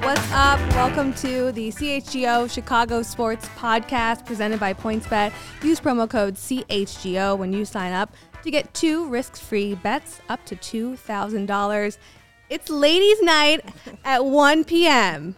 What's 0.00 0.32
up? 0.32 0.58
Welcome 0.70 1.12
to 1.14 1.52
the 1.52 1.68
CHGO 1.68 2.50
Chicago 2.50 3.02
Sports 3.02 3.46
Podcast 3.58 4.24
presented 4.24 4.58
by 4.58 4.72
PointsBet. 4.72 5.34
Use 5.62 5.80
promo 5.80 6.08
code 6.08 6.36
CHGO 6.36 7.36
when 7.36 7.52
you 7.52 7.66
sign 7.66 7.92
up 7.92 8.14
to 8.42 8.50
get 8.50 8.72
two 8.72 9.06
risk 9.08 9.36
free 9.36 9.74
bets 9.74 10.20
up 10.30 10.42
to 10.46 10.56
$2,000. 10.56 11.98
It's 12.48 12.70
ladies' 12.70 13.20
night 13.20 13.66
at 14.02 14.24
1 14.24 14.64
p.m., 14.64 15.36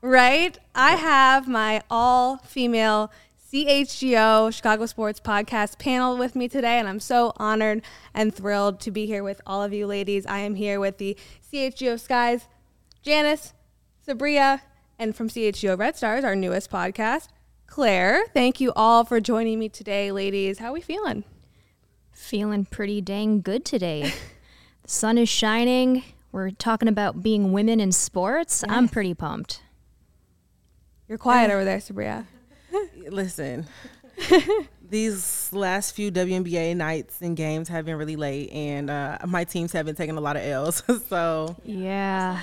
right? 0.00 0.56
I 0.74 0.92
have 0.92 1.46
my 1.46 1.82
all 1.90 2.38
female 2.38 3.12
CHGO 3.52 4.50
Chicago 4.50 4.86
Sports 4.86 5.20
Podcast 5.20 5.78
panel 5.78 6.16
with 6.16 6.34
me 6.34 6.48
today, 6.48 6.78
and 6.78 6.88
I'm 6.88 7.00
so 7.00 7.34
honored 7.36 7.82
and 8.14 8.34
thrilled 8.34 8.80
to 8.80 8.90
be 8.90 9.04
here 9.04 9.22
with 9.22 9.42
all 9.46 9.62
of 9.62 9.74
you 9.74 9.86
ladies. 9.86 10.24
I 10.24 10.38
am 10.38 10.54
here 10.54 10.80
with 10.80 10.96
the 10.96 11.18
CHGO 11.52 12.00
Skies 12.00 12.46
Janice, 13.02 13.54
Subria, 14.08 14.62
and 14.98 15.14
from 15.14 15.28
CHGO 15.28 15.78
Red 15.78 15.94
Stars, 15.94 16.24
our 16.24 16.34
newest 16.34 16.70
podcast, 16.70 17.28
Claire. 17.66 18.24
Thank 18.32 18.58
you 18.58 18.72
all 18.74 19.04
for 19.04 19.20
joining 19.20 19.58
me 19.58 19.68
today, 19.68 20.10
ladies. 20.10 20.60
How 20.60 20.68
are 20.68 20.72
we 20.72 20.80
feeling? 20.80 21.24
Feeling 22.10 22.64
pretty 22.64 23.02
dang 23.02 23.42
good 23.42 23.66
today. 23.66 24.14
the 24.82 24.88
sun 24.88 25.18
is 25.18 25.28
shining. 25.28 26.04
We're 26.32 26.52
talking 26.52 26.88
about 26.88 27.22
being 27.22 27.52
women 27.52 27.80
in 27.80 27.92
sports. 27.92 28.64
Yes. 28.66 28.74
I'm 28.74 28.88
pretty 28.88 29.12
pumped. 29.12 29.60
You're 31.06 31.18
quiet 31.18 31.50
over 31.50 31.66
there, 31.66 31.78
Subria. 31.78 32.24
Listen, 33.10 33.66
these 34.88 35.52
last 35.52 35.94
few 35.94 36.10
WNBA 36.10 36.74
nights 36.76 37.20
and 37.20 37.36
games 37.36 37.68
have 37.68 37.84
been 37.84 37.96
really 37.96 38.16
late, 38.16 38.50
and 38.52 38.88
uh, 38.88 39.18
my 39.26 39.44
teams 39.44 39.72
have 39.72 39.84
been 39.84 39.96
taking 39.96 40.16
a 40.16 40.20
lot 40.20 40.36
of 40.36 40.42
L's. 40.42 40.82
so 41.08 41.56
Yeah. 41.62 42.40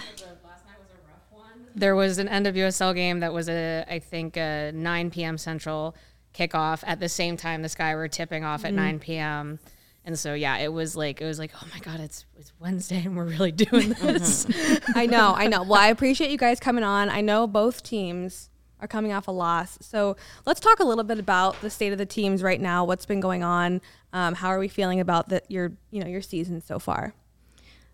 There 1.76 1.96
was 1.96 2.18
an 2.18 2.28
NWSL 2.28 2.96
game 2.96 3.20
that 3.20 3.34
was 3.34 3.50
a, 3.50 3.86
I 3.88 4.00
think, 4.00 4.38
a 4.38 4.72
9 4.74 5.12
p.m. 5.12 5.38
Central 5.38 5.96
kickoff. 6.34 6.84
At 6.88 7.00
the 7.00 7.10
same 7.10 7.38
time, 7.38 7.62
the 7.62 7.70
Sky 7.70 7.96
were 7.96 8.08
tipping 8.08 8.44
off 8.44 8.66
at 8.66 8.74
9 8.74 9.00
p.m. 9.00 9.60
And 10.06 10.18
so, 10.18 10.34
yeah, 10.34 10.58
it 10.58 10.72
was 10.72 10.96
like 10.96 11.20
it 11.20 11.26
was 11.26 11.40
like, 11.40 11.52
oh 11.56 11.68
my 11.74 11.80
god, 11.80 12.00
it's 12.00 12.26
it's 12.38 12.54
Wednesday 12.60 13.04
and 13.06 13.18
we're 13.18 13.26
really 13.26 13.52
doing 13.68 13.90
this. 13.90 14.46
I 14.96 15.08
know, 15.08 15.34
I 15.36 15.48
know. 15.48 15.64
Well, 15.64 15.82
I 15.82 15.88
appreciate 15.88 16.30
you 16.30 16.38
guys 16.38 16.60
coming 16.60 16.84
on. 16.84 17.10
I 17.10 17.22
know 17.22 17.48
both 17.48 17.82
teams 17.82 18.50
are 18.80 18.88
coming 18.88 19.12
off 19.12 19.28
a 19.28 19.32
loss. 19.32 19.78
So 19.82 20.16
let's 20.46 20.60
talk 20.60 20.80
a 20.80 20.84
little 20.84 21.04
bit 21.04 21.18
about 21.18 21.60
the 21.62 21.70
state 21.70 21.92
of 21.92 21.98
the 21.98 22.06
teams 22.06 22.44
right 22.44 22.62
now. 22.62 22.86
What's 22.86 23.06
been 23.06 23.20
going 23.20 23.44
on? 23.44 23.82
Um, 24.14 24.36
how 24.36 24.50
are 24.50 24.60
we 24.60 24.68
feeling 24.68 25.00
about 25.00 25.30
the, 25.30 25.42
your, 25.48 25.72
you 25.92 26.02
know, 26.04 26.08
your 26.08 26.22
season 26.22 26.62
so 26.62 26.78
far? 26.78 27.14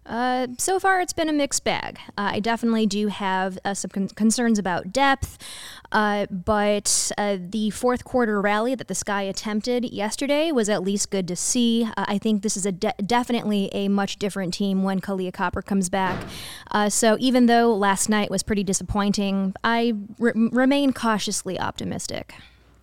Uh, 0.06 0.48
so 0.58 0.80
far, 0.80 1.00
it's 1.00 1.14
been 1.14 1.30
a 1.30 1.34
mixed 1.34 1.64
bag. 1.64 2.00
Uh, 2.18 2.32
I 2.34 2.40
definitely 2.40 2.88
do 2.88 3.08
have 3.08 3.60
uh, 3.64 3.74
some 3.76 3.90
con- 3.90 4.08
concerns 4.10 4.58
about 4.58 4.92
depth, 4.92 5.38
uh, 5.92 6.26
but 6.32 7.12
uh, 7.18 7.38
the 7.40 7.70
fourth 7.70 8.04
quarter 8.04 8.42
rally 8.42 8.74
that 8.74 8.88
the 8.88 8.96
Sky 8.96 9.22
attempted 9.22 9.86
yesterday 9.86 10.52
was 10.52 10.70
at 10.70 10.82
least 10.82 11.12
good 11.12 11.28
to 11.28 11.36
see. 11.36 11.88
Uh, 11.96 12.06
I 12.08 12.18
think 12.18 12.42
this 12.42 12.58
is 12.58 12.66
a 12.66 12.72
de- 12.72 12.96
definitely 13.06 13.70
a 13.74 13.90
much 13.90 14.18
different 14.18 14.54
team 14.56 14.84
when 14.84 15.02
Kahleah 15.02 15.34
Copper 15.34 15.62
comes 15.62 15.88
back. 15.88 16.20
so 16.90 17.16
even 17.20 17.46
though 17.46 17.74
last 17.74 18.10
night 18.10 18.32
was 18.32 18.42
pretty 18.42 18.64
disappointing, 18.64 19.54
I 19.64 19.94
re- 20.18 20.34
remain 20.36 20.94
cautiously 20.94 21.60
optimistic. 21.60 22.34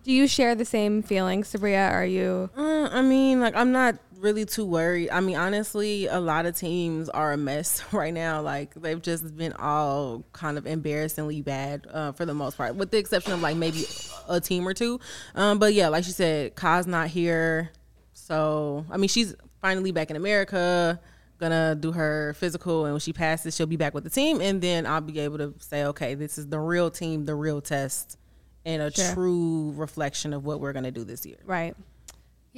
Do 0.03 0.13
you 0.13 0.27
share 0.27 0.55
the 0.55 0.65
same 0.65 1.03
feelings, 1.03 1.51
Subria? 1.51 1.91
Are 1.91 2.05
you? 2.05 2.49
uh, 2.57 2.87
I 2.91 3.01
mean, 3.01 3.41
like 3.41 3.53
I'm 3.55 3.71
not 3.71 3.95
really 4.19 4.45
too 4.45 4.65
worried. 4.65 5.09
I 5.09 5.19
mean, 5.21 5.35
honestly, 5.37 6.07
a 6.07 6.19
lot 6.19 6.45
of 6.45 6.55
teams 6.55 7.09
are 7.09 7.31
a 7.33 7.37
mess 7.37 7.81
right 7.93 8.13
now. 8.13 8.41
Like 8.41 8.73
they've 8.75 9.01
just 9.01 9.35
been 9.37 9.53
all 9.53 10.23
kind 10.33 10.57
of 10.57 10.67
embarrassingly 10.67 11.41
bad 11.41 11.87
uh, 11.91 12.11
for 12.11 12.25
the 12.25 12.33
most 12.33 12.57
part, 12.57 12.75
with 12.75 12.91
the 12.91 12.97
exception 12.97 13.33
of 13.33 13.41
like 13.41 13.55
maybe 13.57 13.85
a 14.27 14.39
team 14.41 14.67
or 14.67 14.73
two. 14.73 14.99
Um, 15.35 15.59
but 15.59 15.73
yeah, 15.73 15.87
like 15.87 16.03
she 16.03 16.11
said, 16.11 16.55
Ka's 16.55 16.85
not 16.87 17.07
here, 17.07 17.71
so 18.13 18.85
I 18.91 18.97
mean, 18.97 19.07
she's 19.09 19.35
finally 19.61 19.91
back 19.91 20.09
in 20.09 20.15
America. 20.15 20.99
Gonna 21.39 21.73
do 21.73 21.93
her 21.93 22.33
physical, 22.37 22.83
and 22.83 22.93
when 22.93 22.99
she 22.99 23.13
passes, 23.13 23.55
she'll 23.55 23.65
be 23.65 23.77
back 23.77 23.93
with 23.93 24.03
the 24.03 24.09
team, 24.09 24.41
and 24.41 24.61
then 24.61 24.85
I'll 24.85 24.99
be 24.99 25.17
able 25.21 25.37
to 25.37 25.53
say, 25.59 25.85
okay, 25.85 26.13
this 26.13 26.37
is 26.37 26.47
the 26.47 26.59
real 26.59 26.91
team, 26.91 27.23
the 27.23 27.33
real 27.33 27.61
test, 27.61 28.17
and 28.65 28.81
a 28.81 28.91
Sure. 28.91 29.13
true 29.13 29.71
reflection 29.77 30.33
of 30.33 30.43
what 30.43 30.59
we're 30.59 30.73
gonna 30.73 30.91
do 30.91 31.05
this 31.05 31.25
year. 31.25 31.37
Right. 31.45 31.77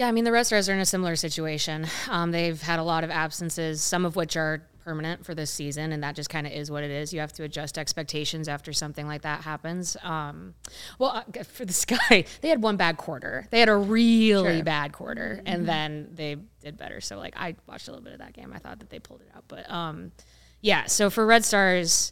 Yeah, 0.01 0.07
I 0.07 0.11
mean, 0.13 0.23
the 0.23 0.31
Red 0.31 0.47
Stars 0.47 0.67
are 0.67 0.73
in 0.73 0.79
a 0.79 0.85
similar 0.85 1.15
situation. 1.15 1.85
Um, 2.09 2.31
they've 2.31 2.59
had 2.59 2.79
a 2.79 2.83
lot 2.83 3.03
of 3.03 3.11
absences, 3.11 3.83
some 3.83 4.03
of 4.03 4.15
which 4.15 4.35
are 4.35 4.63
permanent 4.83 5.23
for 5.23 5.35
this 5.35 5.51
season, 5.51 5.91
and 5.91 6.01
that 6.01 6.15
just 6.15 6.27
kind 6.27 6.47
of 6.47 6.53
is 6.53 6.71
what 6.71 6.83
it 6.83 6.89
is. 6.89 7.13
You 7.13 7.19
have 7.19 7.31
to 7.33 7.43
adjust 7.43 7.77
expectations 7.77 8.47
after 8.47 8.73
something 8.73 9.05
like 9.05 9.21
that 9.21 9.43
happens. 9.43 9.95
Um, 10.01 10.55
well, 10.97 11.23
uh, 11.37 11.43
for 11.43 11.65
the 11.65 11.73
Sky, 11.85 12.25
they 12.41 12.49
had 12.49 12.63
one 12.63 12.77
bad 12.77 12.97
quarter. 12.97 13.45
They 13.51 13.59
had 13.59 13.69
a 13.69 13.75
really 13.75 14.63
bad 14.63 14.91
quarter, 14.91 15.43
and 15.45 15.67
then 15.67 16.09
they 16.15 16.35
did 16.61 16.77
better. 16.77 16.99
So, 16.99 17.19
like, 17.19 17.35
I 17.37 17.55
watched 17.67 17.87
a 17.87 17.91
little 17.91 18.03
bit 18.03 18.13
of 18.13 18.19
that 18.21 18.33
game. 18.33 18.51
I 18.55 18.57
thought 18.57 18.79
that 18.79 18.89
they 18.89 18.97
pulled 18.97 19.21
it 19.21 19.29
out, 19.35 19.43
but 19.47 19.69
um, 19.69 20.13
yeah. 20.61 20.87
So 20.87 21.11
for 21.11 21.27
Red 21.27 21.45
Stars, 21.45 22.11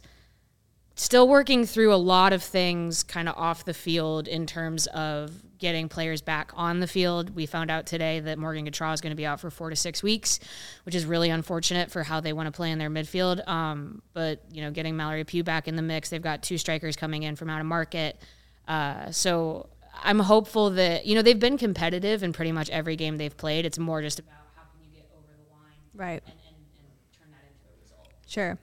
still 0.94 1.26
working 1.26 1.66
through 1.66 1.92
a 1.92 1.96
lot 1.96 2.32
of 2.32 2.44
things 2.44 3.02
kind 3.02 3.28
of 3.28 3.36
off 3.36 3.64
the 3.64 3.74
field 3.74 4.28
in 4.28 4.46
terms 4.46 4.86
of 4.86 5.32
getting 5.60 5.88
players 5.88 6.22
back 6.22 6.50
on 6.54 6.80
the 6.80 6.86
field. 6.86 7.34
We 7.34 7.46
found 7.46 7.70
out 7.70 7.86
today 7.86 8.20
that 8.20 8.38
Morgan 8.38 8.66
Gautrat 8.66 8.94
is 8.94 9.00
going 9.00 9.12
to 9.12 9.16
be 9.16 9.26
out 9.26 9.38
for 9.40 9.50
four 9.50 9.70
to 9.70 9.76
six 9.76 10.02
weeks, 10.02 10.40
which 10.84 10.94
is 10.94 11.04
really 11.04 11.30
unfortunate 11.30 11.90
for 11.90 12.02
how 12.02 12.20
they 12.20 12.32
want 12.32 12.46
to 12.46 12.52
play 12.52 12.70
in 12.70 12.78
their 12.78 12.90
midfield. 12.90 13.46
Um, 13.46 14.02
but, 14.14 14.42
you 14.50 14.62
know, 14.62 14.70
getting 14.70 14.96
Mallory 14.96 15.24
Pugh 15.24 15.44
back 15.44 15.68
in 15.68 15.76
the 15.76 15.82
mix, 15.82 16.08
they've 16.08 16.20
got 16.22 16.42
two 16.42 16.58
strikers 16.58 16.96
coming 16.96 17.22
in 17.22 17.36
from 17.36 17.50
out 17.50 17.60
of 17.60 17.66
market. 17.66 18.20
Uh, 18.66 19.10
so 19.10 19.68
I'm 20.02 20.18
hopeful 20.18 20.70
that, 20.70 21.06
you 21.06 21.14
know, 21.14 21.22
they've 21.22 21.38
been 21.38 21.58
competitive 21.58 22.22
in 22.22 22.32
pretty 22.32 22.52
much 22.52 22.70
every 22.70 22.96
game 22.96 23.18
they've 23.18 23.36
played. 23.36 23.66
It's 23.66 23.78
more 23.78 24.00
just 24.02 24.18
about 24.18 24.34
how 24.56 24.62
can 24.72 24.88
you 24.88 24.96
get 24.96 25.08
over 25.14 25.28
the 25.36 25.52
line 25.52 25.76
Right. 25.94 26.22
and, 26.24 26.34
and, 26.46 26.56
and 26.78 27.18
turn 27.18 27.30
that 27.30 27.44
into 27.46 27.66
a 27.68 27.82
result. 27.82 28.08
Sure. 28.26 28.58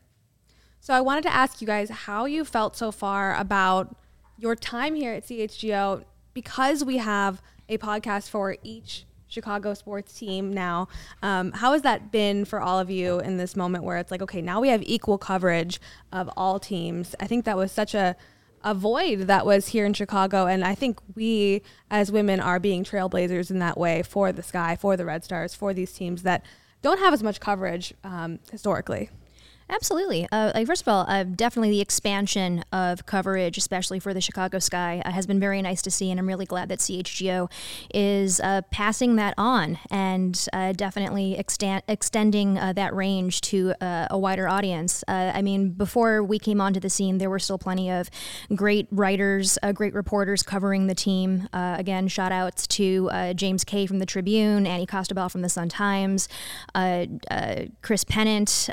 So 0.80 0.94
I 0.94 1.02
wanted 1.02 1.24
to 1.24 1.34
ask 1.34 1.62
you 1.62 1.68
guys 1.68 1.90
how 1.90 2.26
you 2.26 2.44
felt 2.46 2.76
so 2.76 2.92
far 2.92 3.36
about 3.36 3.96
your 4.38 4.56
time 4.56 4.96
here 4.96 5.14
at 5.14 5.24
CHGO 5.26 6.04
because 6.38 6.84
we 6.84 6.98
have 6.98 7.42
a 7.68 7.80
podcast 7.80 8.30
for 8.30 8.58
each 8.62 9.08
Chicago 9.28 9.74
sports 9.74 10.14
team 10.14 10.54
now. 10.54 10.88
Um, 11.24 11.52
how 11.52 11.74
has 11.74 11.82
that 11.82 12.12
been 12.12 12.46
for 12.46 12.62
all 12.62 12.80
of 12.80 12.92
you 12.92 13.20
in 13.20 13.38
this 13.38 13.56
moment 13.56 13.84
where 13.84 13.98
it's 13.98 14.12
like, 14.12 14.22
okay, 14.22 14.40
now 14.40 14.62
we 14.62 14.70
have 14.70 14.84
equal 14.84 15.18
coverage 15.18 15.82
of 16.12 16.30
all 16.38 16.60
teams? 16.60 17.16
I 17.20 17.26
think 17.26 17.46
that 17.46 17.58
was 17.58 17.72
such 17.72 17.96
a 17.96 18.16
a 18.64 18.76
void 18.76 19.22
that 19.22 19.48
was 19.48 19.70
here 19.70 19.86
in 19.88 19.94
Chicago, 19.94 20.46
and 20.46 20.64
I 20.64 20.76
think 20.76 21.00
we 21.16 21.64
as 21.90 22.12
women 22.12 22.40
are 22.40 22.60
being 22.60 22.84
trailblazers 22.84 23.50
in 23.50 23.58
that 23.58 23.80
way 23.80 24.04
for 24.04 24.32
the 24.32 24.44
Sky, 24.44 24.76
for 24.76 24.96
the 24.96 25.06
Red 25.06 25.24
Stars, 25.24 25.56
for 25.56 25.74
these 25.74 25.92
teams 25.92 26.22
that 26.22 26.46
don't 26.84 27.00
have 27.00 27.16
as 27.16 27.24
much 27.24 27.40
coverage 27.40 27.96
um, 28.04 28.38
historically. 28.52 29.10
Absolutely. 29.70 30.28
Uh, 30.32 30.52
like 30.56 30.66
first 30.66 30.82
of 30.82 30.88
all, 30.88 31.06
uh, 31.10 31.24
definitely 31.24 31.72
the 31.72 31.82
expansion 31.82 32.64
of 32.72 33.06
coverage, 33.06 33.58
especially 33.58 34.00
for 34.00 34.14
the 34.14 34.22
Chicago 34.22 34.60
Sky, 34.60 35.02
uh, 35.04 35.12
has 35.12 35.28
been 35.28 35.42
very 35.42 35.62
nice 35.62 35.82
to 35.82 35.92
see, 35.92 36.10
and 36.10 36.20
I'm 36.20 36.28
really 36.28 36.46
glad 36.46 36.70
that 36.70 36.80
CHGO 36.80 37.52
is 37.94 38.40
uh, 38.40 38.62
passing 38.72 39.18
that 39.18 39.34
on 39.38 39.78
and 39.92 40.48
uh, 40.54 40.72
definitely 40.72 41.38
extend, 41.38 41.84
extending 41.88 42.58
uh, 42.58 42.72
that 42.74 42.96
range 42.96 43.42
to 43.42 43.74
a 43.82 44.18
wider 44.18 44.48
audience. 44.48 45.04
I 45.08 45.42
mean, 45.42 45.72
before 45.72 46.24
we 46.24 46.40
came 46.40 46.62
onto 46.62 46.80
the 46.80 46.90
scene, 46.90 47.18
there 47.18 47.30
were 47.30 47.40
still 47.40 47.58
plenty 47.58 47.92
of 47.92 48.10
great 48.56 48.88
writers, 48.92 49.58
great 49.74 49.94
reporters 49.94 50.44
covering 50.44 50.88
the 50.88 50.96
team. 50.96 51.50
again, 51.54 52.08
shout 52.08 52.32
outs 52.32 52.68
to 52.68 53.10
James 53.36 53.64
Kay 53.64 53.86
from 53.86 54.00
the 54.00 54.06
Tribune, 54.06 54.66
Annie 54.66 54.88
Costabile 54.88 55.30
from 55.30 55.42
the 55.42 55.50
Sun 55.50 55.70
Times, 55.70 56.30
Chris 57.82 58.04
Pennant, 58.04 58.70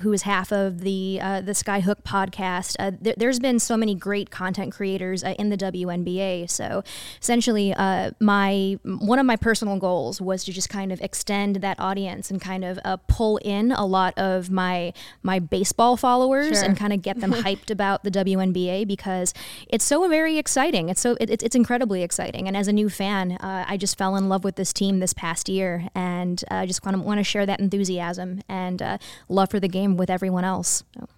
who 0.00 0.12
is 0.12 0.21
half 0.22 0.52
of 0.52 0.80
the 0.80 1.18
uh, 1.20 1.40
the 1.40 1.52
Skyhook 1.52 2.02
podcast. 2.02 2.76
Uh, 2.78 2.92
th- 3.02 3.16
there's 3.16 3.38
been 3.38 3.58
so 3.58 3.76
many 3.76 3.94
great 3.94 4.30
content 4.30 4.72
creators 4.72 5.22
uh, 5.24 5.34
in 5.38 5.50
the 5.50 5.56
WNBA. 5.56 6.48
So 6.50 6.82
essentially, 7.20 7.74
uh, 7.74 8.12
my 8.20 8.78
one 8.84 9.18
of 9.18 9.26
my 9.26 9.36
personal 9.36 9.78
goals 9.78 10.20
was 10.20 10.44
to 10.44 10.52
just 10.52 10.68
kind 10.68 10.92
of 10.92 11.00
extend 11.00 11.56
that 11.56 11.78
audience 11.78 12.30
and 12.30 12.40
kind 12.40 12.64
of 12.64 12.78
uh, 12.84 12.96
pull 13.08 13.38
in 13.38 13.72
a 13.72 13.84
lot 13.84 14.16
of 14.18 14.50
my 14.50 14.92
my 15.22 15.38
baseball 15.38 15.96
followers 15.96 16.58
sure. 16.58 16.64
and 16.64 16.76
kind 16.76 16.92
of 16.92 17.02
get 17.02 17.20
them 17.20 17.32
hyped 17.44 17.70
about 17.70 18.04
the 18.04 18.10
WNBA 18.10 18.86
because 18.86 19.34
it's 19.68 19.84
so 19.84 20.08
very 20.08 20.38
exciting. 20.38 20.88
It's 20.88 21.00
so 21.00 21.16
it, 21.20 21.42
it's 21.42 21.56
incredibly 21.56 22.02
exciting. 22.02 22.46
And 22.48 22.56
as 22.56 22.68
a 22.68 22.72
new 22.72 22.88
fan, 22.88 23.32
uh, 23.32 23.64
I 23.66 23.76
just 23.76 23.98
fell 23.98 24.16
in 24.16 24.28
love 24.28 24.44
with 24.44 24.56
this 24.56 24.72
team 24.72 25.00
this 25.00 25.12
past 25.12 25.48
year, 25.48 25.88
and 25.94 26.42
I 26.50 26.66
just 26.66 26.84
want 26.84 26.96
to 26.96 27.02
want 27.02 27.18
to 27.18 27.24
share 27.24 27.46
that 27.46 27.60
enthusiasm 27.60 28.42
and 28.48 28.82
love 29.28 29.50
for 29.50 29.60
the 29.60 29.68
game 29.68 29.96
with 29.96 30.10
everyone 30.12 30.44
else. 30.44 30.84
So. 30.98 31.08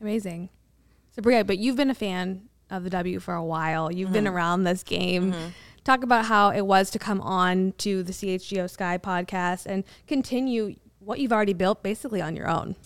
Amazing. 0.00 0.50
So, 1.12 1.22
Bria, 1.22 1.44
but 1.44 1.58
you've 1.58 1.76
been 1.76 1.90
a 1.90 1.94
fan 1.94 2.42
of 2.70 2.84
the 2.84 2.90
W 2.90 3.20
for 3.20 3.34
a 3.34 3.44
while. 3.44 3.90
You've 3.90 4.08
mm-hmm. 4.08 4.14
been 4.14 4.28
around 4.28 4.64
this 4.64 4.82
game. 4.82 5.32
Mm-hmm. 5.32 5.48
Talk 5.84 6.02
about 6.02 6.26
how 6.26 6.50
it 6.50 6.62
was 6.62 6.90
to 6.90 6.98
come 6.98 7.20
on 7.20 7.72
to 7.78 8.02
the 8.02 8.12
CHGO 8.12 8.68
Sky 8.68 8.98
podcast 8.98 9.66
and 9.66 9.84
continue 10.06 10.76
what 10.98 11.18
you've 11.18 11.32
already 11.32 11.54
built 11.54 11.82
basically 11.82 12.20
on 12.20 12.36
your 12.36 12.48
own. 12.48 12.76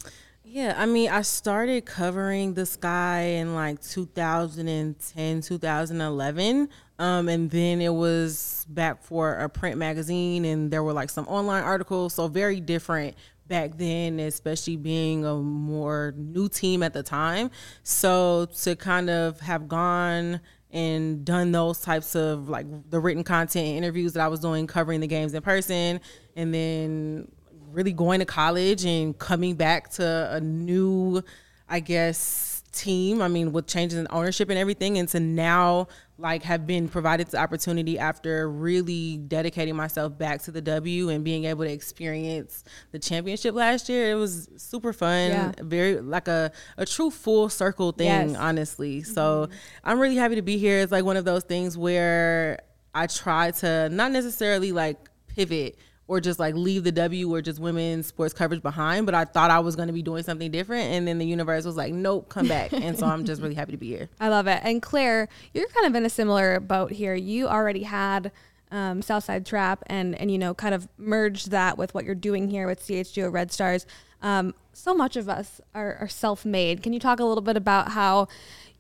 Yeah, 0.45 0.75
I 0.77 0.87
mean, 0.87 1.11
I 1.11 1.23
started 1.23 1.85
covering 1.85 2.55
the 2.55 2.65
sky 2.65 3.23
in 3.23 3.57
like 3.57 3.83
2010, 3.83 5.41
2011. 5.41 6.69
Um, 6.99 7.29
and 7.29 7.51
then 7.51 7.81
it 7.81 7.93
was 7.93 8.65
back 8.69 9.03
for 9.03 9.35
a 9.35 9.49
print 9.49 9.79
magazine, 9.79 10.45
and 10.45 10.71
there 10.71 10.85
were 10.85 10.93
like 10.93 11.11
some 11.11 11.27
online 11.27 11.65
articles. 11.65 12.15
So, 12.15 12.29
very 12.29 12.61
different 12.61 13.17
back 13.46 13.76
then, 13.76 14.19
especially 14.20 14.76
being 14.76 15.25
a 15.25 15.35
more 15.37 16.14
new 16.17 16.49
team 16.49 16.82
at 16.82 16.93
the 16.93 17.02
time. 17.02 17.50
So 17.82 18.46
to 18.62 18.76
kind 18.76 19.11
of 19.11 19.41
have 19.41 19.69
gone 19.69 20.41
and 20.70 21.25
done 21.25 21.52
those 21.52 21.81
types 21.81 22.17
of 22.17 22.49
like 22.49 22.67
the 22.91 22.99
written 22.99 23.23
content 23.23 23.67
and 23.67 23.76
interviews 23.79 24.14
that 24.14 24.25
I 24.25 24.29
was 24.29 24.41
doing, 24.41 24.67
covering 24.67 25.00
the 25.00 25.06
games 25.06 25.32
in 25.35 25.43
person, 25.43 26.00
and 26.37 26.52
then 26.52 27.31
really 27.70 27.93
going 27.93 28.20
to 28.20 28.26
college 28.26 28.85
and 28.85 29.17
coming 29.19 29.55
back 29.55 29.91
to 29.91 30.29
a 30.32 30.41
new, 30.41 31.23
I 31.69 31.81
guess, 31.81 32.62
team. 32.73 33.23
I 33.23 33.29
mean, 33.29 33.52
with 33.52 33.67
changes 33.67 33.99
in 33.99 34.06
ownership 34.11 34.50
and 34.50 34.58
everything, 34.58 34.99
and 34.99 35.08
to 35.11 35.20
now 35.20 35.88
like 36.17 36.45
have 36.45 36.67
been 36.67 36.89
provided 36.89 37.27
the 37.29 37.39
opportunity 37.39 37.99
after 37.99 38.49
really 38.49 39.17
dedicating 39.17 39.75
myself 39.75 40.17
back 40.17 40.43
to 40.43 40.53
the 40.53 40.61
W 40.61 41.09
and 41.09 41.25
being 41.25 41.45
able 41.45 41.65
to 41.65 41.71
experience 41.71 42.63
the 42.93 42.99
championship 42.99 43.55
last 43.55 43.89
year. 43.89 44.13
It 44.13 44.15
was 44.15 44.49
super 44.57 44.93
fun, 44.93 45.31
yeah. 45.31 45.53
very 45.61 46.01
like 46.01 46.29
a, 46.29 46.53
a 46.77 46.87
true 46.87 47.11
full 47.11 47.49
circle 47.49 47.91
thing, 47.91 48.31
yes. 48.31 48.37
honestly. 48.37 49.01
Mm-hmm. 49.01 49.13
So 49.13 49.49
I'm 49.83 49.99
really 49.99 50.17
happy 50.17 50.37
to 50.37 50.43
be 50.43 50.57
here. 50.57 50.81
It's 50.81 50.93
like 50.93 51.05
one 51.05 51.17
of 51.17 51.25
those 51.25 51.43
things 51.43 51.77
where 51.77 52.61
I 52.95 53.09
try 53.09 53.51
to 53.51 53.89
not 53.89 54.13
necessarily 54.13 54.71
like 54.71 54.99
pivot 55.27 55.77
or 56.06 56.21
just 56.21 56.39
like 56.39 56.55
leave 56.55 56.85
the 56.85 56.93
W 56.93 57.35
or 57.35 57.41
just 57.41 57.59
women's 57.59 58.06
sports 58.06 58.35
coverage 58.35 58.62
behind. 58.62 59.06
But 59.06 59.15
I 59.15 59.25
thought 59.25 59.51
I 59.51 59.61
was 59.61 59.77
going 59.77 59.89
to 59.89 59.93
be 59.95 60.03
doing 60.03 60.23
something 60.23 60.51
different. 60.51 60.85
And 60.93 61.09
then 61.09 61.19
the 61.19 61.27
universe 61.27 61.65
was 61.65 61.77
like, 61.77 61.93
nope, 61.93 62.29
come 62.29 62.49
back. 62.49 62.73
and 62.73 62.99
so 62.99 63.06
I'm 63.06 63.25
just 63.25 63.41
really 63.41 63.55
happy 63.55 63.73
to 63.73 63.79
be 63.79 63.89
here. 63.89 64.09
I 64.21 64.29
love 64.29 64.47
it. 64.47 64.61
And 64.62 64.83
Claire, 64.83 65.29
you're 65.53 65.69
kind 65.69 65.87
of 65.87 65.95
in 65.95 66.05
a 66.05 66.11
similar 66.11 66.61
boat 66.61 66.93
here. 66.93 67.15
You 67.15 67.49
already 67.49 67.85
had 67.85 68.33
um, 68.71 69.03
Southside 69.03 69.47
Trap 69.47 69.83
and, 69.87 70.15
and, 70.21 70.31
you 70.31 70.39
know, 70.39 70.53
kind 70.53 70.75
of 70.75 70.89
merged 70.99 71.51
that 71.51 71.79
with 71.79 71.95
what 71.95 72.05
you're 72.05 72.15
doing 72.15 72.49
here 72.49 72.67
with 72.67 72.81
CHGO 72.81 73.33
Red 73.33 73.53
Stars. 73.53 73.87
Um, 74.21 74.55
so 74.73 74.95
much 74.95 75.17
of 75.17 75.29
us 75.29 75.61
are, 75.75 75.97
are 76.01 76.09
self 76.09 76.45
made. 76.45 76.83
Can 76.83 76.93
you 76.93 76.99
talk 76.99 77.21
a 77.21 77.25
little 77.25 77.43
bit 77.43 77.56
about 77.56 77.93
how? 77.93 78.29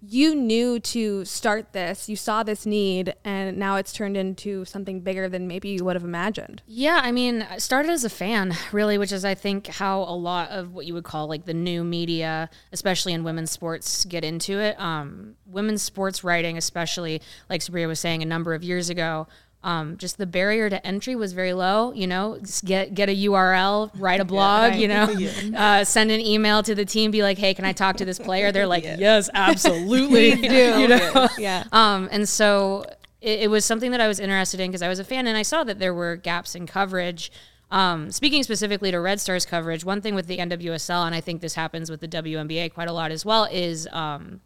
You 0.06 0.34
knew 0.34 0.80
to 0.80 1.24
start 1.24 1.72
this, 1.72 2.08
you 2.08 2.16
saw 2.16 2.42
this 2.42 2.66
need, 2.66 3.14
and 3.24 3.56
now 3.56 3.76
it's 3.76 3.92
turned 3.92 4.16
into 4.16 4.64
something 4.64 5.00
bigger 5.00 5.28
than 5.28 5.48
maybe 5.48 5.70
you 5.70 5.84
would 5.84 5.96
have 5.96 6.04
imagined. 6.04 6.62
Yeah, 6.66 7.00
I 7.02 7.10
mean, 7.10 7.42
I 7.42 7.58
started 7.58 7.90
as 7.90 8.04
a 8.04 8.10
fan, 8.10 8.54
really, 8.72 8.98
which 8.98 9.12
is, 9.12 9.24
I 9.24 9.34
think, 9.34 9.66
how 9.66 10.02
a 10.02 10.14
lot 10.16 10.50
of 10.50 10.74
what 10.74 10.84
you 10.84 10.94
would 10.94 11.04
call 11.04 11.26
like 11.26 11.46
the 11.46 11.54
new 11.54 11.84
media, 11.84 12.50
especially 12.72 13.14
in 13.14 13.24
women's 13.24 13.50
sports, 13.50 14.04
get 14.04 14.24
into 14.24 14.58
it. 14.58 14.78
Um, 14.78 15.36
women's 15.46 15.82
sports 15.82 16.22
writing, 16.22 16.58
especially, 16.58 17.22
like 17.48 17.62
Subria 17.62 17.86
was 17.86 18.00
saying 18.00 18.22
a 18.22 18.26
number 18.26 18.52
of 18.52 18.62
years 18.62 18.90
ago, 18.90 19.26
um, 19.64 19.96
just 19.96 20.18
the 20.18 20.26
barrier 20.26 20.68
to 20.68 20.86
entry 20.86 21.16
was 21.16 21.32
very 21.32 21.54
low. 21.54 21.92
You 21.92 22.06
know, 22.06 22.38
get 22.64 22.94
get 22.94 23.08
a 23.08 23.16
URL, 23.26 23.90
write 23.98 24.20
a 24.20 24.24
blog. 24.34 24.60
Yeah, 24.60 24.68
right. 24.68 24.78
You 24.78 24.88
know, 24.88 25.08
yeah. 25.50 25.78
uh, 25.80 25.84
send 25.84 26.10
an 26.10 26.20
email 26.20 26.62
to 26.62 26.74
the 26.74 26.84
team, 26.84 27.10
be 27.10 27.22
like, 27.22 27.38
"Hey, 27.38 27.54
can 27.54 27.64
I 27.64 27.72
talk 27.72 27.96
to 27.96 28.04
this 28.04 28.18
player?" 28.18 28.52
They're 28.52 28.66
like, 28.66 28.84
"Yes, 28.84 29.00
yes 29.00 29.30
absolutely." 29.34 30.34
do. 30.48 30.80
you 30.80 30.88
know, 30.88 31.28
yeah. 31.38 31.64
Um, 31.72 32.08
and 32.12 32.28
so 32.28 32.84
it, 33.20 33.40
it 33.40 33.50
was 33.50 33.64
something 33.64 33.90
that 33.90 34.00
I 34.00 34.06
was 34.06 34.20
interested 34.20 34.60
in 34.60 34.70
because 34.70 34.82
I 34.82 34.88
was 34.88 34.98
a 34.98 35.04
fan 35.04 35.26
and 35.26 35.36
I 35.36 35.42
saw 35.42 35.64
that 35.64 35.78
there 35.78 35.94
were 35.94 36.16
gaps 36.16 36.54
in 36.54 36.66
coverage. 36.66 37.32
Um, 37.74 38.12
speaking 38.12 38.44
specifically 38.44 38.92
to 38.92 39.00
Red 39.00 39.20
Stars 39.20 39.44
coverage, 39.44 39.84
one 39.84 40.00
thing 40.00 40.14
with 40.14 40.28
the 40.28 40.38
NWSL, 40.38 41.06
and 41.06 41.12
I 41.12 41.20
think 41.20 41.40
this 41.40 41.54
happens 41.54 41.90
with 41.90 42.00
the 42.00 42.06
WNBA 42.06 42.72
quite 42.72 42.86
a 42.86 42.92
lot 42.92 43.10
as 43.10 43.24
well, 43.24 43.48
is 43.50 43.88
um, 43.90 44.40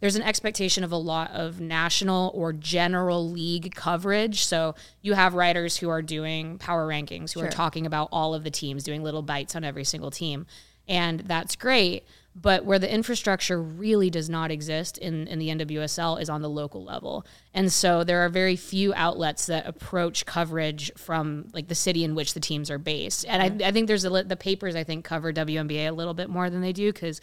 there's 0.00 0.16
an 0.16 0.22
expectation 0.22 0.82
of 0.82 0.90
a 0.90 0.96
lot 0.96 1.30
of 1.30 1.60
national 1.60 2.32
or 2.34 2.52
general 2.52 3.30
league 3.30 3.72
coverage. 3.76 4.44
So 4.44 4.74
you 5.00 5.12
have 5.12 5.34
writers 5.34 5.76
who 5.76 5.90
are 5.90 6.02
doing 6.02 6.58
power 6.58 6.88
rankings, 6.88 7.32
who 7.34 7.38
sure. 7.38 7.46
are 7.46 7.52
talking 7.52 7.86
about 7.86 8.08
all 8.10 8.34
of 8.34 8.42
the 8.42 8.50
teams, 8.50 8.82
doing 8.82 9.04
little 9.04 9.22
bites 9.22 9.54
on 9.54 9.62
every 9.62 9.84
single 9.84 10.10
team. 10.10 10.44
And 10.88 11.20
that's 11.20 11.54
great. 11.54 12.04
But 12.34 12.64
where 12.64 12.78
the 12.78 12.92
infrastructure 12.92 13.60
really 13.60 14.08
does 14.08 14.30
not 14.30 14.50
exist 14.50 14.96
in, 14.96 15.26
in 15.26 15.38
the 15.38 15.48
NWSL 15.48 16.20
is 16.20 16.30
on 16.30 16.40
the 16.40 16.48
local 16.48 16.82
level. 16.82 17.26
And 17.52 17.70
so 17.70 18.04
there 18.04 18.24
are 18.24 18.30
very 18.30 18.56
few 18.56 18.94
outlets 18.94 19.46
that 19.46 19.66
approach 19.66 20.24
coverage 20.24 20.90
from 20.96 21.48
like 21.52 21.68
the 21.68 21.74
city 21.74 22.04
in 22.04 22.14
which 22.14 22.32
the 22.32 22.40
teams 22.40 22.70
are 22.70 22.78
based. 22.78 23.26
And 23.28 23.62
I, 23.62 23.68
I 23.68 23.70
think 23.70 23.86
there's 23.86 24.06
a, 24.06 24.10
the 24.24 24.36
papers, 24.36 24.74
I 24.74 24.82
think, 24.82 25.04
cover 25.04 25.30
WNBA 25.30 25.88
a 25.88 25.92
little 25.92 26.14
bit 26.14 26.30
more 26.30 26.48
than 26.48 26.62
they 26.62 26.72
do 26.72 26.90
because 26.90 27.20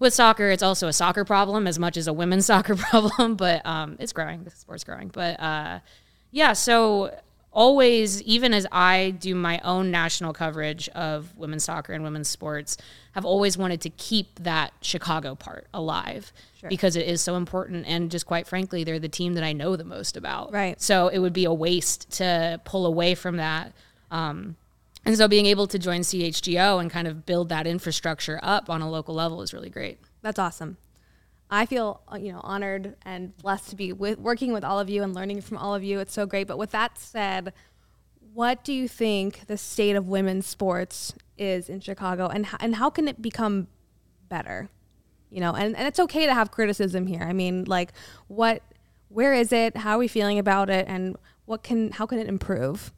with 0.00 0.14
soccer, 0.14 0.50
it's 0.50 0.62
also 0.64 0.88
a 0.88 0.92
soccer 0.92 1.24
problem 1.24 1.68
as 1.68 1.78
much 1.78 1.96
as 1.96 2.08
a 2.08 2.12
women's 2.12 2.46
soccer 2.52 2.74
problem, 2.74 3.36
but 3.36 3.64
um, 3.64 3.96
it's 4.00 4.12
growing. 4.12 4.42
The 4.42 4.50
sport's 4.50 4.82
growing. 4.82 5.08
But 5.08 5.38
uh, 5.38 5.78
yeah, 6.32 6.54
so 6.54 7.14
always, 7.52 8.22
even 8.22 8.54
as 8.54 8.66
I 8.70 9.10
do 9.18 9.34
my 9.34 9.60
own 9.64 9.90
national 9.90 10.32
coverage 10.32 10.88
of 10.90 11.36
women's 11.36 11.64
soccer 11.64 11.92
and 11.92 12.04
women's 12.04 12.28
sports, 12.28 12.76
have 13.12 13.24
always 13.24 13.58
wanted 13.58 13.80
to 13.82 13.90
keep 13.90 14.38
that 14.40 14.72
Chicago 14.82 15.34
part 15.34 15.66
alive 15.74 16.32
sure. 16.58 16.68
because 16.68 16.94
it 16.96 17.06
is 17.06 17.20
so 17.20 17.36
important. 17.36 17.86
And 17.86 18.10
just 18.10 18.26
quite 18.26 18.46
frankly, 18.46 18.84
they're 18.84 18.98
the 18.98 19.08
team 19.08 19.34
that 19.34 19.44
I 19.44 19.52
know 19.52 19.76
the 19.76 19.84
most 19.84 20.16
about. 20.16 20.52
Right. 20.52 20.80
So 20.80 21.08
it 21.08 21.18
would 21.18 21.32
be 21.32 21.44
a 21.44 21.52
waste 21.52 22.10
to 22.18 22.60
pull 22.64 22.86
away 22.86 23.14
from 23.14 23.36
that. 23.36 23.72
Um, 24.10 24.56
and 25.04 25.16
so 25.16 25.26
being 25.28 25.46
able 25.46 25.66
to 25.68 25.78
join 25.78 26.02
CHGO 26.02 26.80
and 26.80 26.90
kind 26.90 27.08
of 27.08 27.24
build 27.26 27.48
that 27.48 27.66
infrastructure 27.66 28.38
up 28.42 28.68
on 28.70 28.82
a 28.82 28.90
local 28.90 29.14
level 29.14 29.42
is 29.42 29.52
really 29.52 29.70
great. 29.70 29.98
That's 30.22 30.38
awesome. 30.38 30.76
I 31.50 31.66
feel 31.66 32.00
uh, 32.12 32.16
you 32.16 32.32
know 32.32 32.40
honored 32.42 32.96
and 33.04 33.36
blessed 33.38 33.70
to 33.70 33.76
be 33.76 33.92
with, 33.92 34.18
working 34.18 34.52
with 34.52 34.64
all 34.64 34.78
of 34.78 34.88
you 34.88 35.02
and 35.02 35.14
learning 35.14 35.40
from 35.40 35.58
all 35.58 35.74
of 35.74 35.82
you. 35.82 35.98
It's 36.00 36.12
so 36.12 36.26
great. 36.26 36.46
But 36.46 36.58
with 36.58 36.70
that 36.70 36.98
said, 36.98 37.52
what 38.32 38.64
do 38.64 38.72
you 38.72 38.86
think 38.86 39.46
the 39.46 39.56
state 39.56 39.96
of 39.96 40.06
women's 40.08 40.46
sports 40.46 41.14
is 41.36 41.68
in 41.68 41.80
Chicago, 41.80 42.28
and 42.28 42.46
and 42.60 42.76
how 42.76 42.90
can 42.90 43.08
it 43.08 43.20
become 43.20 43.66
better? 44.28 44.70
You 45.30 45.40
know, 45.40 45.54
and, 45.54 45.76
and 45.76 45.86
it's 45.86 46.00
okay 46.00 46.26
to 46.26 46.34
have 46.34 46.50
criticism 46.50 47.06
here. 47.06 47.22
I 47.22 47.32
mean, 47.32 47.64
like, 47.64 47.92
what, 48.26 48.62
where 49.08 49.32
is 49.32 49.52
it? 49.52 49.76
How 49.76 49.94
are 49.94 49.98
we 49.98 50.08
feeling 50.08 50.40
about 50.40 50.68
it? 50.68 50.86
And 50.88 51.16
what 51.44 51.62
can, 51.62 51.92
how 51.92 52.06
can 52.06 52.18
it 52.18 52.26
improve? 52.26 52.92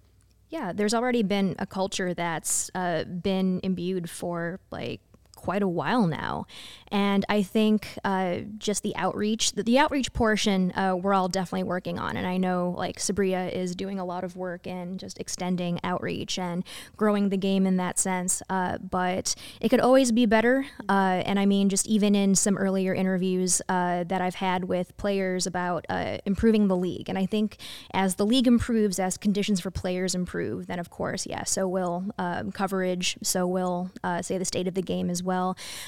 Yeah, 0.48 0.72
there's 0.72 0.94
already 0.94 1.22
been 1.22 1.56
a 1.58 1.66
culture 1.66 2.14
that's 2.14 2.70
uh, 2.74 3.04
been 3.04 3.60
imbued 3.62 4.08
for 4.08 4.60
like 4.70 5.00
quite 5.42 5.62
a 5.62 5.68
while 5.68 6.06
now. 6.06 6.46
And 6.92 7.24
I 7.28 7.42
think 7.42 7.88
uh, 8.04 8.40
just 8.58 8.82
the 8.82 8.94
outreach, 8.96 9.52
the, 9.52 9.62
the 9.62 9.78
outreach 9.78 10.12
portion, 10.12 10.72
uh, 10.72 10.94
we're 10.94 11.14
all 11.14 11.28
definitely 11.28 11.64
working 11.64 11.98
on. 11.98 12.16
And 12.16 12.26
I 12.26 12.36
know 12.36 12.74
like 12.76 12.98
Subria 12.98 13.50
is 13.50 13.74
doing 13.74 13.98
a 13.98 14.04
lot 14.04 14.24
of 14.24 14.36
work 14.36 14.66
in 14.66 14.98
just 14.98 15.18
extending 15.18 15.80
outreach 15.82 16.38
and 16.38 16.62
growing 16.96 17.30
the 17.30 17.38
game 17.38 17.66
in 17.66 17.76
that 17.78 17.98
sense. 17.98 18.42
Uh, 18.48 18.78
but 18.78 19.34
it 19.60 19.70
could 19.70 19.80
always 19.80 20.12
be 20.12 20.26
better. 20.26 20.66
Uh, 20.88 21.22
and 21.28 21.40
I 21.40 21.46
mean, 21.46 21.68
just 21.68 21.86
even 21.88 22.14
in 22.14 22.34
some 22.36 22.56
earlier 22.56 22.94
interviews 22.94 23.62
uh, 23.68 24.04
that 24.04 24.20
I've 24.20 24.36
had 24.36 24.64
with 24.64 24.96
players 24.96 25.46
about 25.46 25.86
uh, 25.88 26.18
improving 26.24 26.68
the 26.68 26.76
league. 26.76 27.08
And 27.08 27.18
I 27.18 27.26
think 27.26 27.56
as 27.92 28.14
the 28.14 28.26
league 28.26 28.46
improves, 28.46 29.00
as 29.00 29.16
conditions 29.16 29.60
for 29.60 29.70
players 29.70 30.14
improve, 30.14 30.66
then 30.66 30.78
of 30.78 30.90
course, 30.90 31.26
yeah, 31.26 31.44
so 31.44 31.66
will 31.66 32.04
um, 32.18 32.52
coverage, 32.52 33.16
so 33.22 33.46
will, 33.46 33.90
say, 34.20 34.36
the 34.38 34.44
state 34.44 34.68
of 34.68 34.74
the 34.74 34.82
game 34.82 35.08
as 35.10 35.22
well. 35.22 35.31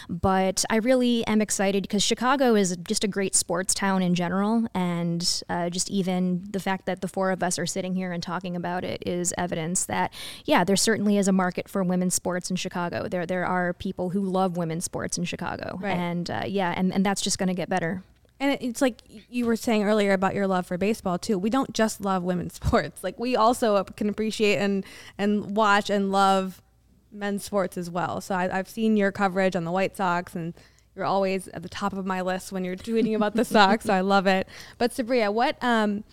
But 0.08 0.64
I 0.70 0.76
really 0.76 0.94
really 0.94 1.26
am 1.26 1.40
excited 1.40 1.82
because 1.82 2.02
Chicago 2.02 2.54
is 2.54 2.76
just 2.86 3.04
a 3.04 3.08
great 3.08 3.34
sports 3.34 3.74
town 3.74 4.02
in 4.02 4.14
general. 4.14 4.66
And 4.74 5.42
uh, 5.48 5.70
just 5.70 5.90
even 5.90 6.44
the 6.50 6.60
fact 6.60 6.86
that 6.86 7.00
the 7.00 7.08
four 7.08 7.30
of 7.30 7.42
us 7.42 7.58
are 7.58 7.66
sitting 7.66 7.94
here 7.94 8.12
and 8.12 8.22
talking 8.22 8.56
about 8.56 8.84
it 8.84 9.02
is 9.06 9.34
evidence 9.36 9.86
that, 9.86 10.12
yeah, 10.44 10.64
there 10.64 10.76
certainly 10.76 11.18
is 11.18 11.28
a 11.28 11.32
market 11.32 11.68
for 11.68 11.82
women's 11.82 12.14
sports 12.14 12.50
in 12.50 12.56
Chicago. 12.56 13.08
There, 13.08 13.26
there 13.26 13.44
are 13.44 13.72
people 13.72 14.10
who 14.10 14.20
love 14.20 14.56
women's 14.56 14.84
sports 14.84 15.18
in 15.18 15.24
Chicago. 15.24 15.78
Right. 15.80 15.96
And 15.96 16.30
uh, 16.30 16.42
yeah, 16.46 16.74
and, 16.76 16.92
and 16.92 17.04
that's 17.04 17.20
just 17.20 17.38
going 17.38 17.48
to 17.48 17.54
get 17.54 17.68
better. 17.68 18.02
And 18.40 18.58
it's 18.60 18.82
like 18.82 19.02
you 19.30 19.46
were 19.46 19.56
saying 19.56 19.84
earlier 19.84 20.12
about 20.12 20.34
your 20.34 20.46
love 20.46 20.66
for 20.66 20.76
baseball 20.76 21.18
too. 21.18 21.38
We 21.38 21.50
don't 21.50 21.72
just 21.72 22.00
love 22.00 22.22
women's 22.22 22.54
sports. 22.62 23.02
Like 23.02 23.18
we 23.18 23.36
also 23.36 23.82
can 23.84 24.08
appreciate 24.08 24.56
and 24.56 24.84
and 25.18 25.56
watch 25.56 25.88
and 25.88 26.10
love 26.10 26.60
men's 27.14 27.44
sports 27.44 27.76
as 27.76 27.90
well. 27.90 28.21
So 28.21 28.35
I, 28.35 28.49
have 28.49 28.68
seen 28.68 28.97
your 28.97 29.12
coverage 29.12 29.56
on 29.56 29.64
the 29.64 29.71
White 29.71 29.97
Sox 29.97 30.35
and 30.35 30.54
you're 30.94 31.04
always 31.04 31.49
at 31.49 31.62
the 31.62 31.68
top 31.68 31.92
of 31.92 32.06
my 32.06 32.21
list 32.21 32.52
when 32.52 32.64
you're 32.64 32.76
tweeting 32.76 33.14
about 33.14 33.35
the 33.35 33.44
Sox. 33.44 33.87
so 33.87 33.94
I 33.94 34.00
love 34.00 34.26
it. 34.26 34.49
But 34.78 34.92
Subria, 34.92 35.33
what 35.33 35.62
um, 35.62 36.04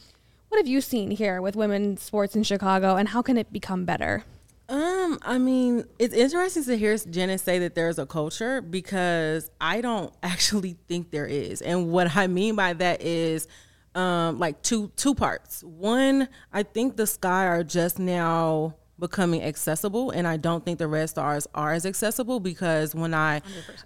what 0.50 0.58
have 0.58 0.67
you 0.67 0.81
seen 0.81 1.12
here 1.12 1.41
with 1.41 1.55
women's 1.55 2.01
sports 2.01 2.36
in 2.36 2.43
Chicago, 2.43 2.98
and 2.98 3.10
how 3.10 3.22
can 3.22 3.38
it 3.38 3.53
become 3.53 3.86
better? 3.86 4.25
Um, 4.67 5.20
I 5.22 5.38
mean, 5.38 5.86
it's 6.00 6.13
interesting 6.13 6.63
to 6.63 6.77
hear 6.77 6.98
Jenna 6.98 7.38
say 7.38 7.60
that 7.60 7.75
there's 7.75 8.00
a 8.00 8.05
culture 8.05 8.62
because 8.62 9.50
I 9.60 9.81
don't 9.81 10.13
actually 10.24 10.77
think 10.88 11.12
there 11.12 11.25
is. 11.25 11.62
And 11.62 11.91
what 11.91 12.15
I 12.15 12.27
mean 12.27 12.55
by 12.55 12.74
that 12.74 13.01
is 13.01 13.48
um 13.96 14.39
like 14.39 14.62
two 14.62 14.91
two 14.96 15.15
parts. 15.15 15.63
One, 15.63 16.27
I 16.51 16.63
think 16.63 16.96
the 16.96 17.08
Sky 17.08 17.46
are 17.46 17.63
just 17.63 18.00
now 18.00 18.75
becoming 19.01 19.43
accessible 19.43 20.12
and 20.12 20.25
I 20.25 20.38
don't 20.38 20.63
think 20.63 20.79
the 20.79 20.88
Red 20.88 21.10
Stars 21.10 21.48
are 21.53 21.74
as 21.74 21.86
accessible 21.86 22.39
because 22.39 22.96
when 22.96 23.13
I 23.13 23.41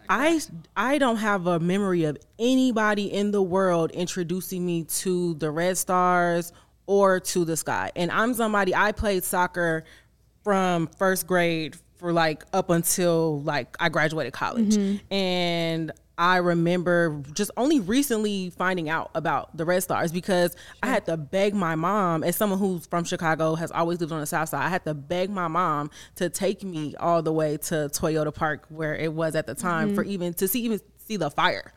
I 0.10 0.40
I 0.76 1.00
don't 1.00 1.16
have 1.16 1.48
a 1.48 1.60
memory 1.60 2.04
of 2.04 2.18
anybody 2.38 3.12
in 3.12 3.32
the 3.32 3.42
world 3.42 3.90
introducing 3.92 4.64
me 4.64 4.84
to 4.84 5.34
the 5.36 5.50
Red 5.50 5.78
Stars 5.78 6.54
or 6.86 7.20
to 7.20 7.46
the 7.46 7.58
Sky. 7.58 7.92
And 7.96 8.12
I'm 8.12 8.34
somebody 8.34 8.76
I 8.76 8.92
played 8.92 9.24
soccer 9.24 9.86
from 10.44 10.88
first 10.88 11.26
grade 11.26 11.78
for 11.96 12.14
like 12.14 12.44
up 12.54 12.70
until 12.70 13.42
like 13.42 13.76
I 13.80 13.90
graduated 13.90 14.34
college. 14.34 14.76
Mm-hmm. 14.76 15.14
And 15.14 15.92
I 16.18 16.38
remember 16.38 17.22
just 17.34 17.52
only 17.58 17.80
recently 17.80 18.50
finding 18.52 18.90
out 18.90 19.12
about 19.16 19.56
the 19.56 19.66
Red 19.66 19.84
Stars 19.84 20.12
because 20.12 20.52
sure. 20.52 20.60
I 20.84 20.88
had 20.88 21.06
to 21.06 21.18
beg 21.18 21.54
my 21.54 21.76
mom, 21.76 22.24
as 22.24 22.36
someone 22.36 22.60
who's 22.60 22.86
from 22.86 23.04
Chicago, 23.04 23.56
has 23.56 23.72
always 23.72 24.00
lived 24.00 24.12
on 24.12 24.22
the 24.22 24.26
South 24.26 24.50
Side, 24.50 24.66
I 24.66 24.70
had 24.70 24.84
to 24.86 24.94
beg 24.94 25.30
my 25.30 25.48
mom 25.48 25.92
to 26.16 26.30
take 26.30 26.64
me 26.64 26.96
all 27.00 27.22
the 27.22 27.34
way 27.34 27.58
to 27.58 27.76
Toyota 27.90 28.34
Park 28.34 28.66
where 28.70 28.96
it 28.96 29.14
was 29.14 29.36
at 29.36 29.48
the 29.48 29.56
time 29.56 29.90
mm-hmm. 29.90 29.96
for 29.96 30.04
even 30.04 30.34
to 30.36 30.48
see 30.48 30.62
even 30.62 30.80
see 31.06 31.18
the 31.18 31.30
fire. 31.30 31.74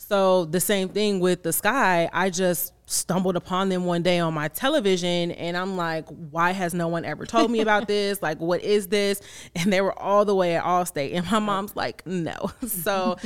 So 0.00 0.46
the 0.46 0.60
same 0.60 0.88
thing 0.88 1.20
with 1.20 1.42
the 1.42 1.52
sky. 1.52 2.08
I 2.10 2.30
just 2.30 2.72
stumbled 2.90 3.36
upon 3.36 3.68
them 3.68 3.84
one 3.84 4.02
day 4.02 4.18
on 4.18 4.32
my 4.32 4.48
television 4.48 5.30
and 5.32 5.56
I'm 5.56 5.76
like, 5.76 6.08
why 6.08 6.52
has 6.52 6.72
no 6.72 6.88
one 6.88 7.04
ever 7.04 7.26
told 7.26 7.50
me 7.50 7.60
about 7.60 7.86
this? 7.86 8.20
Like, 8.22 8.40
what 8.40 8.62
is 8.62 8.88
this? 8.88 9.20
And 9.54 9.70
they 9.70 9.82
were 9.82 9.96
all 9.96 10.24
the 10.24 10.34
way 10.34 10.56
at 10.56 10.64
Allstate. 10.64 11.14
And 11.14 11.30
my 11.30 11.38
mom's 11.38 11.76
like, 11.76 12.04
no. 12.06 12.50
So 12.66 13.18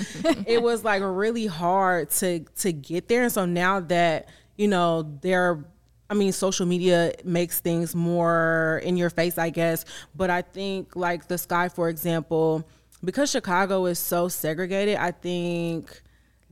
it 0.47 0.61
was 0.63 0.85
like 0.85 1.01
really 1.05 1.47
hard 1.47 2.11
to 2.11 2.41
to 2.41 2.73
get 2.73 3.09
there. 3.09 3.23
And 3.23 3.33
so 3.33 3.47
now 3.47 3.79
that, 3.81 4.29
you 4.57 4.67
know, 4.67 5.19
they're 5.23 5.65
I 6.11 6.15
mean, 6.15 6.33
social 6.33 6.67
media 6.67 7.13
makes 7.25 7.61
things 7.61 7.95
more 7.95 8.83
in 8.85 8.97
your 8.97 9.11
face, 9.11 9.39
I 9.39 9.51
guess. 9.51 9.85
But 10.15 10.29
I 10.29 10.43
think 10.43 10.97
like 10.97 11.29
the 11.29 11.39
sky, 11.39 11.69
for 11.69 11.89
example, 11.89 12.69
because 13.03 13.31
Chicago 13.31 13.87
is 13.87 14.01
so 14.01 14.29
segregated, 14.29 14.97
I 14.97 15.13
think 15.13 16.03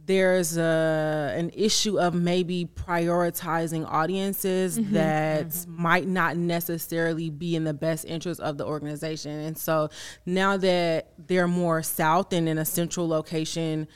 there's 0.04 0.56
a 0.56 1.32
an 1.37 1.50
issue 1.54 1.99
of 1.99 2.14
maybe 2.14 2.68
prioritizing 2.75 3.87
audiences 3.88 4.78
mm-hmm, 4.78 4.94
that 4.94 5.47
mm-hmm. 5.47 5.82
might 5.82 6.09
not 6.09 6.37
necessarily 6.37 7.30
be 7.30 7.54
in 7.54 7.64
the 7.64 7.75
best 7.75 8.04
interest 8.04 8.40
of 8.40 8.59
the 8.59 8.66
organization. 8.66 9.30
And 9.30 9.56
so 9.56 9.90
now 10.26 10.56
that 10.56 11.12
they're 11.18 11.49
more 11.49 11.82
south 11.82 12.32
and 12.32 12.49
in 12.49 12.59
a 12.59 12.64
central 12.64 13.06
location, 13.06 13.87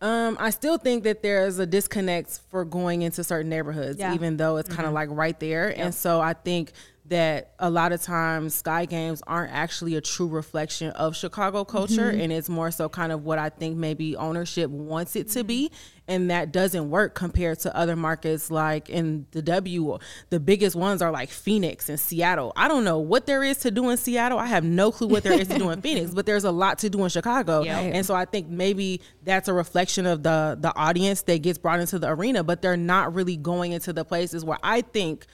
um, 0.00 0.36
I 0.40 0.50
still 0.50 0.78
think 0.78 1.04
that 1.04 1.22
there's 1.22 1.60
a 1.60 1.66
disconnect 1.66 2.40
for 2.50 2.64
going 2.64 3.02
into 3.02 3.22
certain 3.22 3.48
neighborhoods, 3.48 4.00
yeah. 4.00 4.14
even 4.14 4.36
though 4.36 4.56
it's 4.56 4.68
kind 4.68 4.80
of 4.80 4.86
mm-hmm. 4.86 4.94
like 4.94 5.08
right 5.10 5.38
there. 5.38 5.68
Yep. 5.68 5.78
And 5.78 5.94
so 5.94 6.20
I 6.20 6.32
think 6.32 6.72
that 7.12 7.52
a 7.58 7.68
lot 7.68 7.92
of 7.92 8.00
times 8.00 8.54
Sky 8.54 8.86
Games 8.86 9.22
aren't 9.26 9.52
actually 9.52 9.96
a 9.96 10.00
true 10.00 10.28
reflection 10.28 10.92
of 10.92 11.14
Chicago 11.14 11.62
culture, 11.62 12.10
mm-hmm. 12.10 12.20
and 12.22 12.32
it's 12.32 12.48
more 12.48 12.70
so 12.70 12.88
kind 12.88 13.12
of 13.12 13.22
what 13.22 13.38
I 13.38 13.50
think 13.50 13.76
maybe 13.76 14.16
ownership 14.16 14.70
wants 14.70 15.14
it 15.14 15.28
to 15.32 15.44
be, 15.44 15.70
and 16.08 16.30
that 16.30 16.52
doesn't 16.52 16.88
work 16.88 17.14
compared 17.14 17.58
to 17.60 17.76
other 17.76 17.96
markets 17.96 18.50
like 18.50 18.88
in 18.88 19.26
the 19.32 19.42
W. 19.42 19.98
The 20.30 20.40
biggest 20.40 20.74
ones 20.74 21.02
are 21.02 21.10
like 21.10 21.28
Phoenix 21.28 21.90
and 21.90 22.00
Seattle. 22.00 22.54
I 22.56 22.66
don't 22.66 22.82
know 22.82 22.98
what 22.98 23.26
there 23.26 23.42
is 23.42 23.58
to 23.58 23.70
do 23.70 23.90
in 23.90 23.98
Seattle. 23.98 24.38
I 24.38 24.46
have 24.46 24.64
no 24.64 24.90
clue 24.90 25.08
what 25.08 25.22
there 25.22 25.38
is 25.38 25.48
to 25.48 25.58
do 25.58 25.68
in 25.68 25.82
Phoenix, 25.82 26.14
but 26.14 26.24
there's 26.24 26.44
a 26.44 26.50
lot 26.50 26.78
to 26.78 26.88
do 26.88 27.04
in 27.04 27.10
Chicago, 27.10 27.62
yep. 27.62 27.94
and 27.94 28.06
so 28.06 28.14
I 28.14 28.24
think 28.24 28.48
maybe 28.48 29.02
that's 29.22 29.48
a 29.48 29.52
reflection 29.52 30.06
of 30.06 30.22
the 30.22 30.56
the 30.58 30.74
audience 30.74 31.20
that 31.22 31.42
gets 31.42 31.58
brought 31.58 31.80
into 31.80 31.98
the 31.98 32.08
arena, 32.08 32.42
but 32.42 32.62
they're 32.62 32.74
not 32.78 33.14
really 33.14 33.36
going 33.36 33.72
into 33.72 33.92
the 33.92 34.06
places 34.06 34.46
where 34.46 34.58
I 34.62 34.80
think 34.80 35.26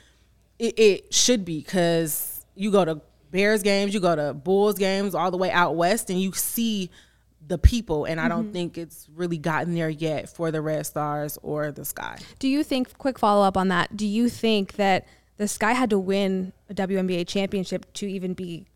it, 0.58 0.78
it 0.78 1.14
should 1.14 1.44
be 1.44 1.58
because 1.58 2.44
you 2.54 2.70
go 2.70 2.84
to 2.84 3.00
Bears 3.30 3.62
games, 3.62 3.94
you 3.94 4.00
go 4.00 4.16
to 4.16 4.34
Bulls 4.34 4.78
games, 4.78 5.14
all 5.14 5.30
the 5.30 5.36
way 5.36 5.50
out 5.50 5.76
west, 5.76 6.10
and 6.10 6.20
you 6.20 6.32
see 6.32 6.90
the 7.46 7.58
people. 7.58 8.04
And 8.04 8.20
I 8.20 8.28
don't 8.28 8.44
mm-hmm. 8.44 8.52
think 8.52 8.78
it's 8.78 9.08
really 9.14 9.38
gotten 9.38 9.74
there 9.74 9.88
yet 9.88 10.28
for 10.28 10.50
the 10.50 10.60
Red 10.60 10.86
Stars 10.86 11.38
or 11.42 11.70
the 11.70 11.84
Sky. 11.84 12.18
Do 12.38 12.48
you 12.48 12.62
think? 12.64 12.96
Quick 12.98 13.18
follow 13.18 13.44
up 13.44 13.56
on 13.56 13.68
that. 13.68 13.96
Do 13.96 14.06
you 14.06 14.28
think 14.28 14.74
that 14.74 15.06
the 15.36 15.48
Sky 15.48 15.72
had 15.72 15.90
to 15.90 15.98
win 15.98 16.52
a 16.68 16.74
WNBA 16.74 17.26
championship 17.26 17.92
to 17.94 18.06
even 18.06 18.34
be 18.34 18.66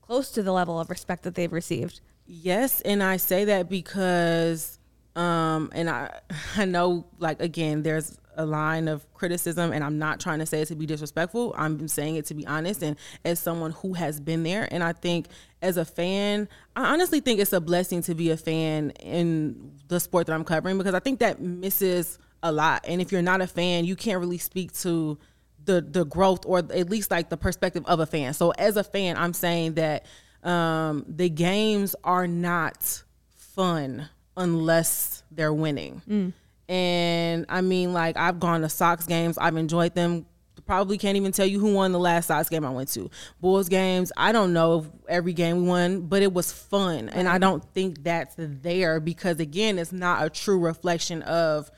close 0.00 0.30
to 0.32 0.42
the 0.42 0.52
level 0.52 0.78
of 0.78 0.90
respect 0.90 1.22
that 1.24 1.34
they've 1.34 1.52
received? 1.52 2.00
Yes, 2.26 2.80
and 2.82 3.02
I 3.02 3.16
say 3.16 3.46
that 3.46 3.68
because 3.68 4.78
um 5.14 5.70
and 5.74 5.90
I 5.90 6.20
I 6.56 6.64
know 6.64 7.06
like 7.18 7.40
again 7.40 7.82
there's 7.82 8.18
a 8.36 8.46
line 8.46 8.88
of 8.88 9.12
criticism 9.14 9.72
and 9.72 9.84
I'm 9.84 9.98
not 9.98 10.20
trying 10.20 10.38
to 10.38 10.46
say 10.46 10.62
it 10.62 10.68
to 10.68 10.74
be 10.74 10.86
disrespectful. 10.86 11.54
I'm 11.56 11.88
saying 11.88 12.16
it 12.16 12.26
to 12.26 12.34
be 12.34 12.46
honest 12.46 12.82
and 12.82 12.96
as 13.24 13.38
someone 13.38 13.72
who 13.72 13.94
has 13.94 14.20
been 14.20 14.42
there 14.42 14.68
and 14.70 14.82
I 14.82 14.92
think 14.92 15.28
as 15.60 15.76
a 15.76 15.84
fan, 15.84 16.48
I 16.74 16.92
honestly 16.92 17.20
think 17.20 17.40
it's 17.40 17.52
a 17.52 17.60
blessing 17.60 18.02
to 18.02 18.14
be 18.14 18.30
a 18.30 18.36
fan 18.36 18.90
in 19.00 19.78
the 19.88 20.00
sport 20.00 20.26
that 20.26 20.34
I'm 20.34 20.44
covering 20.44 20.78
because 20.78 20.94
I 20.94 21.00
think 21.00 21.20
that 21.20 21.40
misses 21.40 22.18
a 22.42 22.50
lot. 22.50 22.84
And 22.88 23.00
if 23.00 23.12
you're 23.12 23.22
not 23.22 23.40
a 23.40 23.46
fan, 23.46 23.84
you 23.84 23.96
can't 23.96 24.18
really 24.18 24.38
speak 24.38 24.72
to 24.80 25.18
the 25.64 25.80
the 25.80 26.04
growth 26.04 26.44
or 26.44 26.58
at 26.58 26.90
least 26.90 27.10
like 27.10 27.28
the 27.28 27.36
perspective 27.36 27.84
of 27.86 28.00
a 28.00 28.06
fan. 28.06 28.34
So 28.34 28.50
as 28.50 28.76
a 28.76 28.84
fan, 28.84 29.16
I'm 29.16 29.32
saying 29.32 29.74
that 29.74 30.06
um, 30.42 31.04
the 31.06 31.28
games 31.28 31.94
are 32.02 32.26
not 32.26 33.02
fun 33.30 34.08
unless 34.36 35.22
they're 35.30 35.52
winning. 35.52 36.02
Mm. 36.08 36.32
And 36.68 37.46
I 37.48 37.60
mean, 37.60 37.92
like, 37.92 38.16
I've 38.16 38.40
gone 38.40 38.62
to 38.62 38.68
Sox 38.68 39.06
games, 39.06 39.38
I've 39.38 39.56
enjoyed 39.56 39.94
them. 39.94 40.26
Probably 40.64 40.96
can't 40.96 41.16
even 41.16 41.32
tell 41.32 41.44
you 41.44 41.58
who 41.58 41.74
won 41.74 41.90
the 41.92 41.98
last 41.98 42.26
Sox 42.28 42.48
game 42.48 42.64
I 42.64 42.70
went 42.70 42.88
to. 42.90 43.10
Bulls 43.40 43.68
games, 43.68 44.12
I 44.16 44.30
don't 44.30 44.52
know 44.52 44.78
if 44.78 44.86
every 45.08 45.32
game 45.32 45.62
we 45.62 45.68
won, 45.68 46.02
but 46.02 46.22
it 46.22 46.32
was 46.32 46.52
fun. 46.52 47.08
And 47.08 47.28
I 47.28 47.38
don't 47.38 47.64
think 47.74 48.04
that's 48.04 48.36
there 48.38 49.00
because, 49.00 49.40
again, 49.40 49.78
it's 49.78 49.92
not 49.92 50.24
a 50.24 50.30
true 50.30 50.60
reflection 50.60 51.22
of 51.22 51.70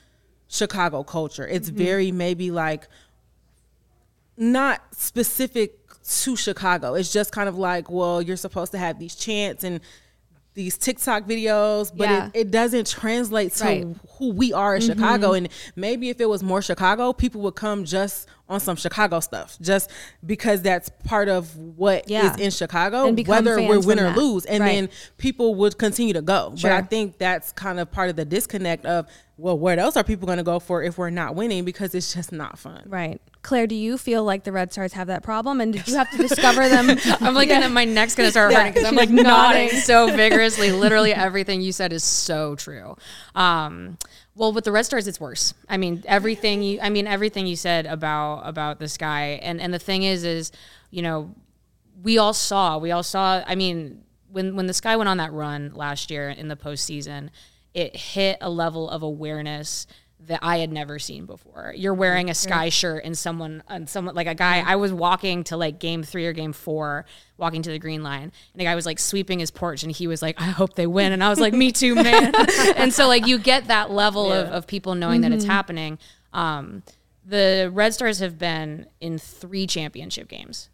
Chicago 0.48 1.02
culture. 1.02 1.48
It's 1.48 1.68
mm-hmm. 1.68 1.78
very 1.78 2.12
maybe 2.12 2.50
like 2.50 2.88
not 4.36 4.82
specific 4.92 5.78
to 6.04 6.36
Chicago. 6.36 6.94
It's 6.94 7.12
just 7.12 7.32
kind 7.32 7.48
of 7.48 7.56
like, 7.56 7.90
well, 7.90 8.20
you're 8.20 8.36
supposed 8.36 8.72
to 8.72 8.78
have 8.78 8.98
these 8.98 9.14
chants 9.14 9.64
and 9.64 9.80
these 10.54 10.78
TikTok 10.78 11.24
videos, 11.24 11.90
but 11.94 12.08
Yeah. 12.08 12.26
it, 12.26 12.30
it 12.46 12.50
doesn't 12.52 12.86
translate 12.86 13.52
to 13.54 13.64
Right. 13.64 13.86
who 14.18 14.30
we 14.32 14.52
are 14.52 14.76
in 14.76 14.82
Chicago. 14.82 15.32
And 15.32 15.48
maybe 15.74 16.10
if 16.10 16.20
it 16.20 16.28
was 16.28 16.42
more 16.44 16.62
Chicago, 16.62 17.12
people 17.12 17.40
would 17.42 17.56
come 17.56 17.84
just 17.84 18.28
on 18.48 18.60
some 18.60 18.76
Chicago 18.76 19.18
stuff, 19.20 19.56
just 19.60 19.90
because 20.24 20.62
that's 20.62 20.90
part 21.04 21.28
of 21.28 21.56
what 21.56 22.04
is 22.04 22.10
Yeah. 22.10 22.36
in 22.38 22.50
Chicago, 22.52 23.10
whether 23.26 23.60
we're 23.62 23.80
win 23.80 23.98
or 23.98 24.04
that. 24.10 24.16
lose. 24.16 24.44
And 24.44 24.62
Right. 24.62 24.74
then 24.74 24.88
people 25.18 25.54
would 25.56 25.76
continue 25.78 26.12
to 26.12 26.22
go. 26.22 26.54
But 26.62 26.70
I 26.72 26.82
think 26.82 27.18
that's 27.18 27.50
kind 27.52 27.80
of 27.80 27.90
part 27.90 28.10
of 28.10 28.16
the 28.16 28.24
disconnect 28.24 28.86
of, 28.86 29.06
well, 29.36 29.58
where 29.58 29.78
else 29.78 29.96
are 29.96 30.04
people 30.04 30.26
going 30.26 30.38
to 30.38 30.44
go 30.44 30.60
for 30.60 30.82
if 30.84 30.98
we're 30.98 31.10
not 31.10 31.34
winning? 31.34 31.64
Because 31.64 31.94
it's 31.96 32.14
just 32.14 32.30
not 32.30 32.58
fun. 32.58 32.82
Right. 32.86 33.20
Claire, 33.44 33.66
do 33.66 33.74
you 33.74 33.98
feel 33.98 34.24
like 34.24 34.42
the 34.44 34.52
Red 34.52 34.72
Stars 34.72 34.94
have 34.94 35.06
that 35.08 35.22
problem? 35.22 35.60
And 35.60 35.72
did 35.72 35.86
you 35.86 35.96
have 35.96 36.10
to 36.10 36.16
discover 36.16 36.66
them? 36.66 36.98
I'm 37.20 37.34
like, 37.34 37.50
and 37.50 37.74
my 37.74 37.84
neck's 37.84 38.14
gonna 38.14 38.30
start 38.30 38.52
hurting 38.52 38.72
because 38.72 38.88
I'm 38.88 38.94
like 38.96 39.10
nodding 39.10 39.68
so 39.68 40.10
vigorously. 40.10 40.72
Literally 40.72 41.12
everything 41.12 41.60
you 41.60 41.70
said 41.70 41.92
is 41.92 42.02
so 42.02 42.56
true. 42.56 42.96
Um, 43.34 43.98
well, 44.34 44.52
with 44.52 44.64
the 44.64 44.72
Red 44.72 44.86
Stars, 44.86 45.06
it's 45.06 45.20
worse. 45.20 45.52
I 45.68 45.76
mean, 45.76 46.02
everything 46.06 46.62
you, 46.62 46.80
I 46.80 46.88
mean, 46.88 47.06
everything 47.06 47.46
you 47.46 47.54
said 47.54 47.84
about 47.84 48.40
about 48.48 48.80
this 48.80 48.96
guy, 48.96 49.38
and 49.42 49.60
and 49.60 49.72
the 49.72 49.78
thing 49.78 50.04
is, 50.04 50.24
is 50.24 50.50
you 50.90 51.02
know, 51.02 51.34
we 52.02 52.16
all 52.16 52.32
saw, 52.32 52.78
we 52.78 52.92
all 52.92 53.02
saw. 53.02 53.44
I 53.46 53.54
mean, 53.56 54.02
when 54.32 54.56
when 54.56 54.66
the 54.66 54.74
Sky 54.74 54.96
went 54.96 55.10
on 55.10 55.18
that 55.18 55.32
run 55.34 55.72
last 55.74 56.10
year 56.10 56.30
in 56.30 56.48
the 56.48 56.56
postseason, 56.56 57.28
it 57.74 57.94
hit 57.94 58.38
a 58.40 58.48
level 58.48 58.88
of 58.88 59.02
awareness 59.02 59.86
that 60.26 60.40
I 60.42 60.58
had 60.58 60.72
never 60.72 60.98
seen 60.98 61.26
before. 61.26 61.72
You're 61.76 61.94
wearing 61.94 62.30
a 62.30 62.34
Sky 62.34 62.68
shirt 62.68 63.04
and 63.04 63.16
someone 63.16 63.62
and 63.68 63.88
someone 63.88 64.14
like 64.14 64.26
a 64.26 64.34
guy. 64.34 64.62
I 64.66 64.76
was 64.76 64.92
walking 64.92 65.44
to 65.44 65.56
like 65.56 65.78
game 65.78 66.02
three 66.02 66.26
or 66.26 66.32
game 66.32 66.52
four, 66.52 67.04
walking 67.36 67.62
to 67.62 67.70
the 67.70 67.78
green 67.78 68.02
line, 68.02 68.22
and 68.22 68.32
the 68.60 68.64
guy 68.64 68.74
was 68.74 68.86
like 68.86 68.98
sweeping 68.98 69.38
his 69.38 69.50
porch, 69.50 69.82
and 69.82 69.92
he 69.92 70.06
was 70.06 70.22
like, 70.22 70.40
"I 70.40 70.46
hope 70.46 70.74
they 70.74 70.86
win," 70.86 71.12
and 71.12 71.22
I 71.22 71.28
was 71.28 71.40
like, 71.40 71.54
"Me 71.54 71.72
too, 71.72 71.94
man." 71.94 72.32
and 72.76 72.92
so 72.92 73.08
like 73.08 73.26
you 73.26 73.38
get 73.38 73.68
that 73.68 73.90
level 73.90 74.32
of, 74.32 74.48
of 74.48 74.66
people 74.66 74.94
knowing 74.94 75.22
that 75.22 75.32
it's 75.32 75.44
happening. 75.44 75.98
Um, 76.32 76.82
the 77.24 77.70
Red 77.72 77.94
Stars 77.94 78.18
have 78.18 78.38
been 78.38 78.86
in 79.00 79.18
three 79.18 79.66
championship 79.66 80.28
games 80.28 80.68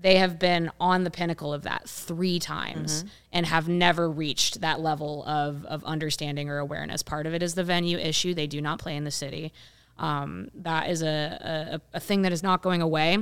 they 0.00 0.16
have 0.16 0.38
been 0.38 0.70
on 0.80 1.04
the 1.04 1.10
pinnacle 1.10 1.52
of 1.52 1.62
that 1.62 1.88
three 1.88 2.38
times 2.38 3.04
and 3.32 3.44
have 3.46 3.68
never 3.68 4.10
reached 4.10 4.60
that 4.62 4.80
level 4.80 5.24
of, 5.24 5.64
of 5.66 5.84
understanding 5.84 6.48
or 6.48 6.58
awareness. 6.58 7.02
Part 7.02 7.26
of 7.26 7.34
it 7.34 7.42
is 7.42 7.54
the 7.54 7.64
venue 7.64 7.98
issue. 7.98 8.32
They 8.32 8.46
do 8.46 8.60
not 8.60 8.78
play 8.78 8.96
in 8.96 9.04
the 9.04 9.10
city. 9.10 9.52
Um, 9.98 10.48
that 10.54 10.88
is 10.88 11.02
a, 11.02 11.80
a, 11.92 11.96
a 11.96 12.00
thing 12.00 12.22
that 12.22 12.32
is 12.32 12.42
not 12.42 12.62
going 12.62 12.80
away. 12.80 13.18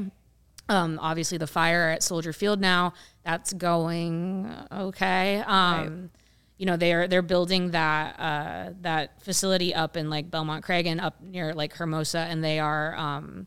Um, 0.69 0.99
obviously, 1.03 1.39
the 1.39 1.47
fire 1.47 1.89
at 1.91 2.03
Soldier 2.03 2.33
Field 2.33 2.61
now 2.61 2.93
that's 3.25 3.53
going 3.53 4.55
okay. 4.71 5.43
Um, 5.47 6.11
You 6.59 6.67
know 6.67 6.77
they're 6.77 7.07
they're 7.07 7.23
building 7.23 7.71
that 7.71 8.19
uh, 8.19 8.73
that 8.81 9.23
facility 9.23 9.73
up 9.73 9.97
in 9.97 10.11
like 10.11 10.29
Belmont 10.29 10.65
Cragin 10.65 10.93
and 10.93 11.01
up 11.01 11.21
near 11.23 11.55
like 11.55 11.73
Hermosa, 11.75 12.19
and 12.19 12.43
they 12.43 12.59
are 12.59 12.97
um, 12.97 13.47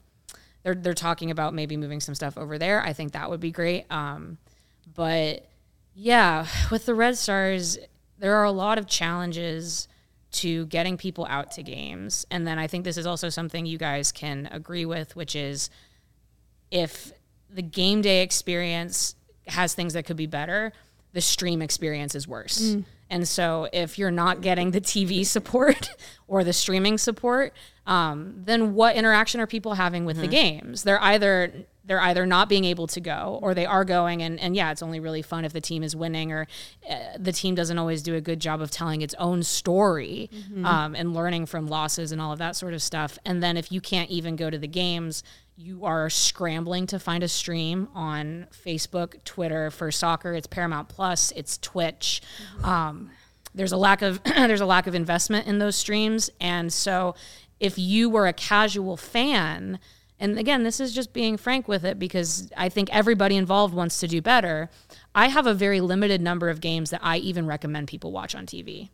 they're 0.63 0.75
they're 0.75 0.94
talking 0.94 1.32
about 1.32 1.53
maybe 1.53 1.77
moving 1.77 2.00
some 2.00 2.15
stuff 2.15 2.38
over 2.38 2.58
there. 2.58 2.82
I 2.82 2.94
think 2.94 3.13
that 3.13 3.30
would 3.30 3.39
be 3.39 3.51
great. 3.51 3.86
Um, 3.91 4.38
but 4.94 5.48
yeah, 5.94 6.48
with 6.70 6.86
the 6.86 6.96
Red 6.96 7.18
Stars, 7.18 7.77
there 8.20 8.36
are 8.36 8.44
a 8.44 8.51
lot 8.51 8.77
of 8.77 8.88
challenges 8.88 9.88
to 10.32 10.65
getting 10.68 10.98
people 10.98 11.25
out 11.30 11.51
to 11.51 11.63
games, 11.63 12.25
and 12.32 12.48
then 12.48 12.58
I 12.58 12.68
think 12.68 12.86
this 12.86 12.98
is 12.98 13.06
also 13.06 13.30
something 13.30 13.65
you 13.65 13.77
guys 13.77 14.12
can 14.12 14.48
agree 14.51 14.86
with, 14.86 15.15
which 15.15 15.36
is 15.36 15.70
if 16.70 17.12
the 17.50 17.62
game 17.62 18.01
day 18.01 18.22
experience 18.22 19.15
has 19.48 19.74
things 19.74 19.94
that 19.94 20.06
could 20.06 20.15
be 20.15 20.27
better, 20.27 20.72
the 21.12 21.20
stream 21.20 21.62
experience 21.62 22.15
is 22.15 22.27
worse. 22.27 22.75
And 23.12 23.27
so 23.27 23.68
if 23.74 24.00
you're 24.00 24.10
not 24.10 24.41
getting 24.41 24.72
the 24.72 24.82
TV 24.82 25.24
support 25.38 25.89
or 26.27 26.44
the 26.44 26.53
streaming 26.53 26.98
support, 26.98 27.53
um, 27.86 28.41
then 28.46 28.74
what 28.74 28.96
interaction 28.96 29.41
are 29.41 29.48
people 29.48 29.74
having 29.75 30.06
with 30.06 30.18
the 30.18 30.27
games? 30.27 30.84
They're 30.84 31.01
either 31.01 31.65
they're 31.84 32.00
either 32.00 32.27
not 32.27 32.48
being 32.48 32.63
able 32.63 32.86
to 32.86 33.01
go 33.01 33.39
or 33.41 33.56
they 33.56 33.65
are 33.65 33.84
going. 33.84 34.22
And, 34.22 34.39
and 34.39 34.56
yeah 34.56 34.72
it's 34.72 34.84
only 34.84 35.00
really 35.00 35.24
fun 35.24 35.46
if 35.46 35.51
the 35.51 35.60
team 35.60 35.84
is 35.84 35.96
winning 35.96 36.32
or 36.32 36.48
uh, 36.89 36.96
the 37.18 37.32
team 37.32 37.56
doesn't 37.56 37.77
always 37.77 38.03
do 38.03 38.15
a 38.15 38.22
good 38.22 38.39
job 38.39 38.62
of 38.62 38.70
telling 38.70 39.01
its 39.01 39.15
own 39.15 39.41
story 39.44 40.30
um, 40.63 40.96
and 40.96 41.13
learning 41.13 41.48
from 41.48 41.68
losses 41.68 42.12
and 42.12 42.22
all 42.22 42.32
of 42.32 42.39
that 42.39 42.56
sort 42.56 42.74
of 42.74 42.82
stuff. 42.84 43.18
And 43.25 43.41
then 43.41 43.58
if 43.58 43.72
you 43.72 43.82
can't 43.82 44.10
even 44.12 44.36
go 44.36 44.50
to 44.51 44.60
the 44.60 44.68
games 44.68 45.24
you 45.62 45.86
are 45.86 46.10
scrambling 46.10 46.88
to 46.88 46.98
find 46.98 47.24
a 47.24 47.27
stream 47.27 47.88
on 47.94 48.48
facebook 48.65 49.24
twitter 49.24 49.70
for 49.70 49.91
soccer. 49.91 50.34
It's 50.34 50.48
paramount 50.48 50.89
plus 50.89 51.32
it's 51.36 51.58
twitch. 51.60 52.22
Um, 52.63 53.12
there's 53.53 53.72
a 53.72 53.77
lack 53.77 54.01
of 54.01 54.24
there's 54.25 54.62
a 54.62 54.65
lack 54.65 54.88
of 54.88 54.96
investment 54.96 55.48
in 55.48 55.60
those 55.60 55.75
streams. 55.75 56.30
And 56.39 56.74
so 56.74 57.15
if 57.60 57.77
you 57.77 58.10
were 58.10 58.25
a 58.27 58.34
casual 58.34 58.98
fan 58.98 59.80
and 60.20 60.39
again 60.39 60.63
this 60.63 60.80
is 60.80 60.94
just 60.94 61.13
being 61.13 61.38
frank 61.38 61.68
with 61.68 61.86
it 61.86 62.00
because 62.00 62.51
i 62.58 62.68
think 62.68 62.89
everybody 62.91 63.36
involved 63.36 63.74
wants 63.74 64.00
to 64.00 64.08
do 64.08 64.22
better. 64.22 64.70
I 65.13 65.27
have 65.27 65.46
a 65.46 65.53
very 65.53 65.82
limited 65.82 66.22
number 66.22 66.50
of 66.50 66.60
games 66.60 66.89
that 66.89 67.01
i 67.03 67.18
even 67.18 67.46
recommend 67.46 67.88
people 67.88 68.12
watch 68.12 68.34
on 68.34 68.48
tv 68.48 68.89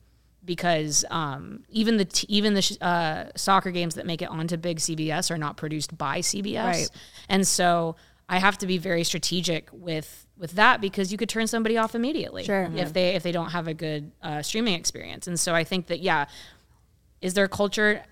because 0.47 1.05
um, 1.11 1.63
even 1.69 1.97
the 1.97 2.05
t- 2.05 2.25
even 2.27 2.55
the 2.55 2.63
sh- 2.63 2.77
uh, 2.81 3.25
soccer 3.35 3.69
games 3.69 3.93
that 3.95 4.07
make 4.07 4.23
it 4.23 4.29
onto 4.29 4.57
big 4.57 4.79
CBS 4.79 5.29
are 5.29 5.37
not 5.37 5.57
produced 5.57 5.95
by 5.95 6.21
CBS, 6.21 6.63
Right. 6.63 6.89
and 7.29 7.45
so 7.47 7.95
I 8.27 8.39
have 8.39 8.57
to 8.59 8.65
be 8.67 8.79
very 8.79 9.03
strategic 9.03 9.69
with 9.71 10.25
with 10.39 10.53
that 10.53 10.81
because 10.81 11.11
you 11.11 11.17
could 11.17 11.29
turn 11.29 11.45
somebody 11.47 11.77
off 11.77 11.93
immediately 11.93 12.43
Sure. 12.45 12.71
if 12.75 12.93
they 12.93 13.13
if 13.15 13.21
they 13.21 13.31
don't 13.31 13.51
have 13.51 13.67
a 13.67 13.73
good 13.75 14.11
uh, 14.23 14.41
streaming 14.41 14.73
experience. 14.73 15.27
And 15.27 15.39
so 15.39 15.53
I 15.53 15.63
think 15.63 15.87
that 15.87 15.99
yeah, 15.99 16.25
is 17.21 17.35
there 17.35 17.45
a 17.45 17.49
culture? 17.49 18.03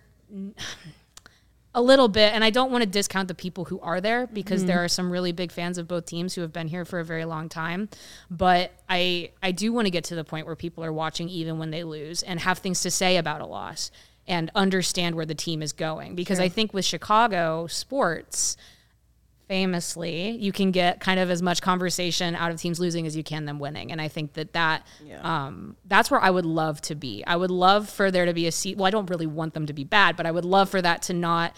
A 1.77 1.81
little 1.81 2.07
bit, 2.07 2.33
and 2.33 2.41
I 2.41 2.51
don't 2.51 2.71
want 2.71 2.83
to 2.83 2.89
discount 2.89 3.27
the 3.27 3.35
people 3.35 3.65
who 3.65 3.81
are 3.81 3.99
there 3.99 4.27
because 4.27 4.63
there 4.63 4.77
mm. 4.77 4.85
are 4.85 4.87
some 4.87 5.11
really 5.11 5.33
big 5.33 5.51
fans 5.51 5.77
of 5.77 5.89
both 5.89 6.05
teams 6.05 6.33
who 6.33 6.39
have 6.39 6.53
been 6.53 6.69
here 6.69 6.85
for 6.85 7.01
a 7.01 7.03
very 7.05 7.25
long 7.25 7.49
time. 7.49 7.89
But 8.31 8.71
I 8.87 9.31
I 9.43 9.51
do 9.51 9.73
want 9.73 9.85
to 9.85 9.91
get 9.91 10.05
to 10.05 10.15
the 10.15 10.23
point 10.23 10.45
where 10.45 10.55
people 10.55 10.85
are 10.85 10.93
watching 10.93 11.27
even 11.27 11.59
when 11.59 11.71
they 11.71 11.83
lose 11.83 12.23
and 12.23 12.39
have 12.39 12.59
things 12.59 12.81
to 12.83 12.89
say 12.91 13.17
about 13.17 13.41
a 13.41 13.45
loss 13.45 13.91
and 14.25 14.49
understand 14.55 15.15
where 15.15 15.25
the 15.25 15.35
team 15.35 15.61
is 15.61 15.73
going. 15.73 16.15
Because 16.15 16.39
I 16.39 16.49
think 16.49 16.73
with 16.73 16.85
Chicago 16.85 17.67
sports, 17.67 18.57
famously, 19.47 20.31
you 20.31 20.51
can 20.51 20.71
get 20.71 20.99
kind 20.99 21.19
of 21.19 21.29
as 21.29 21.41
much 21.41 21.61
conversation 21.61 22.35
out 22.35 22.51
of 22.51 22.59
teams 22.59 22.79
losing 22.79 23.05
as 23.05 23.15
you 23.15 23.23
can 23.23 23.45
them 23.45 23.59
winning. 23.59 23.91
And 23.91 24.01
I 24.01 24.07
think 24.07 24.33
that 24.33 24.53
that 24.53 24.85
um, 25.21 25.75
that's 25.85 26.09
where 26.09 26.19
I 26.19 26.29
would 26.29 26.45
love 26.45 26.81
to 26.81 26.95
be. 26.95 27.23
I 27.25 27.35
would 27.35 27.51
love 27.51 27.89
for 27.89 28.11
there 28.11 28.25
to 28.25 28.33
be 28.33 28.47
a 28.47 28.51
seat. 28.51 28.77
Well, 28.77 28.85
I 28.85 28.91
don't 28.91 29.09
really 29.09 29.27
want 29.27 29.53
them 29.53 29.65
to 29.67 29.73
be 29.73 29.83
bad, 29.83 30.15
but 30.17 30.25
I 30.25 30.31
would 30.31 30.45
love 30.45 30.69
for 30.69 30.81
that 30.81 31.01
to 31.03 31.13
not. 31.13 31.55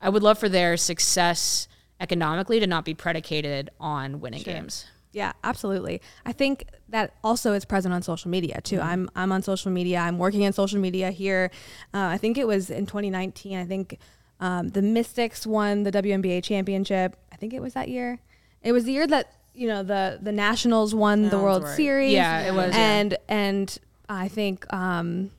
I 0.00 0.08
would 0.08 0.22
love 0.22 0.38
for 0.38 0.48
their 0.48 0.76
success 0.76 1.68
economically 2.00 2.60
to 2.60 2.66
not 2.66 2.84
be 2.84 2.94
predicated 2.94 3.70
on 3.78 4.20
winning 4.20 4.42
games. 4.42 4.86
Yeah, 5.12 5.32
absolutely. 5.42 6.00
I 6.24 6.32
think 6.32 6.66
that 6.88 7.14
also 7.24 7.52
is 7.52 7.64
present 7.64 7.92
on 7.92 8.02
social 8.02 8.30
media 8.30 8.60
too. 8.60 8.80
I'm 8.80 9.10
I'm 9.16 9.32
on 9.32 9.42
social 9.42 9.70
media. 9.70 9.98
I'm 9.98 10.18
working 10.18 10.42
in 10.42 10.52
social 10.52 10.78
media 10.78 11.10
here. 11.10 11.50
Uh, 11.92 11.98
I 11.98 12.16
think 12.16 12.38
it 12.38 12.46
was 12.46 12.70
in 12.70 12.86
2019. 12.86 13.58
I 13.58 13.64
think 13.64 13.98
um, 14.40 14.68
the 14.70 14.82
Mystics 14.82 15.46
won 15.46 15.84
the 15.84 15.92
WNBA 15.92 16.42
championship. 16.42 17.16
I 17.30 17.36
think 17.36 17.52
it 17.52 17.60
was 17.60 17.74
that 17.74 17.88
year. 17.88 18.18
It 18.62 18.72
was 18.72 18.84
the 18.84 18.92
year 18.92 19.06
that 19.06 19.32
you 19.54 19.68
know 19.68 19.82
the 19.82 20.18
the 20.20 20.32
Nationals 20.32 20.94
won 20.94 21.28
the 21.28 21.38
World 21.38 21.64
right. 21.64 21.76
Series. 21.76 22.12
Yeah, 22.12 22.48
it 22.48 22.54
was, 22.54 22.74
yeah. 22.74 22.80
And 22.80 23.16
and 23.28 23.78
I 24.08 24.28
think 24.28 24.70
um, 24.72 25.30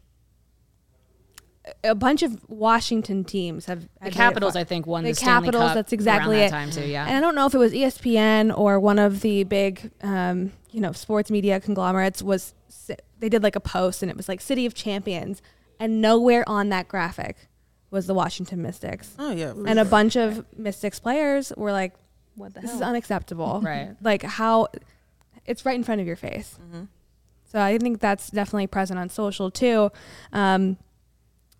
a 1.83 1.95
bunch 1.95 2.21
of 2.21 2.47
Washington 2.47 3.23
teams 3.23 3.65
have 3.65 3.87
The 4.01 4.11
Capitals, 4.11 4.55
I 4.55 4.63
think, 4.63 4.85
won 4.85 5.03
the, 5.03 5.13
the 5.13 5.19
Capitals. 5.19 5.63
Cup 5.63 5.73
That's 5.73 5.93
exactly 5.93 6.37
around 6.37 6.45
it. 6.45 6.49
time 6.51 6.71
too. 6.71 6.85
Yeah, 6.85 7.05
And 7.05 7.17
I 7.17 7.21
don't 7.21 7.35
know 7.35 7.47
if 7.47 7.55
it 7.55 7.59
was 7.59 7.73
ESPN 7.73 8.55
or 8.55 8.79
one 8.79 8.99
of 8.99 9.21
the 9.21 9.43
big, 9.43 9.91
um, 10.01 10.51
you 10.71 10.79
know, 10.79 10.91
sports 10.91 11.31
media 11.31 11.59
conglomerates 11.59 12.21
was. 12.21 12.53
They 13.19 13.29
did 13.29 13.43
like 13.43 13.55
a 13.55 13.59
post, 13.59 14.01
and 14.01 14.09
it 14.09 14.17
was 14.17 14.27
like 14.27 14.41
"City 14.41 14.65
of 14.65 14.73
Champions," 14.73 15.43
and 15.79 16.01
nowhere 16.01 16.43
on 16.49 16.69
that 16.69 16.87
graphic 16.87 17.47
was 17.91 18.07
the 18.07 18.13
Washington 18.13 18.61
Mystics. 18.61 19.13
Oh 19.19 19.31
yeah, 19.31 19.53
And 19.67 19.77
a 19.77 19.85
bunch 19.85 20.15
of 20.15 20.45
Mystics 20.57 20.99
players 20.99 21.53
were 21.55 21.71
like, 21.71 21.93
"What 22.35 22.53
the 22.53 22.61
hell? 22.61 22.67
This 22.69 22.75
is 22.77 22.81
unacceptable." 22.81 23.61
Right. 23.63 23.95
Like 24.01 24.23
how 24.23 24.67
it's 25.45 25.65
right 25.65 25.75
in 25.75 25.83
front 25.83 26.01
of 26.01 26.07
your 26.07 26.15
face. 26.15 26.57
So 27.51 27.59
I 27.59 27.77
think 27.77 27.99
that's 27.99 28.29
definitely 28.29 28.67
present 28.67 28.97
on 28.97 29.09
social 29.09 29.51
too. 29.51 29.91
Um, 30.31 30.77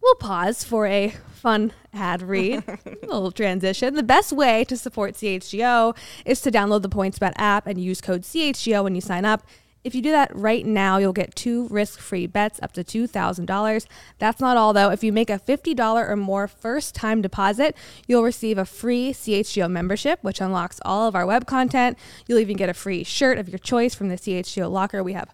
we'll 0.02 0.15
pause 0.15 0.63
for 0.63 0.88
a 0.88 1.13
fun 1.34 1.74
ad 1.94 2.22
read. 2.22 2.63
little 3.02 3.32
transition. 3.32 3.96
The 3.96 4.04
best 4.04 4.32
way 4.32 4.63
to 4.65 4.78
support 4.78 5.15
CHGO 5.15 5.96
is 6.26 6.39
to 6.41 6.52
download 6.52 6.82
the 6.82 6.89
PointsBet 6.89 7.34
app 7.36 7.67
and 7.67 7.78
use 7.82 8.00
code 8.00 8.22
CHGO 8.22 8.84
when 8.84 8.96
you 8.96 9.02
sign 9.02 9.26
up. 9.26 9.44
If 9.84 9.96
you 9.96 10.02
do 10.02 10.12
that 10.12 10.36
right 10.36 10.65
now, 10.65 10.98
you'll 10.98 11.12
get 11.12 11.36
two 11.36 11.67
risk-free 11.70 12.28
bets 12.28 12.60
up 12.62 12.72
to 12.74 12.84
$2,000. 12.84 13.86
That's 14.20 14.39
not 14.39 14.58
all 14.58 14.74
though. 14.74 14.91
If 14.91 15.04
you 15.04 15.12
make 15.12 15.30
a 15.30 15.39
$50 15.39 16.10
or 16.10 16.15
more 16.15 16.48
first-time 16.48 17.22
deposit, 17.22 17.76
you'll 18.08 18.24
receive 18.24 18.58
a 18.58 18.65
free 18.65 19.12
CHGO 19.12 19.70
membership, 19.70 20.20
which 20.22 20.39
unlocks 20.39 20.80
all 20.86 21.08
of 21.08 21.15
our 21.15 21.26
web 21.26 21.48
content. 21.48 21.98
You'll 22.28 22.39
even 22.39 22.58
get 22.58 22.70
a 22.70 22.74
free 22.74 23.04
shirt 23.04 23.38
of 23.38 23.50
your 23.50 23.60
choice 23.60 23.96
from 23.96 24.10
the 24.10 24.17
CHGO 24.17 24.70
locker. 24.72 25.04
We 25.04 25.13
have 25.13 25.34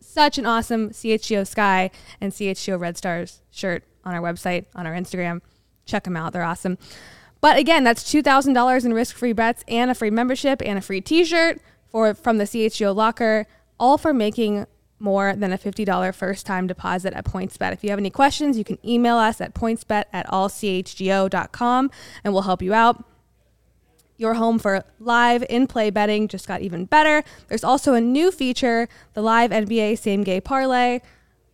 such 0.00 0.38
an 0.38 0.46
awesome 0.46 0.90
CHGO 0.90 1.46
Sky 1.46 1.90
and 2.20 2.32
CHGO 2.32 2.78
Red 2.78 2.96
Stars 2.96 3.42
shirt 3.50 3.84
on 4.04 4.14
our 4.14 4.20
website, 4.20 4.66
on 4.74 4.86
our 4.86 4.94
Instagram. 4.94 5.40
Check 5.84 6.04
them 6.04 6.16
out. 6.16 6.32
They're 6.32 6.42
awesome. 6.42 6.78
But 7.40 7.58
again, 7.58 7.82
that's 7.84 8.04
$2,000 8.04 8.84
in 8.84 8.94
risk 8.94 9.16
free 9.16 9.32
bets 9.32 9.64
and 9.66 9.90
a 9.90 9.94
free 9.94 10.10
membership 10.10 10.62
and 10.64 10.78
a 10.78 10.80
free 10.80 11.00
t 11.00 11.24
shirt 11.24 11.60
for 11.90 12.14
from 12.14 12.38
the 12.38 12.44
CHGO 12.44 12.94
locker, 12.94 13.46
all 13.82 13.98
for 13.98 14.14
making 14.14 14.64
more 15.00 15.34
than 15.34 15.52
a 15.52 15.58
$50 15.58 16.14
first 16.14 16.46
time 16.46 16.68
deposit 16.68 17.12
at 17.14 17.24
PointsBet. 17.24 17.72
If 17.72 17.82
you 17.82 17.90
have 17.90 17.98
any 17.98 18.10
questions, 18.10 18.56
you 18.56 18.62
can 18.62 18.78
email 18.86 19.16
us 19.16 19.40
at 19.40 19.54
pointsbet 19.54 20.04
at 20.12 20.24
allchgo.com 20.28 21.90
and 22.22 22.32
we'll 22.32 22.44
help 22.44 22.62
you 22.62 22.72
out. 22.72 23.04
Your 24.16 24.34
home 24.34 24.60
for 24.60 24.84
live 25.00 25.44
in 25.50 25.66
play 25.66 25.90
betting 25.90 26.28
just 26.28 26.46
got 26.46 26.60
even 26.60 26.84
better. 26.84 27.24
There's 27.48 27.64
also 27.64 27.94
a 27.94 28.00
new 28.00 28.30
feature, 28.30 28.88
the 29.14 29.22
live 29.22 29.50
NBA 29.50 29.98
same 29.98 30.22
game 30.22 30.42
parlay. 30.42 31.00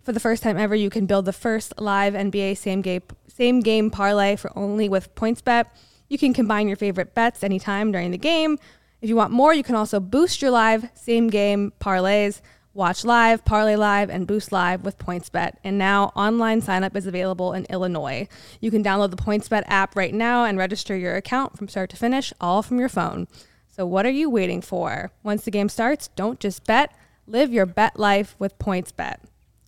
For 0.02 0.12
the 0.12 0.20
first 0.20 0.42
time 0.42 0.58
ever, 0.58 0.74
you 0.74 0.90
can 0.90 1.06
build 1.06 1.24
the 1.24 1.32
first 1.32 1.80
live 1.80 2.12
NBA 2.12 2.58
same 2.58 2.82
game 2.82 3.02
same 3.26 3.60
game 3.60 3.90
parlay 3.90 4.36
for 4.36 4.52
only 4.54 4.90
with 4.90 5.14
PointsBet. 5.14 5.64
You 6.08 6.18
can 6.18 6.34
combine 6.34 6.68
your 6.68 6.76
favorite 6.76 7.14
bets 7.14 7.42
anytime 7.42 7.90
during 7.90 8.10
the 8.10 8.18
game. 8.18 8.58
If 9.00 9.08
you 9.08 9.16
want 9.16 9.32
more, 9.32 9.54
you 9.54 9.62
can 9.62 9.76
also 9.76 10.00
boost 10.00 10.42
your 10.42 10.50
live 10.50 10.88
same 10.94 11.28
game 11.28 11.72
parlays. 11.80 12.40
Watch 12.74 13.04
live, 13.04 13.44
parlay 13.44 13.76
live, 13.76 14.08
and 14.10 14.26
boost 14.26 14.52
live 14.52 14.84
with 14.84 14.98
PointsBet. 14.98 15.54
And 15.64 15.78
now 15.78 16.12
online 16.14 16.62
signup 16.62 16.94
is 16.94 17.06
available 17.06 17.52
in 17.52 17.64
Illinois. 17.70 18.28
You 18.60 18.70
can 18.70 18.84
download 18.84 19.10
the 19.10 19.16
PointsBet 19.16 19.64
app 19.66 19.96
right 19.96 20.14
now 20.14 20.44
and 20.44 20.58
register 20.58 20.96
your 20.96 21.16
account 21.16 21.56
from 21.56 21.68
start 21.68 21.90
to 21.90 21.96
finish, 21.96 22.32
all 22.40 22.62
from 22.62 22.78
your 22.78 22.88
phone. 22.88 23.26
So 23.66 23.86
what 23.86 24.06
are 24.06 24.10
you 24.10 24.28
waiting 24.30 24.60
for? 24.60 25.10
Once 25.22 25.44
the 25.44 25.50
game 25.50 25.68
starts, 25.68 26.08
don't 26.08 26.40
just 26.40 26.64
bet, 26.66 26.92
live 27.26 27.52
your 27.52 27.66
bet 27.66 27.98
life 27.98 28.36
with 28.38 28.58
PointsBet. 28.58 29.18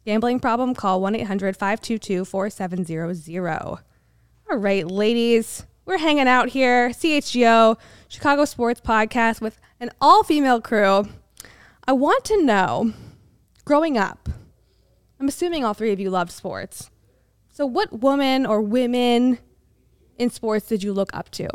Gambling 0.04 0.40
problem? 0.40 0.74
Call 0.74 1.00
1 1.00 1.14
800 1.14 1.56
522 1.56 2.24
4700. 2.24 3.44
All 4.50 4.56
right, 4.56 4.86
ladies, 4.86 5.66
we're 5.84 5.98
hanging 5.98 6.28
out 6.28 6.50
here, 6.50 6.90
CHGO, 6.90 7.76
Chicago 8.08 8.44
Sports 8.44 8.80
Podcast, 8.80 9.40
with 9.40 9.58
an 9.80 9.90
all 10.00 10.22
female 10.22 10.60
crew. 10.60 11.08
I 11.86 11.92
want 11.92 12.24
to 12.26 12.42
know, 12.42 12.92
growing 13.64 13.96
up, 13.98 14.28
I'm 15.18 15.28
assuming 15.28 15.64
all 15.64 15.74
three 15.74 15.92
of 15.92 16.00
you 16.00 16.10
loved 16.10 16.32
sports. 16.32 16.90
So, 17.50 17.66
what 17.66 18.00
woman 18.00 18.46
or 18.46 18.60
women 18.60 19.38
in 20.18 20.30
sports 20.30 20.66
did 20.66 20.82
you 20.82 20.92
look 20.92 21.10
up 21.12 21.30
to? 21.32 21.48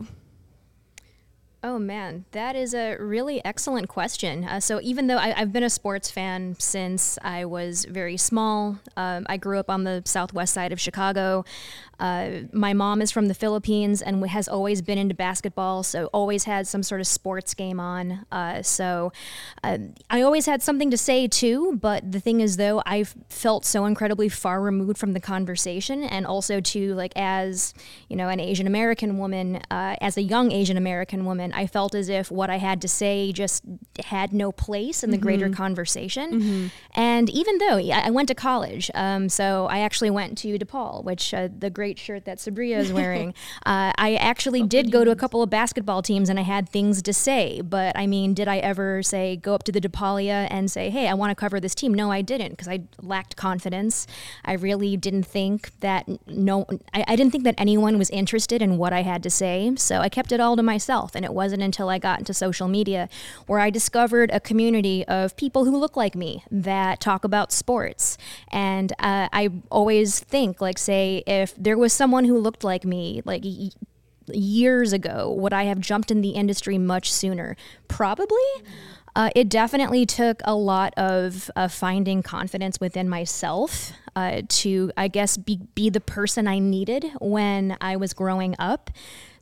Oh 1.67 1.79
man, 1.79 2.25
that 2.29 2.55
is 2.55 2.75
a 2.75 2.95
really 2.97 3.43
excellent 3.43 3.87
question. 3.87 4.43
Uh, 4.43 4.59
so 4.59 4.79
even 4.83 5.07
though 5.07 5.17
I, 5.17 5.29
have 5.29 5.51
been 5.51 5.63
a 5.63 5.69
sports 5.71 6.11
fan 6.11 6.55
since 6.59 7.17
I 7.23 7.45
was 7.45 7.85
very 7.85 8.17
small, 8.17 8.77
um, 8.95 9.25
I 9.27 9.37
grew 9.37 9.57
up 9.57 9.71
on 9.71 9.83
the 9.83 10.03
southwest 10.05 10.53
side 10.53 10.71
of 10.71 10.79
Chicago. 10.79 11.43
Uh, 11.99 12.41
my 12.51 12.73
mom 12.73 13.01
is 13.01 13.09
from 13.09 13.29
the 13.29 13.33
Philippines 13.33 14.01
and 14.01 14.27
has 14.27 14.47
always 14.47 14.81
been 14.81 14.97
into 14.99 15.15
basketball, 15.15 15.81
so 15.81 16.05
always 16.07 16.43
had 16.43 16.67
some 16.67 16.83
sort 16.83 17.01
of 17.01 17.07
sports 17.07 17.55
game 17.55 17.79
on. 17.79 18.25
Uh, 18.31 18.61
so 18.61 19.11
uh, 19.63 19.77
I 20.09 20.21
always 20.21 20.45
had 20.45 20.61
something 20.61 20.91
to 20.91 20.97
say 20.97 21.27
too. 21.27 21.79
But 21.81 22.11
the 22.11 22.19
thing 22.19 22.41
is, 22.41 22.57
though, 22.57 22.83
I 22.85 23.05
felt 23.29 23.65
so 23.65 23.85
incredibly 23.85 24.29
far 24.29 24.61
removed 24.61 24.99
from 24.99 25.13
the 25.13 25.19
conversation, 25.19 26.03
and 26.03 26.27
also 26.27 26.59
too 26.59 26.93
like 26.93 27.13
as 27.15 27.73
you 28.09 28.15
know, 28.15 28.29
an 28.29 28.39
Asian 28.39 28.67
American 28.67 29.17
woman, 29.17 29.61
uh, 29.71 29.95
as 30.01 30.17
a 30.17 30.21
young 30.21 30.51
Asian 30.51 30.77
American 30.77 31.25
woman, 31.25 31.53
I 31.55 31.67
felt 31.67 31.95
as 31.95 32.09
if 32.09 32.29
what 32.29 32.49
I 32.49 32.57
had 32.57 32.81
to 32.81 32.87
say 32.87 33.31
just 33.31 33.63
had 34.05 34.33
no 34.33 34.51
place 34.51 35.03
in 35.03 35.09
the 35.09 35.17
mm-hmm. 35.17 35.23
greater 35.23 35.49
conversation. 35.49 36.41
Mm-hmm. 36.41 36.67
And 36.93 37.29
even 37.29 37.57
though 37.57 37.77
I 37.77 38.09
went 38.11 38.27
to 38.27 38.35
college, 38.35 38.91
um, 38.93 39.29
so 39.29 39.67
I 39.67 39.79
actually 39.79 40.09
went 40.09 40.37
to 40.39 40.57
DePaul, 40.59 41.03
which 41.03 41.33
uh, 41.33 41.49
the 41.57 41.69
great 41.69 41.85
great 41.85 41.99
shirt 41.99 42.25
that 42.25 42.39
Subria 42.39 42.77
is 42.77 42.91
wearing. 42.91 43.29
uh, 43.65 43.93
I 43.95 44.15
actually 44.15 44.63
oh, 44.63 44.67
did 44.67 44.91
go 44.91 45.03
to 45.03 45.11
a 45.11 45.15
couple 45.15 45.43
of 45.43 45.51
basketball 45.51 46.01
teams 46.01 46.29
and 46.29 46.39
I 46.39 46.41
had 46.41 46.67
things 46.67 47.01
to 47.03 47.13
say, 47.13 47.61
but 47.61 47.95
I 47.95 48.07
mean, 48.07 48.33
did 48.33 48.47
I 48.47 48.57
ever 48.57 49.03
say 49.03 49.35
go 49.35 49.53
up 49.53 49.63
to 49.65 49.71
the 49.71 49.79
DePaulia 49.79 50.47
and 50.49 50.71
say, 50.71 50.89
"Hey, 50.89 51.07
I 51.07 51.13
want 51.13 51.29
to 51.29 51.35
cover 51.35 51.59
this 51.59 51.75
team"? 51.75 51.93
No, 51.93 52.11
I 52.11 52.21
didn't 52.21 52.51
because 52.51 52.67
I 52.67 52.79
lacked 53.01 53.35
confidence. 53.35 54.07
I 54.43 54.53
really 54.53 54.97
didn't 54.97 55.27
think 55.27 55.71
that 55.81 56.07
no, 56.27 56.65
I, 56.91 57.03
I 57.07 57.15
didn't 57.15 57.31
think 57.31 57.43
that 57.43 57.55
anyone 57.57 57.99
was 57.99 58.09
interested 58.09 58.61
in 58.61 58.77
what 58.77 58.91
I 58.91 59.03
had 59.03 59.21
to 59.23 59.29
say, 59.29 59.75
so 59.75 59.99
I 59.99 60.09
kept 60.09 60.31
it 60.31 60.39
all 60.39 60.55
to 60.55 60.63
myself. 60.63 61.15
And 61.15 61.23
it 61.23 61.33
wasn't 61.35 61.61
until 61.61 61.89
I 61.89 61.99
got 61.99 62.19
into 62.19 62.33
social 62.33 62.67
media 62.67 63.09
where 63.45 63.59
I 63.59 63.69
discovered 63.69 64.31
a 64.31 64.39
community 64.39 65.05
of 65.05 65.37
people 65.37 65.65
who 65.65 65.77
look 65.77 65.95
like 65.95 66.15
me 66.15 66.43
that 66.49 66.99
talk 66.99 67.23
about 67.23 67.51
sports. 67.51 68.17
And 68.51 68.91
uh, 68.93 69.29
I 69.31 69.49
always 69.69 70.19
think, 70.19 70.61
like, 70.61 70.79
say, 70.79 71.23
if 71.27 71.53
there 71.55 71.77
was 71.77 71.93
someone 71.93 72.25
who 72.25 72.39
looked 72.39 72.63
like 72.63 72.85
me, 72.85 73.21
like 73.25 73.43
years 74.27 74.93
ago, 74.93 75.31
would 75.37 75.53
I 75.53 75.65
have 75.65 75.79
jumped 75.79 76.09
in 76.09 76.21
the 76.21 76.31
industry 76.31 76.77
much 76.77 77.11
sooner? 77.11 77.55
Probably. 77.87 78.37
Uh, 79.15 79.29
it 79.33 79.47
definitely 79.47 80.05
took 80.05 80.41
a 80.43 80.53
lot 80.53 80.93
of 80.97 81.49
uh, 81.55 81.69
finding 81.69 82.21
confidence 82.21 82.81
within 82.81 83.07
myself 83.07 83.93
uh, 84.13 84.41
to, 84.49 84.91
I 84.97 85.07
guess, 85.07 85.37
be, 85.37 85.61
be 85.73 85.89
the 85.89 86.01
person 86.01 86.47
I 86.47 86.59
needed 86.59 87.05
when 87.21 87.77
I 87.79 87.95
was 87.95 88.13
growing 88.13 88.55
up. 88.59 88.89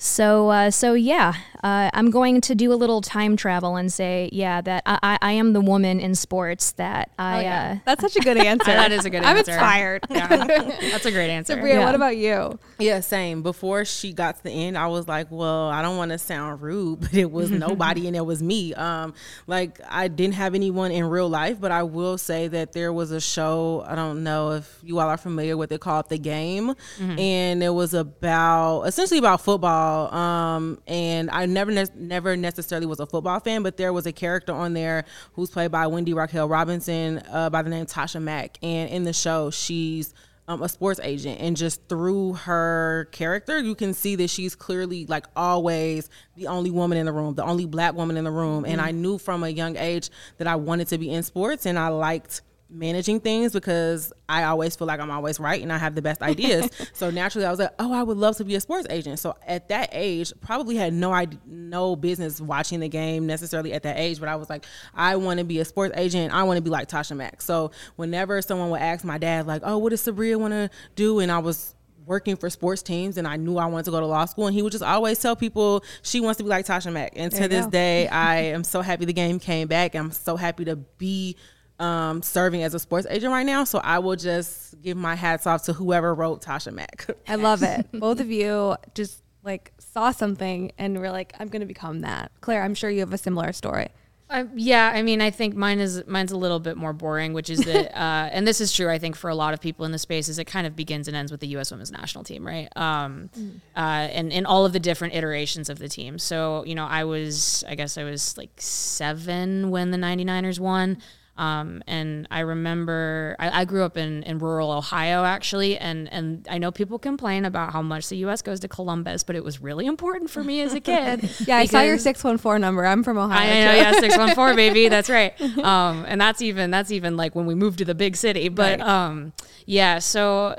So, 0.03 0.49
uh, 0.49 0.69
so 0.69 0.95
yeah, 0.95 1.33
uh, 1.63 1.89
I'm 1.93 2.11
going 2.11 2.41
to 2.41 2.55
do 2.55 2.73
a 2.73 2.75
little 2.75 2.99
time 2.99 3.37
travel 3.37 3.77
and 3.77 3.91
say, 3.91 4.29
yeah, 4.33 4.59
that 4.59 4.83
I, 4.85 5.17
I 5.21 5.31
am 5.31 5.53
the 5.53 5.61
woman 5.61 6.01
in 6.01 6.13
sports 6.13 6.73
that 6.73 7.09
I. 7.17 7.37
Oh, 7.37 7.41
yeah. 7.41 7.75
uh, 7.77 7.79
that's 7.85 8.01
such 8.01 8.17
a 8.17 8.19
good 8.19 8.35
answer. 8.45 8.65
that 8.65 8.91
is 8.91 9.05
a 9.05 9.09
good 9.09 9.23
I'm 9.23 9.37
answer. 9.37 9.53
I'm 9.53 9.59
inspired. 9.59 10.03
Yeah, 10.09 10.27
that's 10.91 11.05
a 11.05 11.11
great 11.11 11.29
answer. 11.29 11.55
Subria, 11.55 11.75
yeah. 11.75 11.85
what 11.85 11.95
about 11.95 12.17
you? 12.17 12.59
Yeah, 12.79 12.99
same. 12.99 13.43
Before 13.43 13.85
she 13.85 14.11
got 14.11 14.35
to 14.35 14.43
the 14.43 14.51
end, 14.51 14.77
I 14.77 14.87
was 14.87 15.07
like, 15.07 15.27
well, 15.31 15.69
I 15.69 15.81
don't 15.81 15.95
want 15.95 16.11
to 16.11 16.17
sound 16.17 16.61
rude, 16.61 16.99
but 16.99 17.13
it 17.13 17.31
was 17.31 17.49
nobody 17.49 18.05
and 18.07 18.15
it 18.17 18.25
was 18.25 18.43
me. 18.43 18.73
Um, 18.73 19.13
like 19.47 19.79
I 19.89 20.09
didn't 20.09 20.35
have 20.35 20.53
anyone 20.53 20.91
in 20.91 21.05
real 21.05 21.29
life, 21.29 21.61
but 21.61 21.71
I 21.71 21.83
will 21.83 22.17
say 22.17 22.49
that 22.49 22.73
there 22.73 22.91
was 22.91 23.11
a 23.11 23.21
show. 23.21 23.85
I 23.87 23.95
don't 23.95 24.25
know 24.25 24.51
if 24.51 24.79
you 24.83 24.99
all 24.99 25.07
are 25.07 25.15
familiar 25.15 25.55
with 25.55 25.71
it 25.71 25.79
called 25.79 26.09
The 26.09 26.17
Game, 26.17 26.73
mm-hmm. 26.99 27.17
and 27.17 27.63
it 27.63 27.69
was 27.69 27.93
about 27.93 28.81
essentially 28.81 29.17
about 29.17 29.39
football 29.39 29.92
um, 30.11 30.79
and 30.87 31.29
I 31.29 31.45
never 31.45 31.71
ne- 31.71 31.85
never 31.95 32.35
necessarily 32.37 32.85
was 32.85 32.99
a 32.99 33.05
football 33.05 33.39
fan, 33.39 33.63
but 33.63 33.77
there 33.77 33.93
was 33.93 34.05
a 34.05 34.11
character 34.11 34.53
on 34.53 34.73
there 34.73 35.05
who's 35.33 35.49
played 35.49 35.71
by 35.71 35.87
Wendy 35.87 36.13
Raquel 36.13 36.47
Robinson 36.47 37.21
uh, 37.31 37.49
by 37.49 37.61
the 37.61 37.69
name 37.69 37.85
Tasha 37.85 38.21
Mack, 38.21 38.57
and 38.61 38.89
in 38.89 39.03
the 39.03 39.13
show 39.13 39.49
she's 39.49 40.13
um, 40.47 40.61
a 40.61 40.69
sports 40.69 40.99
agent, 41.03 41.39
and 41.39 41.55
just 41.55 41.87
through 41.87 42.33
her 42.33 43.07
character, 43.11 43.59
you 43.59 43.75
can 43.75 43.93
see 43.93 44.15
that 44.17 44.29
she's 44.29 44.55
clearly 44.55 45.05
like 45.05 45.25
always 45.35 46.09
the 46.35 46.47
only 46.47 46.69
woman 46.69 46.97
in 46.97 47.05
the 47.05 47.13
room, 47.13 47.35
the 47.35 47.45
only 47.45 47.65
black 47.65 47.93
woman 47.93 48.17
in 48.17 48.25
the 48.25 48.31
room, 48.31 48.63
mm-hmm. 48.63 48.71
and 48.71 48.81
I 48.81 48.91
knew 48.91 49.17
from 49.17 49.43
a 49.43 49.49
young 49.49 49.77
age 49.77 50.09
that 50.37 50.47
I 50.47 50.55
wanted 50.55 50.89
to 50.89 50.97
be 50.97 51.09
in 51.09 51.23
sports, 51.23 51.65
and 51.65 51.79
I 51.79 51.87
liked 51.89 52.41
managing 52.73 53.19
things 53.19 53.53
because 53.53 54.11
I 54.27 54.43
always 54.43 54.75
feel 54.75 54.87
like 54.87 54.99
I'm 54.99 55.11
always 55.11 55.39
right 55.39 55.61
and 55.61 55.71
I 55.71 55.77
have 55.77 55.95
the 55.95 56.01
best 56.01 56.21
ideas. 56.33 56.69
so 56.93 57.09
naturally, 57.09 57.45
I 57.45 57.51
was 57.51 57.59
like, 57.59 57.73
oh, 57.79 57.93
I 57.93 58.03
would 58.03 58.17
love 58.17 58.37
to 58.37 58.43
be 58.43 58.55
a 58.55 58.61
sports 58.61 58.87
agent. 58.89 59.19
So 59.19 59.35
at 59.47 59.69
that 59.69 59.89
age, 59.91 60.33
probably 60.41 60.75
had 60.75 60.93
no 60.93 61.11
idea, 61.13 61.39
no 61.45 61.95
business 61.95 62.41
watching 62.41 62.79
the 62.79 62.89
game 62.89 63.27
necessarily 63.27 63.73
at 63.73 63.83
that 63.83 63.97
age, 63.97 64.19
but 64.19 64.29
I 64.29 64.35
was 64.35 64.49
like, 64.49 64.65
I 64.93 65.15
want 65.15 65.39
to 65.39 65.45
be 65.45 65.59
a 65.59 65.65
sports 65.65 65.93
agent. 65.97 66.33
I 66.33 66.43
want 66.43 66.57
to 66.57 66.61
be 66.61 66.69
like 66.69 66.89
Tasha 66.89 67.15
Mack. 67.15 67.41
So 67.41 67.71
whenever 67.95 68.41
someone 68.41 68.69
would 68.71 68.81
ask 68.81 69.05
my 69.05 69.17
dad, 69.17 69.47
like, 69.47 69.61
oh, 69.63 69.77
what 69.77 69.89
does 69.89 70.01
Subria 70.01 70.37
want 70.37 70.53
to 70.53 70.69
do? 70.95 71.19
And 71.19 71.31
I 71.31 71.39
was 71.39 71.75
working 72.05 72.35
for 72.35 72.49
sports 72.49 72.81
teams 72.81 73.17
and 73.17 73.27
I 73.27 73.37
knew 73.37 73.57
I 73.57 73.65
wanted 73.65 73.85
to 73.85 73.91
go 73.91 73.99
to 73.99 74.05
law 74.05 74.25
school 74.25 74.47
and 74.47 74.53
he 74.53 74.61
would 74.61 74.71
just 74.71 74.83
always 74.83 75.19
tell 75.19 75.35
people 75.35 75.83
she 76.01 76.19
wants 76.19 76.37
to 76.37 76.43
be 76.43 76.49
like 76.49 76.65
Tasha 76.65 76.91
Mack. 76.91 77.13
And 77.15 77.31
there 77.31 77.43
to 77.43 77.47
this 77.47 77.65
go. 77.65 77.71
day 77.71 78.07
I 78.11 78.37
am 78.37 78.63
so 78.63 78.81
happy 78.81 79.05
the 79.05 79.13
game 79.13 79.39
came 79.39 79.67
back. 79.67 79.95
I'm 79.95 80.11
so 80.11 80.35
happy 80.35 80.65
to 80.65 80.75
be 80.75 81.37
um, 81.83 82.21
serving 82.21 82.63
as 82.63 82.73
a 82.73 82.79
sports 82.79 83.05
agent 83.09 83.31
right 83.31 83.45
now. 83.45 83.65
So 83.65 83.79
I 83.79 83.99
will 83.99 84.15
just 84.15 84.81
give 84.81 84.95
my 84.95 85.15
hats 85.15 85.45
off 85.45 85.63
to 85.63 85.73
whoever 85.73 86.15
wrote 86.15 86.41
Tasha 86.41 86.71
Mack. 86.71 87.07
I 87.27 87.35
love 87.35 87.61
it. 87.61 87.87
Both 87.93 88.21
of 88.21 88.31
you 88.31 88.77
just 88.95 89.21
like 89.43 89.73
saw 89.79 90.11
something 90.11 90.71
and 90.77 90.97
were 90.99 91.11
like, 91.11 91.33
I'm 91.39 91.49
going 91.49 91.59
to 91.59 91.65
become 91.65 92.01
that. 92.01 92.31
Claire, 92.39 92.63
I'm 92.63 92.73
sure 92.73 92.89
you 92.89 93.01
have 93.01 93.11
a 93.11 93.17
similar 93.17 93.51
story. 93.51 93.89
Uh, 94.29 94.45
yeah, 94.55 94.91
I 94.95 95.01
mean, 95.01 95.21
I 95.21 95.29
think 95.29 95.53
mine 95.53 95.79
is 95.79 96.07
mine's 96.07 96.31
a 96.31 96.37
little 96.37 96.59
bit 96.59 96.77
more 96.77 96.93
boring, 96.93 97.33
which 97.33 97.49
is 97.49 97.59
that, 97.65 97.93
uh, 97.95 98.29
and 98.31 98.47
this 98.47 98.61
is 98.61 98.71
true. 98.71 98.89
I 98.89 98.97
think 98.97 99.17
for 99.17 99.29
a 99.29 99.35
lot 99.35 99.53
of 99.53 99.59
people 99.59 99.85
in 99.85 99.91
the 99.91 99.99
space, 99.99 100.29
is 100.29 100.39
it 100.39 100.45
kind 100.45 100.65
of 100.65 100.77
begins 100.77 101.09
and 101.09 101.17
ends 101.17 101.31
with 101.31 101.41
the 101.41 101.47
U.S. 101.47 101.69
Women's 101.69 101.91
National 101.91 102.23
Team, 102.23 102.47
right? 102.47 102.69
Um, 102.77 103.29
mm. 103.37 103.57
uh, 103.75 103.79
and 103.79 104.31
in 104.31 104.45
all 104.45 104.65
of 104.65 104.71
the 104.71 104.79
different 104.79 105.13
iterations 105.13 105.69
of 105.69 105.77
the 105.77 105.89
team. 105.89 106.17
So 106.17 106.63
you 106.65 106.73
know, 106.73 106.85
I 106.85 107.03
was, 107.03 107.65
I 107.67 107.75
guess, 107.75 107.97
I 107.97 108.05
was 108.05 108.37
like 108.37 108.49
seven 108.55 109.69
when 109.69 109.91
the 109.91 109.97
99ers 109.97 110.57
won. 110.57 110.99
Um, 111.35 111.81
and 111.87 112.27
I 112.29 112.41
remember 112.41 113.35
I, 113.39 113.61
I, 113.61 113.65
grew 113.65 113.83
up 113.83 113.97
in, 113.97 114.21
in 114.21 114.37
rural 114.37 114.71
Ohio 114.71 115.23
actually, 115.23 115.79
and 115.79 116.07
and 116.13 116.47
I 116.47 116.59
know 116.59 116.71
people 116.71 116.99
complain 116.99 117.43
about 117.43 117.73
how 117.73 117.81
much 117.81 118.09
the 118.09 118.17
U.S. 118.17 118.43
goes 118.43 118.59
to 118.59 118.67
Columbus, 118.67 119.23
but 119.23 119.35
it 119.35 119.43
was 119.43 119.59
really 119.59 119.87
important 119.87 120.29
for 120.29 120.43
me 120.43 120.61
as 120.61 120.75
a 120.75 120.79
kid. 120.79 121.27
yeah, 121.47 121.57
I 121.57 121.65
saw 121.65 121.81
your 121.81 121.97
six 121.97 122.23
one 122.23 122.37
four 122.37 122.59
number. 122.59 122.85
I'm 122.85 123.01
from 123.01 123.17
Ohio. 123.17 123.51
I 123.51 123.65
know, 123.65 123.75
yeah, 123.75 123.93
six 123.93 124.15
one 124.15 124.35
four, 124.35 124.53
baby. 124.55 124.89
That's 124.89 125.09
right. 125.09 125.33
Um, 125.57 126.05
and 126.07 126.21
that's 126.21 126.39
even 126.43 126.69
that's 126.69 126.91
even 126.91 127.17
like 127.17 127.33
when 127.33 127.47
we 127.47 127.55
moved 127.55 127.79
to 127.79 127.85
the 127.85 127.95
big 127.95 128.15
city. 128.15 128.47
But 128.49 128.79
right. 128.79 128.87
um, 128.87 129.33
yeah, 129.65 129.97
so 129.97 130.55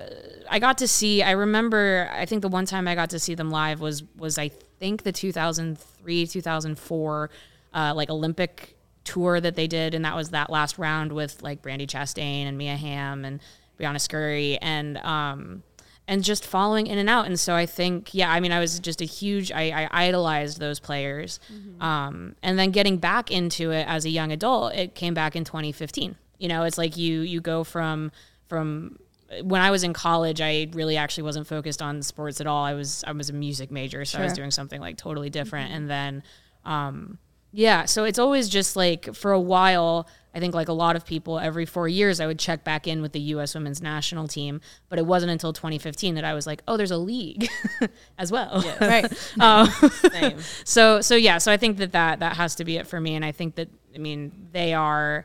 I 0.50 0.58
got 0.58 0.78
to 0.78 0.88
see. 0.88 1.22
I 1.22 1.32
remember. 1.32 2.10
I 2.12 2.26
think 2.26 2.42
the 2.42 2.48
one 2.48 2.66
time 2.66 2.88
I 2.88 2.96
got 2.96 3.10
to 3.10 3.20
see 3.20 3.36
them 3.36 3.52
live 3.52 3.80
was 3.80 4.02
was 4.16 4.38
I 4.38 4.48
think 4.80 5.04
the 5.04 5.12
2003 5.12 6.26
2004 6.26 7.30
uh, 7.74 7.92
like 7.94 8.10
Olympic 8.10 8.73
tour 9.04 9.40
that 9.40 9.54
they 9.54 9.66
did, 9.66 9.94
and 9.94 10.04
that 10.04 10.16
was 10.16 10.30
that 10.30 10.50
last 10.50 10.78
round 10.78 11.12
with 11.12 11.42
like 11.42 11.62
Brandi 11.62 11.86
Chastain 11.86 12.46
and 12.46 12.58
Mia 12.58 12.76
Hamm 12.76 13.24
and 13.24 13.40
Briana 13.78 14.00
Scurry 14.00 14.58
and 14.58 14.98
um 14.98 15.62
and 16.06 16.22
just 16.22 16.44
following 16.44 16.86
in 16.86 16.98
and 16.98 17.08
out. 17.08 17.26
And 17.26 17.38
so 17.40 17.54
I 17.54 17.66
think, 17.66 18.12
yeah, 18.12 18.30
I 18.30 18.40
mean, 18.40 18.52
I 18.52 18.60
was 18.60 18.78
just 18.78 19.00
a 19.00 19.06
huge, 19.06 19.50
I, 19.50 19.70
I 19.70 20.06
idolized 20.06 20.60
those 20.60 20.78
players. 20.78 21.40
Mm-hmm. 21.52 21.82
Um, 21.82 22.36
and 22.42 22.58
then 22.58 22.72
getting 22.72 22.98
back 22.98 23.30
into 23.30 23.70
it 23.70 23.86
as 23.88 24.04
a 24.04 24.10
young 24.10 24.30
adult, 24.30 24.74
it 24.74 24.94
came 24.94 25.14
back 25.14 25.34
in 25.34 25.44
2015. 25.44 26.14
You 26.38 26.48
know, 26.48 26.64
it's 26.64 26.76
like 26.76 26.96
you, 26.96 27.20
you 27.20 27.40
go 27.40 27.64
from, 27.64 28.12
from 28.48 28.98
when 29.42 29.62
I 29.62 29.70
was 29.70 29.82
in 29.82 29.94
college, 29.94 30.42
I 30.42 30.68
really 30.72 30.98
actually 30.98 31.22
wasn't 31.22 31.46
focused 31.46 31.80
on 31.80 32.02
sports 32.02 32.40
at 32.40 32.46
all. 32.46 32.64
I 32.64 32.74
was, 32.74 33.02
I 33.06 33.12
was 33.12 33.30
a 33.30 33.32
music 33.32 33.70
major. 33.70 34.04
So 34.04 34.18
sure. 34.18 34.20
I 34.20 34.24
was 34.24 34.34
doing 34.34 34.50
something 34.50 34.82
like 34.82 34.98
totally 34.98 35.30
different. 35.30 35.68
Mm-hmm. 35.68 35.76
And 35.76 35.90
then, 35.90 36.22
um, 36.66 37.18
yeah, 37.54 37.84
so 37.84 38.02
it's 38.02 38.18
always 38.18 38.48
just 38.48 38.74
like 38.74 39.14
for 39.14 39.30
a 39.30 39.40
while, 39.40 40.08
I 40.34 40.40
think 40.40 40.54
like 40.54 40.66
a 40.66 40.72
lot 40.72 40.96
of 40.96 41.06
people 41.06 41.38
every 41.38 41.66
4 41.66 41.86
years 41.86 42.18
I 42.18 42.26
would 42.26 42.38
check 42.40 42.64
back 42.64 42.88
in 42.88 43.00
with 43.00 43.12
the 43.12 43.20
US 43.20 43.54
women's 43.54 43.80
national 43.80 44.26
team, 44.26 44.60
but 44.88 44.98
it 44.98 45.06
wasn't 45.06 45.30
until 45.30 45.52
2015 45.52 46.16
that 46.16 46.24
I 46.24 46.34
was 46.34 46.48
like, 46.48 46.62
"Oh, 46.66 46.76
there's 46.76 46.90
a 46.90 46.98
league 46.98 47.48
as 48.18 48.32
well." 48.32 48.60
Yeah, 48.64 48.84
right. 48.84 49.04
um, 49.40 49.68
Same. 50.10 50.38
So 50.64 51.00
so 51.00 51.14
yeah, 51.14 51.38
so 51.38 51.52
I 51.52 51.56
think 51.56 51.78
that, 51.78 51.92
that 51.92 52.18
that 52.18 52.36
has 52.36 52.56
to 52.56 52.64
be 52.64 52.76
it 52.76 52.88
for 52.88 53.00
me 53.00 53.14
and 53.14 53.24
I 53.24 53.30
think 53.30 53.54
that 53.54 53.68
I 53.94 53.98
mean, 53.98 54.32
they 54.50 54.74
are 54.74 55.24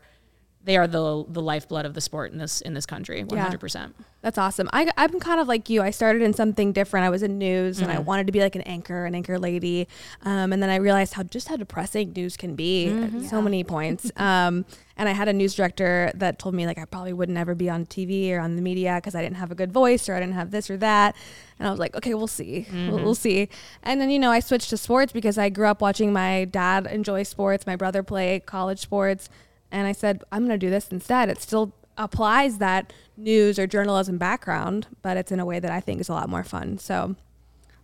they 0.64 0.76
are 0.76 0.86
the 0.86 1.24
the 1.28 1.40
lifeblood 1.40 1.86
of 1.86 1.94
the 1.94 2.00
sport 2.00 2.32
in 2.32 2.38
this 2.38 2.60
in 2.60 2.74
this 2.74 2.86
country 2.86 3.24
100% 3.24 3.74
yeah. 3.74 3.88
that's 4.20 4.36
awesome 4.36 4.68
I, 4.72 4.90
i'm 4.96 5.18
kind 5.20 5.40
of 5.40 5.48
like 5.48 5.70
you 5.70 5.82
i 5.82 5.90
started 5.90 6.22
in 6.22 6.32
something 6.32 6.72
different 6.72 7.06
i 7.06 7.10
was 7.10 7.22
in 7.22 7.38
news 7.38 7.76
mm-hmm. 7.76 7.84
and 7.84 7.92
i 7.92 7.96
mm-hmm. 7.96 8.04
wanted 8.04 8.26
to 8.26 8.32
be 8.32 8.40
like 8.40 8.56
an 8.56 8.62
anchor 8.62 9.06
an 9.06 9.14
anchor 9.14 9.38
lady 9.38 9.88
um, 10.22 10.52
and 10.52 10.62
then 10.62 10.70
i 10.70 10.76
realized 10.76 11.14
how 11.14 11.22
just 11.22 11.48
how 11.48 11.56
depressing 11.56 12.12
news 12.12 12.36
can 12.36 12.54
be 12.54 12.88
mm-hmm. 12.90 13.18
at 13.18 13.30
so 13.30 13.36
yeah. 13.36 13.42
many 13.42 13.64
points 13.64 14.12
um, 14.16 14.64
and 14.96 15.08
i 15.08 15.12
had 15.12 15.28
a 15.28 15.32
news 15.32 15.54
director 15.54 16.10
that 16.14 16.38
told 16.38 16.54
me 16.54 16.66
like 16.66 16.78
i 16.78 16.84
probably 16.84 17.12
would 17.12 17.30
never 17.30 17.54
be 17.54 17.70
on 17.70 17.86
tv 17.86 18.30
or 18.30 18.40
on 18.40 18.56
the 18.56 18.62
media 18.62 18.96
because 18.96 19.14
i 19.14 19.22
didn't 19.22 19.36
have 19.36 19.50
a 19.50 19.54
good 19.54 19.72
voice 19.72 20.08
or 20.08 20.14
i 20.14 20.20
didn't 20.20 20.34
have 20.34 20.50
this 20.50 20.68
or 20.68 20.76
that 20.76 21.16
and 21.58 21.66
i 21.66 21.70
was 21.70 21.80
like 21.80 21.94
okay 21.96 22.12
we'll 22.12 22.26
see 22.26 22.66
mm-hmm. 22.68 22.90
we'll, 22.90 23.02
we'll 23.02 23.14
see 23.14 23.48
and 23.82 24.00
then 24.00 24.10
you 24.10 24.18
know 24.18 24.30
i 24.30 24.40
switched 24.40 24.68
to 24.68 24.76
sports 24.76 25.12
because 25.12 25.38
i 25.38 25.48
grew 25.48 25.66
up 25.66 25.80
watching 25.80 26.12
my 26.12 26.44
dad 26.44 26.86
enjoy 26.86 27.22
sports 27.22 27.66
my 27.66 27.76
brother 27.76 28.02
play 28.02 28.40
college 28.40 28.78
sports 28.78 29.30
and 29.70 29.86
I 29.86 29.92
said, 29.92 30.22
I'm 30.32 30.40
going 30.40 30.58
to 30.58 30.66
do 30.66 30.70
this 30.70 30.88
instead. 30.88 31.28
It 31.28 31.40
still 31.40 31.74
applies 31.96 32.58
that 32.58 32.92
news 33.16 33.58
or 33.58 33.66
journalism 33.66 34.18
background, 34.18 34.86
but 35.02 35.16
it's 35.16 35.30
in 35.30 35.40
a 35.40 35.46
way 35.46 35.58
that 35.58 35.70
I 35.70 35.80
think 35.80 36.00
is 36.00 36.08
a 36.08 36.12
lot 36.12 36.28
more 36.28 36.44
fun. 36.44 36.78
So 36.78 37.16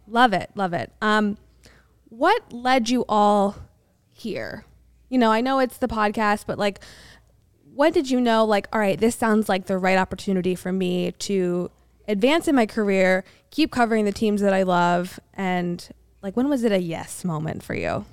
love 0.08 0.32
it. 0.32 0.50
Love 0.54 0.72
it. 0.72 0.92
Um, 1.02 1.36
what 2.08 2.52
led 2.52 2.88
you 2.88 3.04
all 3.08 3.56
here? 4.12 4.64
You 5.08 5.18
know, 5.18 5.30
I 5.30 5.40
know 5.40 5.58
it's 5.58 5.78
the 5.78 5.88
podcast, 5.88 6.44
but 6.46 6.58
like, 6.58 6.80
what 7.74 7.92
did 7.92 8.10
you 8.10 8.20
know, 8.20 8.44
like, 8.44 8.68
all 8.72 8.80
right, 8.80 8.98
this 8.98 9.14
sounds 9.14 9.48
like 9.48 9.66
the 9.66 9.76
right 9.76 9.98
opportunity 9.98 10.54
for 10.54 10.72
me 10.72 11.12
to 11.12 11.70
advance 12.08 12.48
in 12.48 12.54
my 12.54 12.64
career, 12.64 13.22
keep 13.50 13.70
covering 13.70 14.06
the 14.06 14.12
teams 14.12 14.40
that 14.40 14.54
I 14.54 14.62
love, 14.62 15.20
and 15.34 15.86
like, 16.22 16.36
when 16.36 16.48
was 16.48 16.64
it 16.64 16.72
a 16.72 16.78
yes 16.78 17.24
moment 17.24 17.62
for 17.62 17.74
you? 17.74 18.06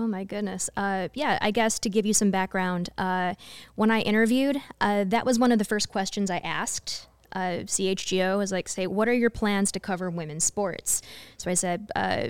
Oh 0.00 0.06
my 0.06 0.24
goodness. 0.24 0.70
Uh, 0.78 1.08
yeah, 1.12 1.38
I 1.42 1.50
guess 1.50 1.78
to 1.80 1.90
give 1.90 2.06
you 2.06 2.14
some 2.14 2.30
background, 2.30 2.88
uh, 2.96 3.34
when 3.74 3.90
I 3.90 4.00
interviewed, 4.00 4.56
uh, 4.80 5.04
that 5.06 5.26
was 5.26 5.38
one 5.38 5.52
of 5.52 5.58
the 5.58 5.64
first 5.66 5.90
questions 5.90 6.30
I 6.30 6.38
asked. 6.38 7.06
Uh, 7.32 7.64
CHGO 7.66 8.38
was 8.38 8.50
like, 8.50 8.66
say, 8.66 8.86
what 8.86 9.08
are 9.08 9.12
your 9.12 9.28
plans 9.28 9.70
to 9.72 9.78
cover 9.78 10.08
women's 10.08 10.44
sports? 10.44 11.02
So 11.36 11.50
I 11.50 11.54
said, 11.54 11.90
uh, 11.94 12.28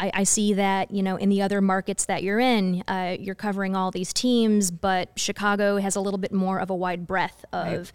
I, 0.00 0.10
I, 0.14 0.24
see 0.24 0.54
that 0.54 0.90
you 0.90 1.02
know 1.02 1.16
in 1.16 1.28
the 1.28 1.42
other 1.42 1.60
markets 1.60 2.06
that 2.06 2.22
you're 2.22 2.40
in, 2.40 2.82
uh, 2.88 3.16
you're 3.20 3.34
covering 3.34 3.76
all 3.76 3.90
these 3.90 4.12
teams, 4.14 4.70
but 4.70 5.10
Chicago 5.16 5.76
has 5.76 5.94
a 5.94 6.00
little 6.00 6.18
bit 6.18 6.32
more 6.32 6.58
of 6.58 6.70
a 6.70 6.74
wide 6.74 7.06
breadth 7.06 7.44
of 7.52 7.66
right. 7.76 7.92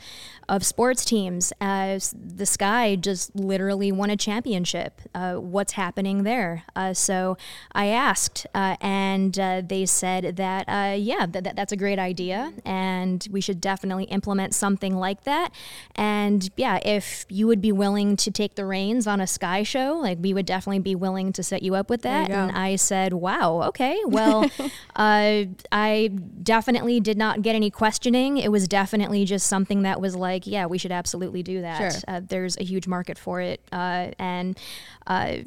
of 0.48 0.64
sports 0.64 1.04
teams. 1.04 1.52
As 1.60 2.14
the 2.16 2.46
Sky 2.46 2.96
just 2.96 3.36
literally 3.36 3.92
won 3.92 4.12
a 4.12 4.16
championship. 4.16 5.02
Uh, 5.16 5.36
what's 5.36 5.74
happening 5.74 6.24
there? 6.24 6.64
Uh, 6.76 6.94
so 6.94 7.38
I 7.72 7.88
asked, 7.88 8.46
uh, 8.54 8.78
and 8.82 9.38
uh, 9.40 9.64
they 9.66 9.88
said 9.88 10.36
that 10.36 10.70
uh, 10.70 10.96
yeah, 10.96 11.26
that, 11.26 11.56
that's 11.56 11.72
a 11.72 11.78
great 11.78 11.98
idea, 11.98 12.54
and 12.64 13.28
we 13.32 13.42
should 13.42 13.60
definitely 13.60 14.06
implement 14.06 14.54
something 14.54 14.96
like 14.96 15.24
that. 15.24 15.50
And 15.96 16.52
yeah, 16.56 16.80
if 16.86 17.26
you 17.30 17.48
would 17.48 17.62
be 17.62 17.72
willing 17.72 18.16
to 18.18 18.30
take 18.30 18.54
the 18.56 18.66
reins 18.66 19.08
on 19.08 19.20
a 19.20 19.28
Sky 19.28 19.64
show, 19.64 19.98
like 20.00 20.20
we 20.22 20.36
would 20.36 20.46
definitely 20.46 20.80
be 20.80 20.94
willing 20.94 21.34
to 21.34 21.42
set 21.42 21.64
you 21.64 21.74
up 21.74 21.90
with 21.90 21.95
with 21.96 22.02
that. 22.02 22.30
And 22.30 22.52
I 22.52 22.76
said, 22.76 23.14
wow, 23.14 23.62
okay, 23.70 23.98
well, 24.06 24.44
uh, 24.96 25.46
I 25.72 26.10
definitely 26.44 27.00
did 27.00 27.18
not 27.18 27.42
get 27.42 27.56
any 27.56 27.72
questioning. 27.72 28.38
It 28.38 28.52
was 28.52 28.68
definitely 28.68 29.24
just 29.24 29.48
something 29.48 29.84
that 29.84 30.02
was 30.02 30.14
like, 30.14 30.46
yeah, 30.46 30.66
we 30.66 30.78
should 30.78 30.92
absolutely 30.92 31.42
do 31.42 31.62
that. 31.62 31.94
Sure. 31.94 32.02
Uh, 32.08 32.22
there's 32.28 32.58
a 32.58 32.64
huge 32.64 32.86
market 32.86 33.18
for 33.18 33.40
it. 33.40 33.62
Uh, 33.72 34.12
and, 34.20 34.60
uh, 35.08 35.38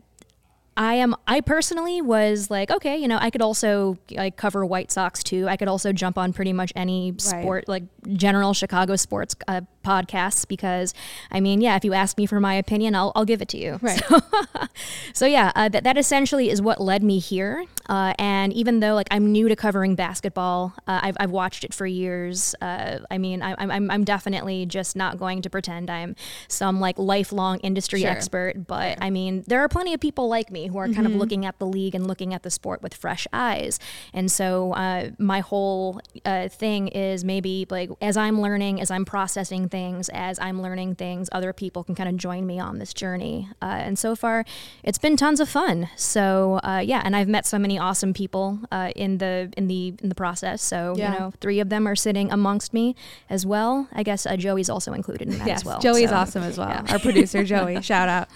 I 0.79 0.95
am 0.95 1.17
I 1.27 1.41
personally 1.41 2.01
was 2.01 2.53
like, 2.53 2.71
okay, 2.71 2.97
you 2.97 3.09
know, 3.09 3.19
I 3.21 3.31
could 3.31 3.43
also 3.43 3.99
like 4.13 4.37
cover 4.37 4.65
White 4.65 4.93
Sox 4.93 5.25
too. 5.25 5.49
I 5.49 5.57
could 5.57 5.67
also 5.67 5.93
jump 5.93 6.17
on 6.17 6.33
pretty 6.33 6.53
much 6.53 6.73
any 6.77 7.17
sport, 7.19 7.65
right. 7.67 7.69
like 7.69 7.83
general 8.13 8.55
Chicago 8.55 8.95
sports 8.95 9.35
uh, 9.49 9.63
podcasts 9.89 10.47
because 10.47 10.93
I 11.31 11.41
mean, 11.41 11.61
yeah, 11.61 11.77
if 11.77 11.85
you 11.85 11.95
ask 11.95 12.19
me 12.19 12.27
for 12.27 12.41
my 12.41 12.55
opinion, 12.55 12.95
I'll, 12.95 13.13
I'll 13.15 13.25
give 13.25 13.41
it 13.41 13.49
to 13.51 13.59
you. 13.59 13.79
Right. 13.81 14.03
So, 14.09 14.19
so 15.15 15.27
yeah, 15.27 15.53
uh, 15.55 15.69
that, 15.71 15.85
that 15.85 15.97
essentially 15.97 16.51
is 16.51 16.61
what 16.61 16.81
led 16.81 17.03
me 17.03 17.19
here. 17.19 17.65
Uh, 17.89 18.13
and 18.19 18.53
even 18.53 18.81
though 18.81 18.95
like 18.95 19.09
I'm 19.11 19.33
new 19.33 19.49
to 19.49 19.57
covering 19.57 19.95
basketball, 19.95 20.75
uh, 20.87 21.01
I've, 21.03 21.17
I've 21.19 21.31
watched 21.31 21.65
it 21.65 21.73
for 21.73 21.87
years. 21.87 22.55
Uh, 22.61 22.99
I 23.11 23.19
mean, 23.19 23.43
I, 23.43 23.55
I'm, 23.59 23.91
I'm 23.91 24.05
definitely 24.05 24.67
just 24.67 24.95
not 24.95 25.19
going 25.19 25.43
to 25.43 25.51
pretend 25.51 25.89
I'm 25.89 26.15
some 26.49 26.81
like 26.81 26.99
lifelong 26.99 27.61
industry 27.61 28.03
sure. 28.03 28.11
expert, 28.11 28.67
but 28.67 28.95
sure. 28.95 29.05
I 29.05 29.11
mean, 29.11 29.43
there 29.47 29.61
are 29.61 29.69
plenty 29.69 29.95
of 29.95 30.01
people 30.01 30.29
like 30.29 30.51
me 30.51 30.67
who 30.67 30.77
are 30.77 30.85
mm-hmm. 30.85 30.95
kind 30.95 31.07
of 31.07 31.13
mm-hmm. 31.13 31.21
looking 31.21 31.47
at 31.47 31.59
the 31.59 31.67
league 31.67 31.95
and 31.95 32.07
looking 32.07 32.35
at 32.35 32.43
the 32.43 32.51
sport 32.51 32.83
with 32.83 32.95
fresh 32.95 33.27
eyes. 33.33 33.79
And 34.13 34.31
so 34.31 34.73
uh, 34.73 35.11
my 35.19 35.41
whole 35.41 36.01
uh, 36.27 36.49
thing 36.49 36.89
is 36.89 37.25
maybe 37.25 37.67
like 37.71 37.91
as 38.03 38.17
I'm 38.19 38.41
learning, 38.41 38.81
as 38.81 38.91
I'm 38.91 39.07
processing 39.07 39.69
things, 39.69 39.78
as 40.13 40.39
I'm 40.39 40.63
learning 40.63 40.97
things, 40.97 41.29
other 41.33 41.53
people 41.53 41.85
can 41.85 41.95
kind 41.95 42.09
of 42.09 42.17
join 42.17 42.47
me 42.47 42.59
on 42.59 42.79
this 42.79 42.93
journey. 42.93 43.49
Uh, 43.63 43.67
and 43.67 43.99
so 43.99 44.15
far, 44.15 44.45
it's 44.83 44.99
been 44.99 45.17
tons 45.17 45.41
of 45.41 45.49
fun. 45.49 45.89
So 45.97 46.61
uh, 46.63 46.83
yeah, 46.85 47.03
and 47.05 47.15
I've 47.15 47.29
met 47.29 47.47
so 47.47 47.59
many 47.59 47.79
awesome 47.79 48.13
people 48.13 48.61
uh, 48.71 48.93
in 48.97 49.19
the 49.19 49.53
in 49.57 49.69
the 49.69 49.95
in 50.03 50.09
the 50.09 50.15
process. 50.15 50.63
So 50.63 50.95
yeah. 50.97 51.13
you 51.13 51.19
know, 51.19 51.33
three 51.41 51.61
of 51.61 51.69
them 51.69 51.87
are 51.87 51.97
sitting 51.97 52.31
amongst 52.31 52.75
me 52.75 52.95
as 53.31 53.45
well. 53.47 53.89
I 53.93 54.03
guess 54.03 54.27
uh, 54.27 54.37
Joey's 54.37 54.71
also 54.71 54.93
included 54.93 55.29
in 55.29 55.39
that 55.39 55.47
yes, 55.47 55.61
as 55.61 55.65
well. 55.65 55.81
Joey's 55.81 56.11
so, 56.11 56.17
awesome 56.17 56.43
as 56.43 56.59
well. 56.59 56.69
Yeah. 56.69 56.93
Our 56.93 56.99
producer 56.99 57.45
Joey, 57.45 57.81
shout 57.91 58.09
out. 58.09 58.29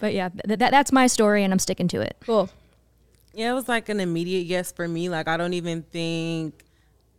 But 0.00 0.14
yeah, 0.14 0.28
th- 0.28 0.58
that 0.58 0.70
that's 0.70 0.92
my 0.92 1.06
story, 1.06 1.44
and 1.44 1.52
I'm 1.52 1.58
sticking 1.58 1.88
to 1.88 2.00
it. 2.00 2.16
Cool. 2.20 2.50
Yeah, 3.32 3.50
it 3.50 3.54
was 3.54 3.68
like 3.68 3.88
an 3.88 4.00
immediate 4.00 4.46
yes 4.46 4.70
for 4.72 4.86
me. 4.86 5.08
Like 5.08 5.28
I 5.28 5.36
don't 5.36 5.54
even 5.54 5.82
think 5.82 6.63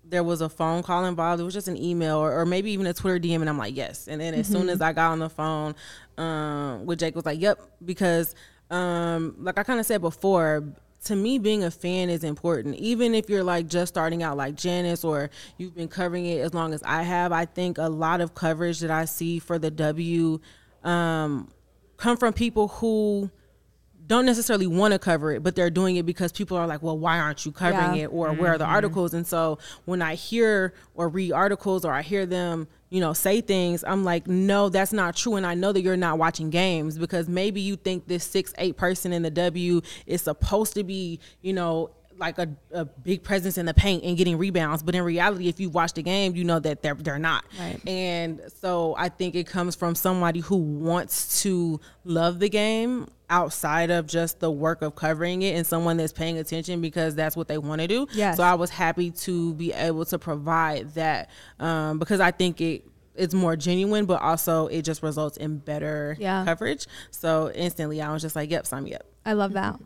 there 0.10 0.24
was 0.24 0.42
a 0.42 0.50
phone 0.50 0.84
call 0.84 1.06
involved. 1.06 1.42
It 1.42 1.44
was 1.44 1.54
just 1.54 1.68
an 1.68 1.78
email 1.78 2.18
or, 2.18 2.40
or 2.40 2.46
maybe 2.46 2.72
even 2.72 2.86
a 2.86 2.94
Twitter 2.94 3.20
DM, 3.20 3.42
and 3.42 3.50
I'm 3.50 3.58
like, 3.58 3.76
yes. 3.76 4.08
And 4.08 4.22
then 4.22 4.34
as 4.34 4.48
mm-hmm. 4.48 4.62
soon 4.62 4.70
as 4.70 4.82
I 4.82 4.94
got 4.94 5.12
on 5.12 5.20
the 5.20 5.30
phone 5.30 5.76
um, 6.18 6.86
with 6.86 7.00
Jake, 7.00 7.16
was 7.16 7.26
like, 7.26 7.42
yep, 7.42 7.60
because 7.84 8.36
um, 8.70 9.36
like 9.40 9.58
I 9.58 9.64
kind 9.64 9.80
of 9.80 9.86
said 9.86 10.02
before, 10.02 10.64
to 11.06 11.16
me, 11.16 11.38
being 11.38 11.64
a 11.64 11.72
fan 11.72 12.10
is 12.10 12.24
important. 12.24 12.76
Even 12.76 13.14
if 13.14 13.30
you're 13.30 13.44
like 13.44 13.68
just 13.68 13.94
starting 13.94 14.24
out, 14.24 14.38
like 14.38 14.56
Janice, 14.56 15.04
or 15.04 15.30
you've 15.58 15.76
been 15.76 15.88
covering 15.88 16.26
it 16.26 16.40
as 16.40 16.54
long 16.54 16.74
as 16.74 16.82
I 16.84 17.04
have, 17.04 17.32
I 17.32 17.46
think 17.46 17.78
a 17.78 17.90
lot 17.90 18.22
of 18.22 18.34
coverage 18.34 18.80
that 18.80 18.92
I 18.92 19.06
see 19.06 19.40
for 19.40 19.60
the 19.60 19.72
W 19.72 20.40
um, 20.84 21.50
come 21.98 22.18
from 22.18 22.34
people 22.34 22.68
who 22.68 23.30
don't 24.08 24.26
necessarily 24.26 24.68
want 24.68 24.94
to 24.94 25.00
cover 25.00 25.32
it, 25.32 25.44
but 25.44 25.56
they're 25.56 25.70
doing 25.70 25.96
it 25.96 26.06
because 26.06 26.32
people 26.32 26.58
are 26.58 26.68
like, 26.68 26.84
well, 26.84 26.98
why 26.98 27.20
aren't 27.20 27.46
you 27.46 27.52
covering 27.52 27.96
yeah. 27.96 28.04
it? 28.04 28.08
Or 28.08 28.30
mm-hmm. 28.30 28.42
where 28.42 28.54
are 28.54 28.58
the 28.58 28.66
mm-hmm. 28.66 28.74
articles? 28.74 29.14
And 29.14 29.26
so 29.26 29.58
when 29.86 30.02
I 30.02 30.16
hear 30.16 30.74
or 30.94 31.10
read 31.10 31.32
articles 31.32 31.86
or 31.86 31.94
I 31.94 32.02
hear 32.02 32.26
them, 32.26 32.68
you 32.90 33.00
know, 33.00 33.14
say 33.14 33.42
things, 33.42 33.84
I'm 33.86 34.04
like, 34.04 34.28
no, 34.28 34.70
that's 34.70 34.94
not 34.94 35.16
true. 35.16 35.36
And 35.36 35.46
I 35.46 35.56
know 35.56 35.72
that 35.72 35.82
you're 35.82 35.98
not 35.98 36.18
watching 36.18 36.50
games 36.50 36.98
because 36.98 37.28
maybe 37.28 37.62
you 37.62 37.76
think 37.76 38.08
this 38.08 38.24
six, 38.24 38.54
eight 38.58 38.78
person 38.78 39.12
in 39.12 39.24
the 39.24 39.32
W 39.32 39.82
is 40.06 40.22
supposed 40.22 40.74
to 40.76 40.84
be, 40.84 41.20
you 41.42 41.54
know, 41.54 41.90
like 42.18 42.38
a, 42.40 42.48
a 42.72 42.86
big 42.86 43.24
presence 43.24 43.58
in 43.58 43.66
the 43.66 43.74
paint 43.74 44.04
and 44.04 44.18
getting 44.18 44.38
rebounds. 44.38 44.82
But 44.84 44.96
in 44.96 45.04
reality, 45.04 45.48
if 45.48 45.60
you 45.60 45.70
watch 45.70 45.94
the 45.94 46.04
game, 46.04 46.36
you 46.36 46.44
know 46.44 46.60
that 46.60 46.82
they're 46.82 46.96
they're 46.96 47.20
not. 47.20 47.44
Right. 47.60 47.80
And 47.88 48.42
so 48.62 48.96
I 48.98 49.10
think 49.10 49.36
it 49.36 49.48
comes 49.48 49.76
from 49.76 49.96
somebody 49.96 50.40
who 50.40 50.56
wants 50.58 51.42
to 51.44 51.80
love 52.04 52.40
the 52.40 52.50
game 52.50 53.08
outside 53.30 53.90
of 53.90 54.06
just 54.08 54.40
the 54.40 54.52
work 54.52 54.82
of 54.82 54.96
covering 54.96 55.42
it 55.42 55.56
and 55.56 55.66
someone 55.66 55.98
that's 55.98 56.14
paying 56.14 56.38
attention 56.38 56.80
because 56.80 57.16
that's 57.16 57.36
what 57.36 57.48
they 57.48 57.58
want 57.58 57.82
to 57.82 57.88
do. 57.88 58.08
Yes. 58.14 58.38
So 58.38 58.44
I 58.44 58.54
was 58.54 58.70
happy 58.70 59.12
to 59.12 59.54
be 59.56 59.74
able 59.74 60.06
to 60.06 60.20
provide 60.20 60.94
that 60.94 61.30
um, 61.60 62.00
because 62.00 62.20
I 62.20 62.32
think 62.32 62.62
it 62.62 62.86
it's 63.18 63.34
more 63.34 63.56
genuine, 63.56 64.06
but 64.06 64.22
also 64.22 64.68
it 64.68 64.82
just 64.84 65.02
results 65.02 65.38
in 65.38 65.58
better 65.58 66.18
Yeah. 66.20 66.44
coverage. 66.46 66.86
So 67.12 67.50
instantly 67.56 68.02
I 68.02 68.12
was 68.12 68.22
just 68.22 68.36
like, 68.36 68.52
yep, 68.52 68.68
sign 68.68 68.84
me 68.84 68.94
up. 68.94 69.06
I 69.26 69.34
love 69.34 69.54
that. 69.54 69.80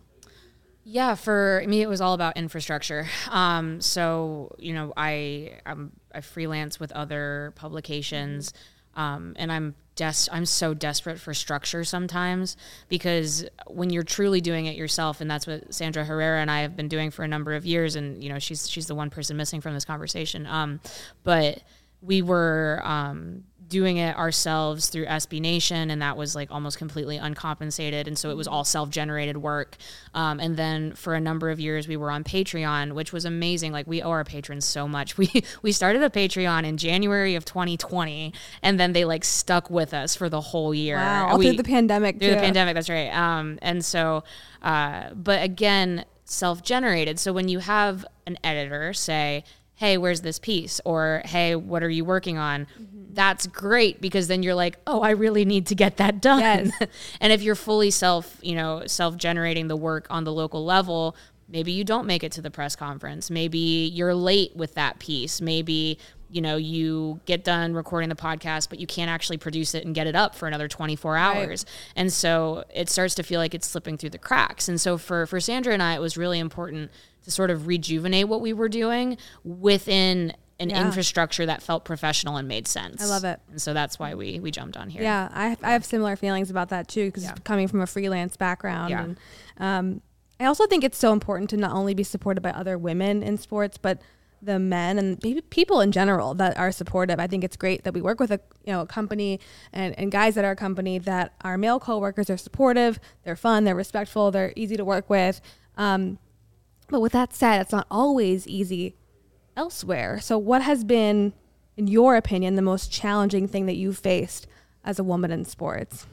Yeah, 0.91 1.13
for 1.13 1.63
me, 1.67 1.83
it 1.83 1.87
was 1.87 2.01
all 2.01 2.15
about 2.15 2.35
infrastructure. 2.35 3.07
Um, 3.29 3.79
so 3.79 4.55
you 4.57 4.73
know, 4.73 4.91
I 4.97 5.59
I'm, 5.63 5.91
I 6.15 6.21
freelance 6.21 6.79
with 6.79 6.91
other 6.93 7.53
publications, 7.55 8.53
um, 8.95 9.33
and 9.35 9.51
I'm 9.51 9.75
des- 9.95 10.31
I'm 10.31 10.47
so 10.47 10.73
desperate 10.73 11.19
for 11.19 11.35
structure 11.35 11.83
sometimes 11.83 12.57
because 12.87 13.45
when 13.67 13.91
you're 13.91 14.01
truly 14.01 14.41
doing 14.41 14.65
it 14.65 14.75
yourself, 14.75 15.21
and 15.21 15.29
that's 15.29 15.45
what 15.45 15.71
Sandra 15.71 16.03
Herrera 16.05 16.41
and 16.41 16.49
I 16.49 16.61
have 16.61 16.75
been 16.75 16.87
doing 16.87 17.11
for 17.11 17.21
a 17.21 17.27
number 17.27 17.53
of 17.53 17.67
years, 17.67 17.95
and 17.95 18.23
you 18.23 18.29
know, 18.29 18.39
she's 18.39 18.67
she's 18.67 18.87
the 18.87 18.95
one 18.95 19.11
person 19.11 19.37
missing 19.37 19.61
from 19.61 19.75
this 19.75 19.85
conversation. 19.85 20.47
Um, 20.47 20.79
but 21.23 21.61
we 22.01 22.23
were 22.23 22.81
um, 22.83 23.43
doing 23.69 23.97
it 23.97 24.15
ourselves 24.17 24.89
through 24.89 25.05
SB 25.05 25.39
Nation, 25.39 25.91
and 25.91 26.01
that 26.01 26.17
was 26.17 26.35
like 26.35 26.49
almost 26.51 26.77
completely 26.77 27.17
uncompensated, 27.17 28.07
and 28.07 28.17
so 28.17 28.29
it 28.31 28.35
was 28.37 28.47
all 28.47 28.63
self-generated 28.63 29.37
work. 29.37 29.77
Um, 30.13 30.39
and 30.39 30.57
then 30.57 30.93
for 30.93 31.13
a 31.13 31.19
number 31.21 31.49
of 31.51 31.59
years, 31.59 31.87
we 31.87 31.95
were 31.95 32.09
on 32.11 32.23
Patreon, 32.23 32.93
which 32.93 33.13
was 33.13 33.25
amazing. 33.25 33.71
Like 33.71 33.85
we 33.87 34.01
owe 34.01 34.09
our 34.09 34.23
patrons 34.23 34.65
so 34.65 34.87
much. 34.87 35.15
We 35.19 35.43
we 35.61 35.71
started 35.71 36.01
a 36.01 36.09
Patreon 36.09 36.63
in 36.65 36.77
January 36.77 37.35
of 37.35 37.45
2020, 37.45 38.33
and 38.63 38.79
then 38.79 38.93
they 38.93 39.05
like 39.05 39.23
stuck 39.23 39.69
with 39.69 39.93
us 39.93 40.15
for 40.15 40.29
the 40.29 40.41
whole 40.41 40.73
year. 40.73 40.95
Wow. 40.97 41.29
All 41.29 41.37
We- 41.37 41.47
through 41.47 41.57
the 41.57 41.63
pandemic. 41.63 42.19
through 42.19 42.31
the 42.31 42.35
pandemic 42.37 42.73
that's 42.75 42.89
right 42.89 43.09
um, 43.09 43.59
and 43.61 43.83
so 43.85 44.23
uh, 44.63 45.09
but 45.13 45.43
again 45.43 46.05
self-generated 46.25 47.19
so 47.19 47.33
when 47.33 47.47
you 47.47 47.59
have 47.59 48.05
an 48.27 48.37
editor 48.43 48.93
say 48.93 49.43
hey 49.79 49.97
where's 49.97 50.21
this 50.21 50.39
piece? 50.39 50.79
Or 50.85 51.21
hey 51.25 51.55
what 51.55 51.83
are 51.83 51.89
you 51.89 52.05
working 52.05 52.37
on? 52.37 52.67
Mm-hmm. 52.79 53.13
that's 53.13 53.47
great 53.47 54.01
because 54.01 54.27
then 54.27 54.43
you're 54.43 54.55
like 54.55 54.77
oh 54.85 55.01
i 55.01 55.09
really 55.11 55.45
need 55.45 55.65
to 55.67 55.75
get 55.75 55.97
that 55.97 56.21
done. 56.21 56.71
Yes. 56.79 56.89
and 57.21 57.33
if 57.33 57.41
you're 57.41 57.55
fully 57.55 57.91
self 57.91 58.37
you 58.41 58.55
know 58.55 58.83
self-generating 58.85 59.67
the 59.67 59.75
work 59.77 60.05
on 60.09 60.23
the 60.23 60.31
local 60.33 60.63
level 60.63 61.15
maybe 61.51 61.71
you 61.71 61.83
don't 61.83 62.05
make 62.05 62.23
it 62.23 62.31
to 62.33 62.41
the 62.41 62.51
press 62.51 62.75
conference. 62.75 63.31
Maybe 63.31 63.91
you're 63.93 64.13
late 64.13 64.55
with 64.55 64.75
that 64.75 64.99
piece. 64.99 65.41
Maybe 65.41 65.97
you 66.31 66.41
know 66.41 66.55
you 66.57 67.19
get 67.25 67.43
done 67.43 67.73
recording 67.73 68.09
the 68.09 68.15
podcast 68.15 68.69
but 68.69 68.79
you 68.79 68.85
can't 68.87 69.09
actually 69.09 69.37
produce 69.37 69.73
it 69.73 69.83
and 69.85 69.95
get 69.95 70.05
it 70.07 70.15
up 70.15 70.35
for 70.35 70.47
another 70.47 70.67
24 70.67 71.17
hours 71.17 71.65
and 71.95 72.13
so 72.13 72.63
it 72.73 72.89
starts 72.89 73.15
to 73.15 73.23
feel 73.23 73.39
like 73.39 73.53
it's 73.55 73.67
slipping 73.67 73.97
through 73.97 74.11
the 74.11 74.17
cracks 74.19 74.67
and 74.69 74.79
so 74.79 74.97
for 74.97 75.25
for 75.25 75.39
sandra 75.39 75.73
and 75.73 75.81
i 75.81 75.95
it 75.95 75.99
was 76.01 76.17
really 76.17 76.37
important 76.39 76.91
to 77.23 77.31
sort 77.31 77.49
of 77.49 77.65
rejuvenate 77.67 78.27
what 78.27 78.41
we 78.41 78.53
were 78.53 78.69
doing 78.69 79.17
within 79.43 80.33
an 80.59 80.69
Yeah. 80.69 80.85
infrastructure 80.85 81.45
that 81.45 81.63
felt 81.63 81.85
professional 81.85 82.35
and 82.37 82.47
made 82.47 82.67
sense 82.67 83.01
I 83.01 83.05
love 83.05 83.23
it. 83.23 83.39
and 83.49 83.61
so 83.61 83.73
that's 83.73 83.97
why 83.97 84.13
we 84.13 84.39
we 84.39 84.51
jumped 84.51 84.77
on 84.77 84.89
here 84.89 85.01
Yeah, 85.01 85.29
I, 85.33 85.57
I 85.63 85.71
have 85.71 85.85
similar 85.85 86.15
feelings 86.15 86.49
about 86.49 86.69
that 86.69 86.87
too 86.87 87.05
because 87.05 87.29
coming 87.43 87.67
from 87.67 87.81
a 87.81 87.87
freelance 87.87 88.35
background. 88.37 88.89
Yeah. 88.91 89.03
And, 89.03 89.17
um, 89.57 90.01
I 90.41 90.45
also 90.45 90.67
think 90.67 90.83
it's 90.85 90.97
so 90.97 91.11
important 91.11 91.49
to 91.51 91.57
not 91.57 91.73
only 91.73 91.93
be 91.93 92.03
supported 92.03 92.41
by 92.41 92.51
other 92.51 92.77
women 92.77 93.23
in 93.23 93.37
sports, 93.37 93.77
but 93.77 94.01
the 94.41 94.59
men 94.59 94.97
and 94.97 95.19
people 95.49 95.81
in 95.81 95.91
general 95.91 96.33
that 96.35 96.57
are 96.57 96.71
supportive. 96.71 97.19
I 97.19 97.27
think 97.27 97.43
it's 97.43 97.57
great 97.57 97.83
that 97.83 97.93
we 97.93 98.01
work 98.01 98.19
with 98.19 98.31
a 98.31 98.39
you 98.65 98.73
know 98.73 98.81
a 98.81 98.87
company 98.87 99.39
and, 99.73 99.97
and 99.99 100.11
guys 100.11 100.37
at 100.37 100.45
our 100.45 100.55
company 100.55 100.97
that 100.99 101.33
our 101.41 101.57
male 101.57 101.79
coworkers 101.79 102.29
are 102.29 102.37
supportive, 102.37 102.99
they're 103.23 103.35
fun, 103.35 103.63
they're 103.63 103.75
respectful, 103.75 104.31
they're 104.31 104.53
easy 104.55 104.77
to 104.77 104.85
work 104.85 105.09
with. 105.09 105.41
Um, 105.77 106.19
but 106.89 107.01
with 107.01 107.11
that 107.11 107.33
said, 107.33 107.61
it's 107.61 107.71
not 107.71 107.87
always 107.91 108.47
easy 108.47 108.95
elsewhere. 109.55 110.19
So, 110.19 110.37
what 110.37 110.61
has 110.61 110.83
been, 110.83 111.33
in 111.77 111.87
your 111.87 112.15
opinion, 112.15 112.55
the 112.55 112.61
most 112.61 112.91
challenging 112.91 113.47
thing 113.47 113.65
that 113.67 113.75
you 113.75 113.93
faced 113.93 114.47
as 114.83 114.99
a 114.99 115.03
woman 115.03 115.31
in 115.31 115.45
sports? 115.45 116.07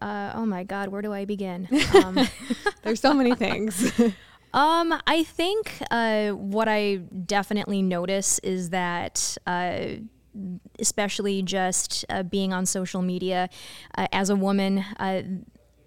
Uh, 0.00 0.32
oh 0.34 0.44
my 0.44 0.64
God, 0.64 0.88
where 0.88 1.02
do 1.02 1.12
I 1.12 1.24
begin? 1.24 1.68
Um, 1.94 2.18
There's 2.82 3.00
so 3.00 3.14
many 3.14 3.34
things. 3.34 3.92
Um, 4.54 4.94
I 5.08 5.24
think 5.24 5.82
uh, 5.90 6.30
what 6.30 6.68
I 6.68 6.96
definitely 7.26 7.82
notice 7.82 8.38
is 8.38 8.70
that, 8.70 9.36
uh, 9.48 9.96
especially 10.78 11.42
just 11.42 12.04
uh, 12.08 12.22
being 12.22 12.52
on 12.52 12.64
social 12.64 13.02
media 13.02 13.48
uh, 13.98 14.06
as 14.12 14.30
a 14.30 14.36
woman, 14.36 14.78
uh, 15.00 15.22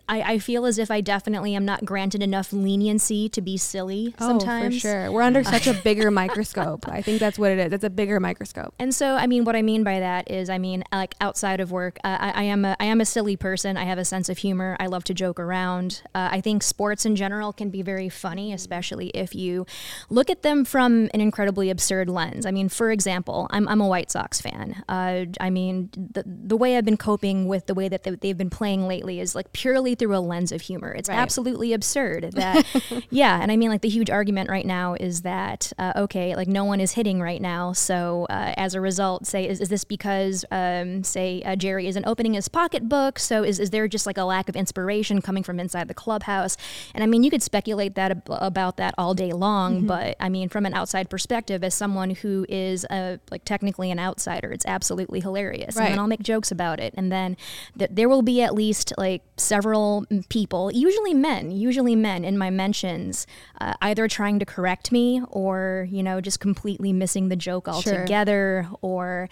I, 0.10 0.22
I 0.34 0.39
feel 0.39 0.65
as 0.65 0.78
if 0.78 0.89
I 0.91 1.02
definitely 1.02 1.56
am 1.56 1.65
not 1.65 1.86
granted 1.86 2.22
enough 2.24 2.54
leniency 2.54 3.30
to 3.30 3.41
be 3.41 3.58
silly 3.58 4.13
sometimes. 4.20 4.65
Oh, 4.76 4.78
for 4.78 4.80
sure. 4.80 5.12
We're 5.12 5.22
under 5.22 5.43
such 5.43 5.67
a 5.67 5.74
bigger 5.84 6.12
microscope. 6.12 6.88
I 6.88 7.02
think 7.02 7.20
that's 7.20 7.38
what 7.38 7.52
it 7.52 7.60
is. 7.60 7.74
It's 7.74 7.84
a 7.84 7.89
bigger 7.89 8.20
microscope. 8.20 8.74
And 8.80 8.93
so, 8.93 9.15
I 9.15 9.28
mean, 9.28 9.43
what 9.43 9.56
I 9.56 9.62
mean 9.62 9.84
by 9.84 10.00
that 10.00 10.30
is, 10.32 10.50
I 10.50 10.58
mean, 10.58 10.84
like 10.91 11.15
outside 11.20 11.60
of 11.60 11.72
work, 11.72 11.98
uh, 12.04 12.17
I, 12.20 12.30
I 12.32 12.43
am 12.43 12.63
a 12.65 12.76
I 12.80 12.86
am 12.86 13.02
a 13.02 13.06
silly 13.06 13.36
person. 13.36 13.76
I 13.78 13.84
have 13.86 13.98
a 13.98 14.06
sense 14.06 14.30
of 14.30 14.38
humor. 14.38 14.78
I 14.80 14.86
love 14.88 15.04
to 15.06 15.13
joke 15.13 15.39
around. 15.39 16.02
Uh, 16.15 16.30
I 16.32 16.41
think 16.41 16.63
sports 16.63 17.06
in 17.06 17.15
general 17.15 17.52
can 17.54 17.70
be 17.70 17.82
very 17.82 18.10
funny, 18.10 18.54
especially 18.54 19.08
if 19.10 19.36
you 19.36 19.65
look 20.10 20.30
at 20.30 20.41
them 20.43 20.63
from 20.65 21.10
an 21.13 21.22
incredibly 21.22 21.70
absurd 21.70 22.10
lens. 22.10 22.46
I 22.46 22.52
mean, 22.52 22.70
for 22.70 22.91
example, 22.91 23.48
I'm 23.50 23.67
I'm 23.67 23.82
a 23.82 23.88
White 23.88 24.12
Sox 24.12 24.39
fan. 24.41 24.84
Uh, 24.88 25.26
I 25.39 25.50
mean, 25.50 25.89
the 25.96 26.24
the 26.26 26.56
way 26.58 26.78
I've 26.78 26.86
been 26.86 26.98
coping 26.98 27.48
with 27.48 27.65
the 27.65 27.74
way 27.74 27.89
that 27.89 28.04
they- 28.04 28.12
they've 28.15 28.38
been 28.38 28.50
playing 28.50 28.88
lately 28.88 29.20
is 29.20 29.36
like 29.36 29.52
purely 29.54 29.96
through 29.98 30.16
a 30.16 30.20
lens 30.20 30.52
of 30.52 30.62
humor. 30.62 30.92
It's 30.94 31.10
absolutely 31.10 31.74
absurd 31.74 32.32
that, 32.34 32.66
yeah. 33.10 33.40
And 33.42 33.52
I 33.52 33.58
mean, 33.58 33.70
like 33.70 33.82
the 33.82 33.90
huge 33.90 34.10
argument 34.10 34.50
right 34.50 34.66
now 34.66 34.96
is 35.00 35.22
that 35.24 35.72
uh, 35.78 35.94
okay, 35.96 36.36
like 36.36 36.48
no 36.48 36.64
one 36.66 36.80
is 36.80 36.94
hitting 36.94 37.22
right 37.22 37.42
now, 37.42 37.74
so 37.74 38.26
uh, 38.30 38.54
as 38.58 38.74
a 38.76 38.82
result, 38.82 39.26
say 39.28 39.48
is, 39.48 39.60
is 39.62 39.70
this 39.70 39.84
because 39.84 40.46
um, 40.52 41.04
say 41.04 41.42
uh, 41.44 41.56
Jerry 41.56 41.88
isn't 41.88 42.06
opening 42.06 42.34
his 42.34 42.48
pocketbook? 42.48 43.20
So 43.20 43.44
is 43.44 43.60
is 43.60 43.70
there 43.72 43.88
just 43.88 44.06
like 44.06 44.18
a 44.18 44.24
lack 44.24 44.50
of 44.50 44.56
inspiration 44.56 45.22
coming 45.22 45.44
from 45.44 45.60
inside 45.60 45.88
the 45.88 45.94
clubhouse? 45.94 46.58
And 46.94 47.04
I 47.04 47.08
mean, 47.08 47.24
you 47.24 47.30
could 47.32 47.44
speculate 47.44 47.96
that 47.96 48.12
ab- 48.12 48.24
about 48.30 48.78
that 48.78 48.94
all 48.98 49.14
day 49.14 49.32
long, 49.32 49.86
but 49.86 50.16
I 50.20 50.30
mean, 50.30 50.50
from 50.50 50.66
an 50.66 50.74
outside 50.74 51.10
perspective, 51.10 51.64
as 51.64 51.74
someone 51.74 52.12
who 52.12 52.46
is 52.50 52.86
uh, 52.86 53.18
like 53.32 53.44
technically 53.46 53.92
an 53.92 54.00
outsider, 54.00 54.52
it's 54.52 54.66
absolutely 54.66 55.20
hilarious. 55.22 55.76
And 55.76 55.84
Right. 55.84 55.90
then 55.92 56.00
I'll 56.00 56.08
make 56.08 56.24
jokes 56.24 56.52
about 56.52 56.80
it, 56.80 56.94
and 56.98 57.12
then 57.12 57.38
th- 57.78 57.92
there 57.94 58.10
will 58.10 58.22
be 58.22 58.42
at 58.42 58.54
least 58.54 58.94
like 58.98 59.22
several 59.38 59.87
people, 60.30 60.71
usually 60.71 61.13
men, 61.13 61.52
usually 61.52 61.95
men 61.95 62.23
in 62.26 62.38
my 62.38 62.50
mentions, 62.50 63.26
uh, 63.62 63.73
either 63.82 64.08
trying 64.08 64.39
to 64.39 64.45
correct 64.45 64.91
me 64.91 65.21
or 65.30 65.88
you 65.91 66.02
know 66.04 66.21
just 66.21 66.39
completely 66.39 66.91
missing 66.93 67.30
the 67.30 67.36
joke 67.36 67.67
altogether, 67.67 68.67
or 68.82 69.30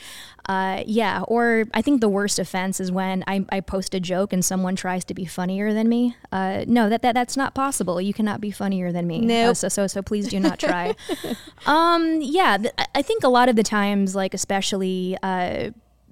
uh, 0.49 0.83
yeah, 0.85 1.21
or 1.27 1.65
I 1.73 1.81
think 1.81 2.01
the 2.01 2.09
worst 2.09 2.39
offense 2.39 2.79
is 2.79 2.91
when 2.91 3.23
I, 3.27 3.45
I 3.49 3.59
post 3.61 3.93
a 3.95 3.99
joke 3.99 4.33
and 4.33 4.43
someone 4.43 4.75
tries 4.75 5.03
to 5.05 5.13
be 5.13 5.25
funnier 5.25 5.73
than 5.73 5.87
me. 5.89 6.15
Uh, 6.31 6.65
no, 6.67 6.89
that, 6.89 7.01
that 7.01 7.13
that's 7.13 7.35
not 7.37 7.53
possible. 7.53 7.99
You 7.99 8.13
cannot 8.13 8.39
be 8.41 8.51
funnier 8.51 8.91
than 8.91 9.05
me. 9.07 9.19
Nope. 9.21 9.51
Uh, 9.51 9.53
so 9.53 9.67
so 9.69 9.87
so 9.87 10.01
please 10.01 10.27
do 10.27 10.39
not 10.39 10.59
try. 10.59 10.95
um, 11.65 12.19
yeah, 12.21 12.57
th- 12.57 12.73
I- 12.77 12.85
I 12.95 13.01
think 13.01 13.23
a 13.23 13.27
lot 13.29 13.49
of 13.49 13.55
the 13.55 13.63
times, 13.63 14.15
like 14.15 14.33
especially. 14.33 15.17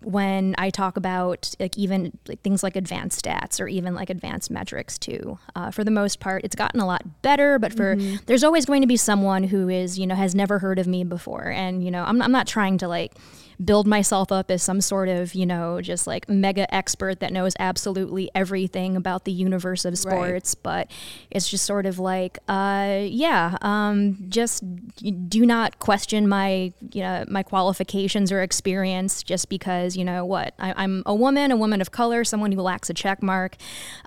When 0.05 0.55
I 0.57 0.69
talk 0.69 0.97
about 0.97 1.55
like 1.59 1.77
even 1.77 2.17
like 2.27 2.41
things 2.41 2.63
like 2.63 2.75
advanced 2.75 3.23
stats 3.25 3.59
or 3.59 3.67
even 3.67 3.95
like 3.95 4.09
advanced 4.09 4.51
metrics 4.51 4.97
too. 4.97 5.39
Uh, 5.55 5.71
for 5.71 5.83
the 5.83 5.91
most 5.91 6.19
part, 6.19 6.43
it's 6.43 6.55
gotten 6.55 6.79
a 6.79 6.85
lot 6.85 7.21
better, 7.21 7.59
but 7.59 7.73
for 7.73 7.95
there's 8.25 8.43
always 8.43 8.65
going 8.65 8.81
to 8.81 8.87
be 8.87 8.97
someone 8.97 9.43
who 9.45 9.69
is 9.69 9.97
you 9.99 10.07
know 10.07 10.15
has 10.15 10.35
never 10.35 10.59
heard 10.59 10.79
of 10.79 10.87
me 10.87 11.03
before, 11.03 11.49
and 11.51 11.83
you 11.83 11.91
know 11.91 12.03
I'm 12.03 12.21
I'm 12.21 12.31
not 12.31 12.47
trying 12.47 12.77
to 12.79 12.87
like 12.87 13.13
build 13.63 13.87
myself 13.87 14.31
up 14.31 14.51
as 14.51 14.61
some 14.61 14.81
sort 14.81 15.09
of 15.09 15.33
you 15.33 15.45
know 15.45 15.81
just 15.81 16.07
like 16.07 16.27
mega 16.27 16.73
expert 16.73 17.19
that 17.19 17.31
knows 17.31 17.53
absolutely 17.59 18.29
everything 18.35 18.95
about 18.95 19.25
the 19.25 19.31
universe 19.31 19.85
of 19.85 19.97
sports, 19.97 20.55
but 20.55 20.89
it's 21.31 21.47
just 21.47 21.65
sort 21.65 21.85
of 21.85 21.99
like 21.99 22.39
uh, 22.47 22.99
yeah, 23.03 23.57
um, 23.61 24.17
just 24.29 24.63
do 25.29 25.45
not 25.45 25.79
question 25.79 26.27
my 26.27 26.73
you 26.91 27.01
know 27.01 27.23
my 27.27 27.43
qualifications 27.43 28.31
or 28.31 28.41
experience 28.41 29.23
just 29.23 29.49
because 29.49 29.95
you 29.95 30.03
know 30.03 30.25
what 30.25 30.53
I, 30.59 30.73
I'm 30.75 31.03
a 31.05 31.15
woman, 31.15 31.51
a 31.51 31.57
woman 31.57 31.81
of 31.81 31.91
color, 31.91 32.23
someone 32.23 32.51
who 32.51 32.61
lacks 32.61 32.89
a 32.89 32.93
check 32.93 33.21
mark, 33.23 33.55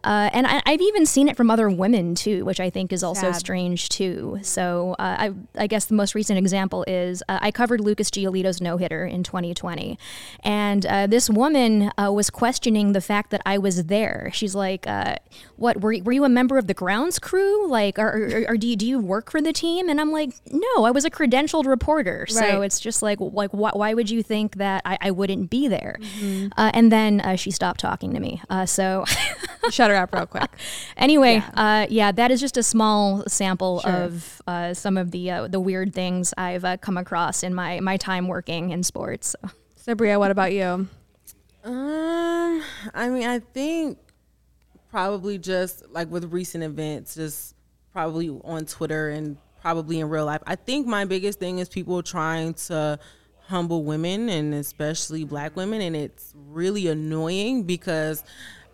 uh, 0.05 0.31
and 0.33 0.47
I, 0.47 0.63
I've 0.67 0.83
even 0.83 1.07
seen 1.07 1.29
it 1.29 1.37
from 1.37 1.51
other 1.51 1.71
women 1.71 2.15
too, 2.15 2.45
which 2.45 2.61
I 2.61 2.71
think 2.71 2.93
is 2.93 3.03
also 3.03 3.33
Sad. 3.33 3.37
strange 3.37 3.89
too. 3.89 4.39
So 4.43 4.95
uh, 4.99 5.17
I 5.19 5.35
I 5.57 5.67
guess 5.67 5.87
the 5.87 5.95
most 5.95 6.15
recent 6.15 6.39
example 6.39 6.85
is 6.87 7.23
uh, 7.29 7.39
I 7.41 7.51
covered 7.51 7.81
Lucas 7.81 8.11
Giolito's 8.11 8.61
no 8.61 8.77
hitter 8.77 9.07
in 9.07 9.23
2020. 9.23 9.46
2020. 9.55 9.99
And 10.43 10.87
uh, 10.87 11.07
this 11.07 11.29
woman 11.31 11.91
uh, 11.99 12.11
was 12.13 12.31
questioning 12.31 12.93
the 12.93 13.01
fact 13.01 13.31
that 13.31 13.43
I 13.47 13.59
was 13.59 13.85
there. 13.85 14.31
She's 14.33 14.55
like, 14.55 14.87
uh, 14.87 15.17
"What 15.57 15.81
were, 15.81 15.97
were 16.03 16.13
you 16.13 16.25
a 16.25 16.29
member 16.29 16.59
of 16.59 16.67
the 16.67 16.75
grounds 16.75 17.19
crew? 17.19 17.69
Like, 17.69 17.99
or, 17.99 18.09
or, 18.09 18.45
or, 18.53 18.57
do 18.57 18.67
you 18.67 18.77
do 18.77 18.87
you 18.87 18.99
work 18.99 19.31
for 19.31 19.41
the 19.41 19.53
team?" 19.53 19.89
And 19.89 20.01
I'm 20.01 20.13
like, 20.13 20.31
"No, 20.51 20.85
I 20.85 20.91
was 20.91 21.05
a 21.05 21.11
credentialed 21.11 21.67
reporter." 21.67 22.27
So 22.29 22.41
Right. 22.41 22.65
it's 22.67 22.81
just 22.81 23.03
like, 23.03 23.19
like 23.21 23.51
why, 23.51 23.71
why 23.73 23.95
would 23.95 24.11
you 24.11 24.23
think 24.23 24.57
that 24.57 24.83
I, 24.85 24.99
I 25.01 25.11
wouldn't 25.11 25.51
be 25.51 25.69
there? 25.69 25.97
Mm-hmm. 26.01 26.49
Uh, 26.57 26.71
and 26.75 26.93
then 26.93 27.21
uh, 27.21 27.37
she 27.37 27.51
stopped 27.51 27.81
talking 27.81 28.13
to 28.15 28.21
me. 28.21 28.43
Uh, 28.51 28.67
so. 28.67 29.05
Shut 29.71 29.91
her 29.91 29.97
up 29.97 30.15
real 30.15 30.27
quick. 30.27 30.49
Anyway, 30.97 31.35
Yeah. 31.37 31.51
uh, 31.83 31.87
yeah, 31.91 32.13
that 32.13 32.31
is 32.31 32.41
just 32.41 32.57
a 32.57 32.63
small 32.63 33.25
sample 33.27 33.81
of 33.85 34.41
uh, 34.47 34.75
some 34.75 34.97
of 34.97 35.11
the 35.11 35.29
uh, 35.29 35.49
the 35.49 35.59
weird 35.59 35.93
things 35.93 36.33
I've 36.39 36.65
uh, 36.65 36.77
come 36.77 36.97
across 36.97 37.43
in 37.43 37.53
my 37.53 37.81
my 37.81 37.97
time 37.97 38.29
working 38.29 38.71
in 38.71 38.85
sports. 38.85 39.26
So. 39.27 39.39
Subria, 39.87 40.19
what 40.19 40.31
about 40.31 40.53
you? 40.53 40.89
Um, 41.65 42.63
I 42.95 43.09
mean, 43.09 43.27
I 43.27 43.41
think 43.41 43.99
probably 44.91 45.39
just 45.39 45.89
like 45.91 46.11
with 46.11 46.33
recent 46.33 46.65
events, 46.65 47.15
just 47.15 47.55
probably 47.93 48.29
on 48.45 48.67
Twitter 48.67 49.09
and 49.09 49.37
probably 49.61 50.01
in 50.01 50.09
real 50.09 50.27
life. 50.27 50.43
I 50.47 50.57
think 50.57 50.87
my 50.87 51.05
biggest 51.05 51.39
thing 51.39 51.59
is 51.59 51.69
people 51.69 52.03
trying 52.03 52.55
to 52.55 52.99
humble 53.47 53.85
women 53.85 54.29
and 54.29 54.55
especially 54.55 55.25
black 55.25 55.57
women, 55.57 55.81
and 55.81 55.97
it's 55.97 56.33
really 56.49 56.89
annoying 56.89 57.65
because 57.65 58.23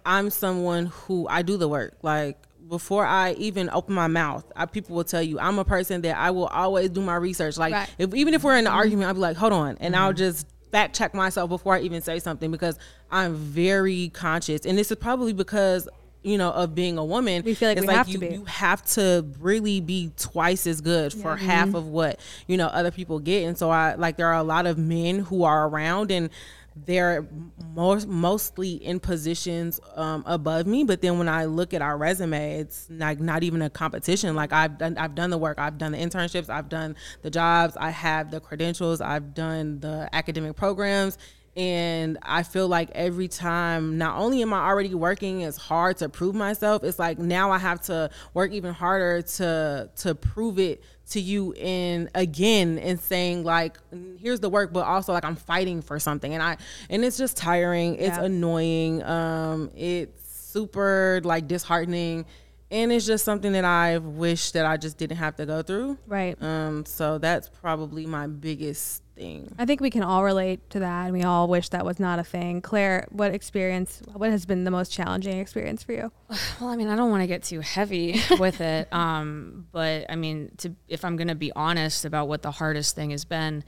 I'm 0.04 0.30
someone 0.30 0.86
who 0.86 1.26
I 1.28 1.42
do 1.42 1.56
the 1.56 1.68
work. 1.68 1.96
Like 2.02 2.38
before 2.68 3.04
I 3.04 3.32
even 3.34 3.70
open 3.70 3.94
my 3.94 4.06
mouth, 4.06 4.50
I, 4.56 4.66
people 4.66 4.96
will 4.96 5.04
tell 5.04 5.22
you 5.22 5.38
I'm 5.38 5.58
a 5.58 5.64
person 5.64 6.02
that 6.02 6.16
I 6.16 6.30
will 6.30 6.46
always 6.46 6.90
do 6.90 7.00
my 7.00 7.16
research. 7.16 7.56
Like 7.56 7.72
Right. 7.72 7.90
if 7.98 8.14
even 8.14 8.34
if 8.34 8.44
we're 8.44 8.54
in 8.54 8.60
an 8.60 8.64
mm-hmm. 8.66 8.76
argument, 8.76 9.08
I'll 9.08 9.14
be 9.14 9.20
like, 9.20 9.36
hold 9.36 9.52
on, 9.52 9.76
and 9.80 9.94
I'll 9.96 10.10
mm-hmm. 10.10 10.18
just 10.18 10.46
fact 10.70 10.96
check 10.96 11.14
myself 11.14 11.50
before 11.50 11.74
I 11.74 11.80
even 11.80 12.00
say 12.02 12.18
something 12.18 12.50
because 12.50 12.78
I'm 13.10 13.34
very 13.34 14.08
conscious, 14.08 14.64
and 14.64 14.76
this 14.76 14.90
is 14.90 14.98
probably 14.98 15.32
because 15.32 15.88
you 16.22 16.38
know 16.38 16.50
of 16.50 16.74
being 16.74 16.98
a 16.98 17.04
woman. 17.04 17.42
We 17.44 17.54
feel 17.54 17.68
like 17.68 17.78
it's 17.78 17.86
we 17.86 17.92
have 17.92 18.08
to 18.08 18.18
be. 18.18 18.28
you 18.28 18.44
have 18.46 18.84
to 18.92 19.26
really 19.38 19.80
be 19.80 20.10
twice 20.16 20.66
as 20.66 20.80
good 20.80 21.12
for 21.12 21.36
half 21.36 21.68
mm-hmm. 21.68 21.76
of 21.76 21.88
what 21.88 22.20
you 22.46 22.56
know 22.56 22.66
other 22.66 22.90
people 22.90 23.18
get, 23.18 23.44
and 23.44 23.56
so 23.58 23.70
I 23.70 23.94
like 23.94 24.16
there 24.16 24.28
are 24.28 24.38
a 24.38 24.42
lot 24.42 24.66
of 24.66 24.78
men 24.78 25.20
who 25.20 25.44
are 25.44 25.68
around 25.68 26.10
and. 26.10 26.30
They're 26.74 27.26
most 27.74 28.08
mostly 28.08 28.72
in 28.72 29.00
positions 29.00 29.80
um, 29.94 30.22
above 30.26 30.66
me, 30.66 30.84
but 30.84 31.02
then 31.02 31.18
when 31.18 31.28
I 31.28 31.44
look 31.44 31.74
at 31.74 31.82
our 31.82 31.96
resume, 31.96 32.58
it's 32.58 32.88
like 32.90 33.20
not 33.20 33.42
even 33.42 33.62
a 33.62 33.70
competition. 33.70 34.34
Like 34.34 34.52
I've 34.52 34.78
done, 34.78 34.96
I've 34.98 35.14
done 35.14 35.30
the 35.30 35.38
work, 35.38 35.58
I've 35.58 35.78
done 35.78 35.92
the 35.92 35.98
internships, 35.98 36.48
I've 36.48 36.68
done 36.68 36.96
the 37.22 37.30
jobs, 37.30 37.76
I 37.76 37.90
have 37.90 38.30
the 38.30 38.40
credentials, 38.40 39.00
I've 39.00 39.34
done 39.34 39.80
the 39.80 40.08
academic 40.12 40.56
programs, 40.56 41.18
and 41.56 42.18
I 42.22 42.42
feel 42.44 42.66
like 42.66 42.90
every 42.92 43.28
time, 43.28 43.98
not 43.98 44.18
only 44.18 44.40
am 44.42 44.52
I 44.54 44.66
already 44.66 44.94
working 44.94 45.44
as 45.44 45.56
hard 45.56 45.98
to 45.98 46.08
prove 46.08 46.34
myself, 46.34 46.82
it's 46.84 46.98
like 46.98 47.18
now 47.18 47.50
I 47.50 47.58
have 47.58 47.80
to 47.82 48.10
work 48.32 48.52
even 48.52 48.72
harder 48.72 49.20
to 49.22 49.90
to 49.96 50.14
prove 50.14 50.58
it 50.58 50.82
to 51.10 51.20
you 51.20 51.52
in 51.56 52.08
again 52.14 52.78
and 52.78 52.98
saying 52.98 53.44
like 53.44 53.76
here's 54.18 54.40
the 54.40 54.48
work 54.48 54.72
but 54.72 54.86
also 54.86 55.12
like 55.12 55.24
I'm 55.26 55.36
fighting 55.36 55.82
for 55.82 55.98
something. 55.98 56.32
And 56.32 56.42
I 56.42 56.56
and 56.88 57.04
it's 57.04 57.18
just 57.18 57.36
tiring. 57.36 57.96
It's 57.96 58.16
Yeah. 58.16 58.24
annoying. 58.24 59.02
Um 59.02 59.70
it's 59.76 60.22
super 60.52 61.20
like 61.22 61.48
disheartening. 61.48 62.24
And 62.70 62.90
it's 62.90 63.04
just 63.04 63.26
something 63.26 63.52
that 63.52 63.66
I 63.66 63.98
wish 63.98 64.52
that 64.52 64.64
I 64.64 64.78
just 64.78 64.96
didn't 64.96 65.18
have 65.18 65.36
to 65.36 65.44
go 65.44 65.60
through. 65.60 65.98
Right. 66.06 66.40
um 66.42 66.86
so 66.86 67.18
that's 67.18 67.50
probably 67.50 68.06
my 68.06 68.26
biggest 68.26 69.01
thing 69.14 69.52
I 69.58 69.64
think 69.64 69.80
we 69.80 69.90
can 69.90 70.02
all 70.02 70.24
relate 70.24 70.68
to 70.70 70.80
that, 70.80 71.04
and 71.04 71.12
we 71.12 71.22
all 71.22 71.48
wish 71.48 71.68
that 71.70 71.84
was 71.84 72.00
not 72.00 72.18
a 72.18 72.24
thing. 72.24 72.60
Claire, 72.60 73.06
what 73.10 73.34
experience? 73.34 74.02
What 74.12 74.30
has 74.30 74.46
been 74.46 74.64
the 74.64 74.70
most 74.70 74.92
challenging 74.92 75.38
experience 75.38 75.82
for 75.82 75.92
you? 75.92 76.12
Well, 76.60 76.70
I 76.70 76.76
mean, 76.76 76.88
I 76.88 76.96
don't 76.96 77.10
want 77.10 77.22
to 77.22 77.26
get 77.26 77.42
too 77.42 77.60
heavy 77.60 78.20
with 78.38 78.60
it, 78.60 78.92
um, 78.92 79.66
but 79.72 80.06
I 80.08 80.16
mean, 80.16 80.52
to 80.58 80.74
if 80.88 81.04
I'm 81.04 81.16
going 81.16 81.28
to 81.28 81.34
be 81.34 81.52
honest 81.54 82.04
about 82.04 82.28
what 82.28 82.42
the 82.42 82.50
hardest 82.50 82.94
thing 82.94 83.10
has 83.10 83.24
been, 83.24 83.64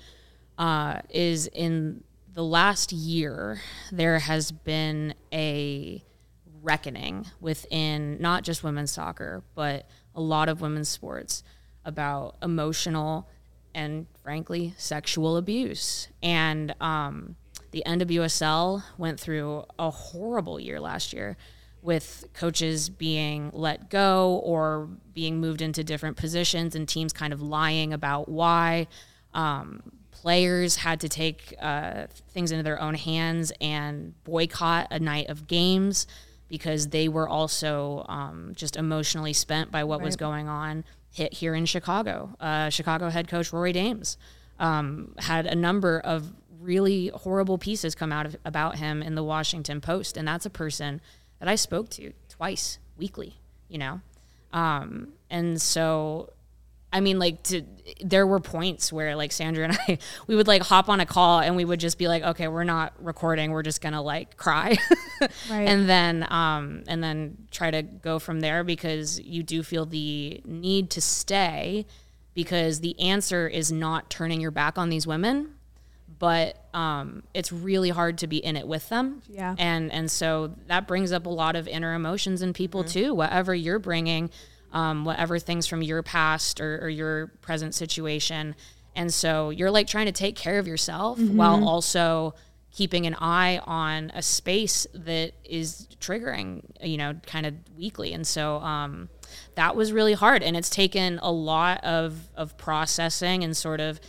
uh, 0.59 1.01
is 1.11 1.49
in 1.49 2.05
the 2.33 2.45
last 2.45 2.93
year 2.93 3.61
there 3.93 4.19
has 4.19 4.51
been 4.53 5.15
a 5.33 6.05
reckoning 6.63 7.27
within 7.41 8.21
not 8.21 8.43
just 8.43 8.65
women's 8.65 8.91
soccer, 8.91 9.43
but 9.55 9.89
a 10.15 10.21
lot 10.21 10.49
of 10.49 10.61
women's 10.61 10.89
sports 10.89 11.43
about 11.85 12.37
emotional 12.43 13.29
and 13.75 14.07
frankly 14.25 14.75
sexual 14.79 15.37
abuse. 15.37 16.09
And 16.23 16.75
um, 16.81 17.37
the 17.73 17.83
NWSL 17.87 18.83
went 18.97 19.21
through 19.21 19.65
a 19.79 19.91
horrible 19.91 20.59
year 20.59 20.81
last 20.81 21.13
year 21.13 21.37
with 21.83 22.25
coaches 22.33 22.89
being 22.89 23.51
let 23.53 23.91
go 23.91 24.41
or 24.43 24.89
being 25.13 25.39
moved 25.39 25.61
into 25.61 25.85
different 25.85 26.17
positions 26.17 26.75
and 26.75 26.89
teams 26.89 27.13
kind 27.13 27.35
of 27.35 27.43
lying 27.43 27.93
about 27.93 28.27
why. 28.27 28.87
Um, 29.35 29.83
players 30.11 30.77
had 30.77 31.01
to 31.01 31.09
take 31.11 31.55
uh, 31.61 32.07
things 32.31 32.51
into 32.51 32.63
their 32.63 32.81
own 32.81 32.95
hands 32.95 33.53
and 33.61 34.15
boycott 34.25 34.89
a 34.91 34.99
night 34.99 35.29
of 35.29 35.47
games 35.47 36.07
because 36.49 36.89
they 36.89 37.09
were 37.09 37.29
also 37.29 38.07
um, 38.09 38.53
just 38.55 38.77
emotionally 38.77 39.35
spent 39.35 39.71
by 39.71 39.85
what 39.85 40.01
was 40.01 40.17
going 40.17 40.49
on 40.49 40.85
hit 41.15 41.33
here 41.35 41.55
in 41.55 41.65
Chicago. 41.65 42.35
Uh, 42.41 42.69
Chicago 42.71 43.09
head 43.09 43.29
coach 43.29 43.53
Rory 43.53 43.73
Dames 43.73 44.19
um, 44.59 45.15
had 45.19 45.47
a 45.47 45.55
number 45.55 46.01
of 46.01 46.33
really 46.61 47.09
horrible 47.15 47.57
pieces 47.57 47.95
come 47.95 48.13
out 48.13 48.27
of, 48.27 48.37
about 48.45 48.79
him 48.79 49.01
in 49.01 49.15
the 49.15 49.23
Washington 49.23 49.81
Post, 49.81 50.17
and 50.17 50.27
that's 50.27 50.45
a 50.45 50.51
person 50.51 51.01
that 51.39 51.49
I 51.49 51.55
spoke 51.55 51.89
to 51.91 52.13
twice 52.29 52.79
weekly. 52.97 53.35
You 53.69 53.79
know, 53.79 54.01
um, 54.53 55.13
and 55.31 55.63
so 55.63 56.33
I 56.95 57.01
mean, 57.01 57.19
like, 57.19 57.43
to, 57.45 57.63
there 58.03 58.27
were 58.27 58.41
points 58.41 58.93
where, 58.93 59.17
like, 59.17 59.33
Sandra 59.33 59.65
and 59.65 59.77
I, 59.89 59.99
we 60.29 60.37
would 60.37 60.47
like 60.47 60.63
hop 60.63 60.89
on 60.89 61.01
a 61.01 61.07
call 61.07 61.41
and 61.41 61.57
we 61.57 61.65
would 61.65 61.81
just 61.81 61.99
be 61.99 62.07
like, 62.09 62.23
okay, 62.23 62.49
we're 62.49 62.65
not 62.65 62.95
recording. 62.99 63.51
We're 63.51 63.65
just 63.65 63.81
gonna 63.83 64.01
like 64.01 64.37
cry, 64.37 64.77
Right. 65.21 65.69
and 65.69 65.89
then, 65.89 66.25
um, 66.33 66.85
and 66.87 67.03
then 67.03 67.37
try 67.51 67.71
to 67.71 67.83
go 67.83 68.19
from 68.19 68.41
there 68.41 68.65
because 68.65 69.21
you 69.21 69.43
do 69.43 69.63
feel 69.63 69.85
the 69.87 70.41
need 70.47 70.89
to 70.91 71.01
stay 71.01 71.85
because 72.33 72.81
the 72.81 72.99
answer 73.01 73.47
is 73.49 73.71
not 73.73 74.09
turning 74.09 74.41
your 74.41 74.51
back 74.51 74.79
on 74.79 74.89
these 74.89 75.07
women, 75.07 75.55
but 76.19 76.65
um, 76.75 77.23
it's 77.35 77.53
really 77.53 77.91
hard 77.91 78.19
to 78.19 78.27
be 78.27 78.39
in 78.39 78.57
it 78.57 78.67
with 78.67 78.89
them. 78.89 79.21
Yeah. 79.29 79.55
And 79.59 79.93
and 79.93 80.11
so 80.11 80.55
that 80.69 80.87
brings 80.87 81.13
up 81.13 81.27
a 81.27 81.31
lot 81.31 81.57
of 81.57 81.67
inner 81.69 81.93
emotions 81.95 82.41
in 82.41 82.53
people 82.53 82.85
too. 82.85 83.15
Whatever 83.15 83.55
you're 83.55 83.79
bringing, 83.79 84.31
um, 84.75 85.05
whatever 85.07 85.39
things 85.39 85.67
from 85.67 85.83
your 85.83 86.03
past 86.03 86.61
or, 86.61 86.85
or 86.85 86.91
your 86.91 87.29
present 87.41 87.75
situation, 87.75 88.55
and 88.95 89.13
so 89.13 89.51
you're 89.51 89.71
like 89.71 89.87
trying 89.87 90.07
to 90.07 90.13
take 90.13 90.37
care 90.37 90.59
of 90.59 90.67
yourself 90.67 91.19
while 91.19 91.67
also 91.67 92.35
keeping 92.71 93.07
an 93.07 93.15
eye 93.21 93.61
on 93.65 94.11
a 94.15 94.23
space 94.23 94.85
that 94.93 95.33
is 95.45 95.87
triggering, 96.01 96.65
you 96.83 96.97
know, 96.97 97.15
kind 97.25 97.47
of 97.47 97.55
weekly. 97.79 98.13
And 98.13 98.27
so 98.27 98.57
um, 98.57 99.09
that 99.55 99.77
was 99.77 99.93
really 99.93 100.13
hard, 100.13 100.43
and 100.43 100.57
it's 100.57 100.71
taken 100.71 101.19
a 101.23 101.31
lot 101.31 101.83
of 101.85 102.29
of 102.37 102.57
processing 102.57 103.45
and 103.45 103.57
sort 103.57 103.81
of 103.81 104.01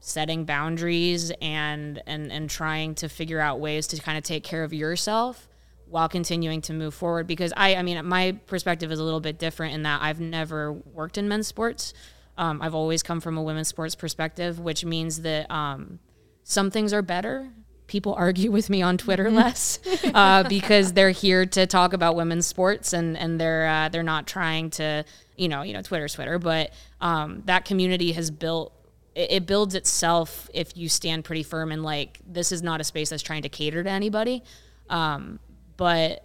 setting 0.00 0.44
boundaries 0.44 1.32
and 1.42 2.00
and 2.06 2.32
and 2.32 2.48
trying 2.48 2.94
to 2.94 3.08
figure 3.08 3.40
out 3.40 3.60
ways 3.60 3.86
to 3.88 4.00
kind 4.00 4.16
of 4.16 4.24
take 4.24 4.44
care 4.44 4.64
of 4.64 4.72
yourself 4.72 5.48
while 5.88 6.08
continuing 6.08 6.60
to 6.62 6.72
move 6.72 6.94
forward 6.94 7.26
because 7.26 7.52
I 7.56 7.76
I 7.76 7.82
mean 7.82 8.04
my 8.06 8.32
perspective 8.46 8.90
is 8.90 8.98
a 8.98 9.04
little 9.04 9.20
bit 9.20 9.38
different 9.38 9.74
in 9.74 9.82
that 9.84 10.02
I've 10.02 10.20
never 10.20 10.72
worked 10.72 11.18
in 11.18 11.28
men's 11.28 11.46
sports. 11.46 11.94
Um, 12.38 12.60
I've 12.60 12.74
always 12.74 13.02
come 13.02 13.20
from 13.20 13.38
a 13.38 13.42
women's 13.42 13.68
sports 13.68 13.94
perspective, 13.94 14.60
which 14.60 14.84
means 14.84 15.22
that 15.22 15.50
um, 15.50 16.00
some 16.44 16.70
things 16.70 16.92
are 16.92 17.02
better. 17.02 17.48
People 17.86 18.14
argue 18.18 18.50
with 18.50 18.68
me 18.68 18.82
on 18.82 18.98
Twitter 18.98 19.30
less 19.30 19.78
uh, 20.12 20.46
because 20.48 20.92
they're 20.92 21.10
here 21.10 21.46
to 21.46 21.66
talk 21.66 21.92
about 21.92 22.16
women's 22.16 22.46
sports 22.46 22.92
and 22.92 23.16
and 23.16 23.40
they're 23.40 23.66
uh, 23.66 23.88
they're 23.88 24.02
not 24.02 24.26
trying 24.26 24.70
to 24.70 25.04
you 25.36 25.48
know 25.48 25.62
you 25.62 25.72
know 25.72 25.82
Twitter's 25.82 26.14
Twitter, 26.14 26.38
but 26.38 26.72
um, 27.00 27.42
that 27.46 27.64
community 27.64 28.12
has 28.12 28.30
built 28.30 28.72
it, 29.14 29.32
it 29.32 29.46
builds 29.46 29.74
itself 29.74 30.48
if 30.52 30.76
you 30.76 30.88
stand 30.88 31.24
pretty 31.24 31.42
firm 31.42 31.72
and 31.72 31.82
like 31.82 32.20
this 32.26 32.52
is 32.52 32.62
not 32.62 32.80
a 32.80 32.84
space 32.84 33.10
that's 33.10 33.22
trying 33.22 33.42
to 33.42 33.48
cater 33.48 33.82
to 33.82 33.90
anybody, 33.90 34.42
um, 34.90 35.40
but 35.76 36.22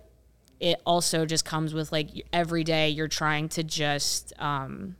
it 0.59 0.79
also 0.85 1.25
just 1.25 1.43
comes 1.45 1.73
with 1.73 1.91
like 1.91 2.09
every 2.31 2.63
day 2.63 2.89
you're 2.89 3.07
trying 3.07 3.49
to 3.49 3.63
just 3.63 4.31
um, 4.39 4.95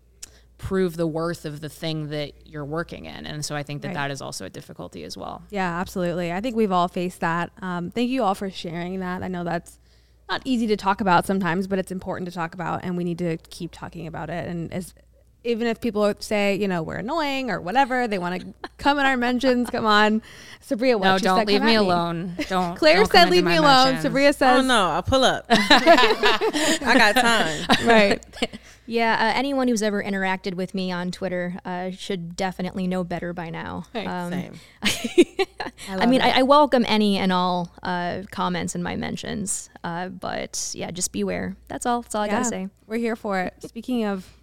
prove 0.58 0.98
the 0.98 1.08
worth 1.08 1.46
of 1.46 1.62
the 1.62 1.70
thing 1.70 2.10
that 2.10 2.34
you're 2.48 2.66
working 2.66 3.06
in 3.06 3.26
and 3.26 3.44
so 3.46 3.56
i 3.56 3.64
think 3.64 3.82
that 3.82 3.90
Right. 3.90 3.94
that 3.96 4.12
is 4.12 4.22
also 4.22 4.46
a 4.46 4.50
difficulty 4.50 5.04
as 5.04 5.18
well 5.18 5.42
Yeah, 5.50 5.80
absolutely. 5.80 6.32
I 6.32 6.40
think 6.42 6.56
we've 6.56 6.72
all 6.72 6.88
faced 6.88 7.20
that. 7.22 7.52
Um, 7.62 7.90
thank 7.92 8.10
you 8.10 8.24
all 8.24 8.36
for 8.36 8.50
sharing 8.50 9.00
that. 9.00 9.24
I 9.24 9.28
know 9.28 9.44
that's 9.44 9.80
not 10.30 10.42
easy 10.46 10.68
to 10.68 10.78
talk 10.78 11.02
about 11.02 11.26
sometimes, 11.26 11.68
but 11.68 11.78
it's 11.80 11.92
important 11.92 12.28
to 12.30 12.34
talk 12.34 12.54
about, 12.54 12.84
and 12.84 12.96
we 12.96 13.04
need 13.04 13.18
to 13.18 13.38
keep 13.50 13.72
talking 13.72 14.08
about 14.08 14.30
it. 14.30 14.48
And 14.48 14.72
as 14.72 14.94
even 15.44 15.68
if 15.68 15.82
people 15.82 16.14
say, 16.20 16.56
you 16.56 16.68
know, 16.68 16.84
we're 16.84 16.98
annoying 16.98 17.50
or 17.50 17.60
whatever, 17.60 18.08
they 18.08 18.20
want 18.20 18.42
to 18.42 18.70
come 18.78 19.00
in 19.00 19.06
our 19.06 19.18
mentions. 19.18 19.70
Come 19.70 19.86
on, 19.86 20.22
Subria. 20.62 21.00
What 21.00 21.06
No, 21.06 21.18
she 21.18 21.24
don't 21.24 21.40
said, 21.40 21.48
leave 21.48 21.60
come 21.60 21.68
me 21.68 21.76
alone. 21.76 22.36
Don't. 22.48 22.78
Claire 22.78 22.98
don't 22.98 23.10
come 23.10 23.22
said, 23.22 23.30
"Leave 23.30 23.44
me 23.44 23.56
alone." 23.56 23.94
mentions. 23.94 24.14
Subria 24.14 24.36
says, 24.36 24.60
Oh 24.60 24.62
no, 24.62 24.90
I'll 24.90 25.04
pull 25.04 25.24
up. 25.24 25.46
I 25.50 26.94
got 26.98 27.16
time. 27.16 27.88
"Right." 27.88 28.24
Yeah, 28.88 29.14
uh, 29.14 29.38
anyone 29.38 29.70
who's 29.70 29.84
ever 29.84 30.04
interacted 30.04 30.56
with 30.56 30.74
me 30.76 30.92
on 30.92 31.12
Twitter 31.12 31.58
uh, 31.64 31.92
should 31.92 32.36
definitely 32.36 32.88
know 32.88 33.06
better 33.06 33.32
by 33.32 33.50
now. 33.50 33.86
Um, 33.96 34.32
Same. 34.32 34.60
I, 35.88 36.06
mean, 36.08 36.20
I, 36.20 36.40
I 36.40 36.42
welcome 36.42 36.84
any 36.88 37.18
and 37.18 37.32
all 37.32 37.72
uh, 37.84 38.24
comments 38.32 38.76
in 38.76 38.84
my 38.84 38.98
mentions, 38.98 39.70
uh, 39.84 40.10
but 40.10 40.72
yeah, 40.74 40.92
just 40.92 41.14
beware. 41.14 41.56
That's 41.70 41.86
all. 41.86 42.02
That's 42.02 42.16
all 42.16 42.24
I 42.24 42.28
gotta 42.28 42.44
say. 42.46 42.68
We're 42.86 42.98
here 42.98 43.16
for 43.16 43.40
it. 43.40 43.54
Speaking 43.66 44.04
of 44.04 44.28
a 44.28 44.41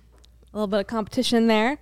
little 0.58 0.68
bit 0.68 0.80
of 0.80 0.86
competition 0.86 1.46
there, 1.46 1.78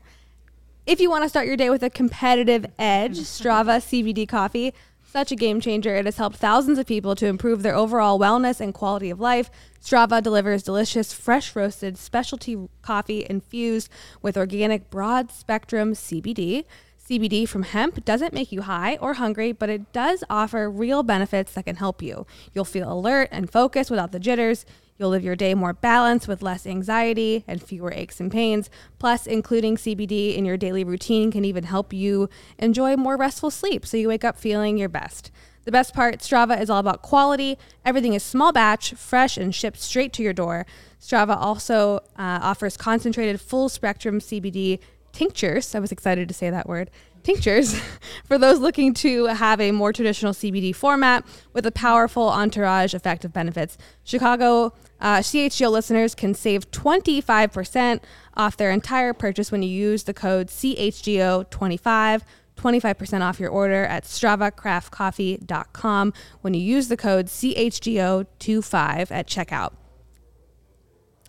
if 0.87 1.01
you 1.01 1.11
want 1.11 1.25
to 1.25 1.29
start 1.29 1.47
your 1.47 1.57
day 1.57 1.71
with 1.71 1.83
a 1.83 1.91
competitive 1.91 2.67
edge, 2.79 3.19
Strava 3.19 3.79
CBD 3.81 4.29
coffee, 4.29 4.73
such 5.05 5.33
a 5.33 5.37
game 5.37 5.61
changer. 5.61 5.95
It 5.97 6.05
has 6.05 6.19
helped 6.19 6.37
thousands 6.37 6.79
of 6.79 6.87
people 6.87 7.15
to 7.17 7.27
improve 7.27 7.63
their 7.63 7.75
overall 7.75 8.21
wellness 8.21 8.61
and 8.61 8.75
quality 8.75 9.11
of 9.11 9.19
life. 9.19 9.51
Strava 9.83 10.23
delivers 10.23 10.63
delicious, 10.63 11.13
fresh 11.13 11.57
roasted 11.57 11.97
specialty 11.97 12.69
coffee 12.83 13.27
infused 13.29 13.89
with 14.21 14.37
organic 14.37 14.91
broad 14.91 15.33
spectrum 15.33 15.95
CBD. 15.95 16.65
CBD 17.09 17.49
from 17.49 17.63
hemp 17.63 18.05
doesn't 18.05 18.35
make 18.35 18.51
you 18.51 18.63
high 18.63 18.97
or 18.97 19.15
hungry, 19.15 19.53
but 19.53 19.71
it 19.71 19.93
does 19.93 20.25
offer 20.29 20.69
real 20.69 21.03
benefits 21.03 21.53
that 21.53 21.65
can 21.65 21.77
help 21.77 22.03
you. 22.03 22.27
You'll 22.53 22.65
feel 22.65 22.93
alert 22.93 23.29
and 23.31 23.51
focused 23.51 23.91
without 23.91 24.13
the 24.13 24.19
jitters. 24.19 24.67
You'll 24.99 25.11
live 25.11 25.25
your 25.25 25.37
day 25.37 25.55
more 25.55 25.73
balanced 25.73 26.27
with 26.27 26.43
less 26.43 26.67
anxiety 26.67 27.45
and 27.47 27.63
fewer 27.63 27.93
aches 27.93 28.21
and 28.21 28.31
pains. 28.31 28.71
Plus, 28.99 29.27
including 29.27 29.77
CBD 29.77 30.37
in 30.37 30.45
your 30.45 30.57
daily 30.57 30.85
routine 30.85 31.31
can 31.31 31.45
even 31.45 31.65
help 31.65 31.93
you 31.93 32.29
enjoy 32.59 32.97
more 32.97 33.17
restful 33.17 33.51
sleep 33.51 33.85
so 33.87 33.97
you 33.97 34.09
wake 34.09 34.25
up 34.25 34.39
feeling 34.39 34.79
your 34.79 34.89
best. 34.89 35.31
The 35.65 35.73
best 35.73 35.95
part 35.95 36.21
Strava 36.21 36.61
is 36.61 36.71
all 36.71 36.79
about 36.79 37.03
quality. 37.03 37.59
Everything 37.85 38.15
is 38.15 38.23
small 38.23 38.53
batch, 38.53 38.95
fresh, 38.95 39.37
and 39.37 39.55
shipped 39.55 39.81
straight 39.81 40.13
to 40.15 40.23
your 40.23 40.33
door. 40.33 40.65
Strava 41.01 41.37
also 41.37 41.97
uh, 42.17 42.39
offers 42.41 42.77
concentrated 42.77 43.41
full 43.41 43.69
spectrum 43.69 44.21
CBD 44.21 44.79
tinctures. 45.13 45.75
I 45.75 45.81
was 45.81 45.91
excited 45.91 46.29
to 46.29 46.35
say 46.35 46.51
that 46.51 46.69
word. 46.69 46.91
Tinctures 47.25 47.81
for 48.27 48.39
those 48.39 48.59
looking 48.59 48.95
to 48.95 49.27
have 49.27 49.61
a 49.61 49.73
more 49.73 49.93
traditional 49.93 50.33
CBD 50.33 50.75
format 50.75 51.27
with 51.53 51.67
a 51.67 51.73
powerful 51.73 52.29
entourage 52.29 52.95
effect 52.95 53.25
of 53.25 53.33
benefits. 53.33 53.79
Chicago 54.05 54.73
uh, 55.01 55.19
CHGO 55.19 55.71
listeners 55.71 56.15
can 56.15 56.33
save 56.35 56.71
25% 56.71 58.01
off 58.37 58.57
their 58.57 58.71
entire 58.71 59.13
purchase 59.13 59.53
when 59.53 59.63
you 59.63 59.69
use 59.69 60.05
the 60.05 60.15
code 60.15 60.47
CHGO25. 60.49 62.23
25% 62.57 63.21
off 63.21 63.39
your 63.39 63.51
order 63.51 63.85
at 63.85 64.05
StravaCraftCoffee.com 64.05 66.15
when 66.41 66.55
you 66.55 66.61
use 66.61 66.89
the 66.89 66.97
code 66.97 67.27
CHGO25 67.27 69.11
at 69.11 69.27
checkout. 69.27 69.75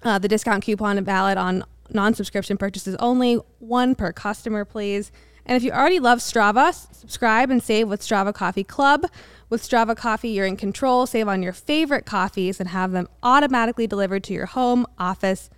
Uh, 0.03 0.19
the 0.19 0.27
discount 0.29 0.63
coupon 0.63 0.97
is 0.97 1.03
valid 1.03 1.37
on 1.37 1.65
non-subscription 1.89 2.57
purchases 2.57 2.95
only, 2.99 3.35
one 3.59 3.93
per 3.93 4.13
customer, 4.13 4.63
please. 4.63 5.11
And 5.47 5.55
if 5.55 5.63
you 5.63 5.71
already 5.71 6.01
love 6.01 6.19
Strava, 6.19 6.73
subscribe 6.93 7.49
and 7.49 7.63
save 7.63 7.87
with 7.87 8.01
Strava 8.01 8.33
Coffee 8.33 8.65
Club. 8.65 9.07
With 9.49 9.63
Strava 9.63 9.95
Coffee, 9.95 10.29
you're 10.29 10.45
in 10.45 10.57
control. 10.57 11.07
Save 11.07 11.29
on 11.29 11.41
your 11.41 11.53
favorite 11.53 12.05
coffees 12.05 12.59
and 12.59 12.69
have 12.69 12.91
them 12.91 13.07
automatically 13.23 13.87
delivered 13.87 14.25
to 14.25 14.33
your 14.33 14.47
home, 14.47 14.85
office, 14.99 15.49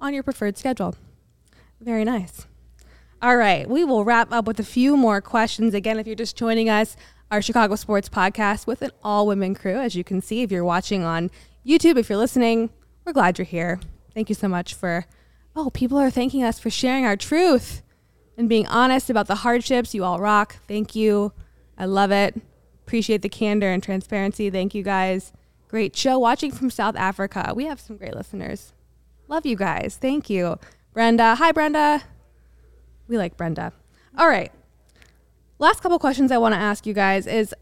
on 0.00 0.12
your 0.12 0.24
preferred 0.24 0.58
schedule. 0.58 0.96
Very 1.80 2.04
nice. 2.04 2.46
All 3.22 3.36
right, 3.36 3.68
we 3.68 3.84
will 3.84 4.04
wrap 4.04 4.32
up 4.32 4.44
with 4.44 4.58
a 4.58 4.64
few 4.64 4.96
more 4.96 5.20
questions. 5.20 5.72
Again, 5.72 6.00
if 6.00 6.06
you're 6.06 6.16
just 6.16 6.36
joining 6.36 6.68
us, 6.68 6.96
our 7.30 7.40
Chicago 7.40 7.76
Sports 7.76 8.08
Podcast 8.08 8.66
with 8.66 8.82
an 8.82 8.90
all 9.04 9.26
women 9.26 9.54
crew. 9.54 9.76
As 9.76 9.94
you 9.94 10.02
can 10.02 10.20
see, 10.20 10.42
if 10.42 10.50
you're 10.50 10.64
watching 10.64 11.04
on 11.04 11.30
YouTube, 11.64 11.96
if 11.96 12.08
you're 12.08 12.18
listening, 12.18 12.70
we're 13.04 13.12
glad 13.12 13.38
you're 13.38 13.44
here. 13.44 13.78
Thank 14.14 14.28
you 14.28 14.34
so 14.34 14.48
much 14.48 14.74
for, 14.74 15.06
oh, 15.54 15.70
people 15.70 15.98
are 15.98 16.10
thanking 16.10 16.42
us 16.42 16.58
for 16.58 16.70
sharing 16.70 17.04
our 17.04 17.16
truth 17.16 17.82
and 18.38 18.48
being 18.48 18.66
honest 18.68 19.10
about 19.10 19.26
the 19.26 19.34
hardships. 19.34 19.94
You 19.94 20.04
all 20.04 20.20
rock. 20.20 20.56
Thank 20.66 20.94
you. 20.94 21.32
I 21.76 21.84
love 21.84 22.12
it. 22.12 22.40
Appreciate 22.86 23.20
the 23.20 23.28
candor 23.28 23.70
and 23.70 23.82
transparency. 23.82 24.48
Thank 24.48 24.74
you 24.74 24.82
guys. 24.82 25.32
Great 25.66 25.94
show. 25.94 26.18
Watching 26.18 26.52
from 26.52 26.70
South 26.70 26.96
Africa. 26.96 27.52
We 27.54 27.66
have 27.66 27.80
some 27.80 27.98
great 27.98 28.14
listeners. 28.14 28.72
Love 29.26 29.44
you 29.44 29.56
guys. 29.56 29.98
Thank 30.00 30.30
you. 30.30 30.58
Brenda. 30.94 31.34
Hi, 31.34 31.52
Brenda. 31.52 32.02
We 33.08 33.18
like 33.18 33.36
Brenda. 33.36 33.72
All 34.16 34.28
right. 34.28 34.52
Last 35.58 35.82
couple 35.82 35.98
questions 35.98 36.32
I 36.32 36.38
want 36.38 36.54
to 36.54 36.60
ask 36.60 36.86
you 36.86 36.94
guys 36.94 37.26
is 37.26 37.54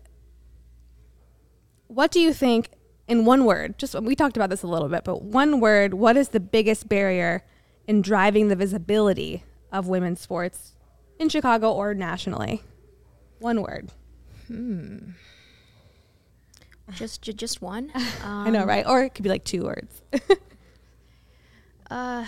what 1.88 2.10
do 2.10 2.20
you 2.20 2.32
think 2.34 2.68
in 3.08 3.24
one 3.24 3.44
word? 3.44 3.78
Just 3.78 4.00
we 4.00 4.14
talked 4.14 4.36
about 4.36 4.50
this 4.50 4.62
a 4.62 4.66
little 4.66 4.88
bit, 4.88 5.04
but 5.04 5.22
one 5.22 5.60
word, 5.60 5.94
what 5.94 6.16
is 6.16 6.28
the 6.28 6.40
biggest 6.40 6.88
barrier 6.88 7.42
in 7.86 8.02
driving 8.02 8.48
the 8.48 8.56
visibility 8.56 9.44
of 9.76 9.88
women's 9.88 10.20
sports 10.20 10.74
in 11.18 11.28
Chicago 11.28 11.72
or 11.72 11.94
nationally? 11.94 12.62
One 13.38 13.62
word. 13.62 13.90
Hmm. 14.46 15.10
Just, 16.92 17.22
ju- 17.22 17.32
just 17.32 17.60
one. 17.60 17.90
I 18.24 18.50
know, 18.50 18.62
um, 18.62 18.68
right? 18.68 18.86
Or 18.86 19.02
it 19.02 19.14
could 19.14 19.22
be 19.22 19.28
like 19.28 19.44
two 19.44 19.64
words. 19.64 20.02
Uh, 21.90 22.26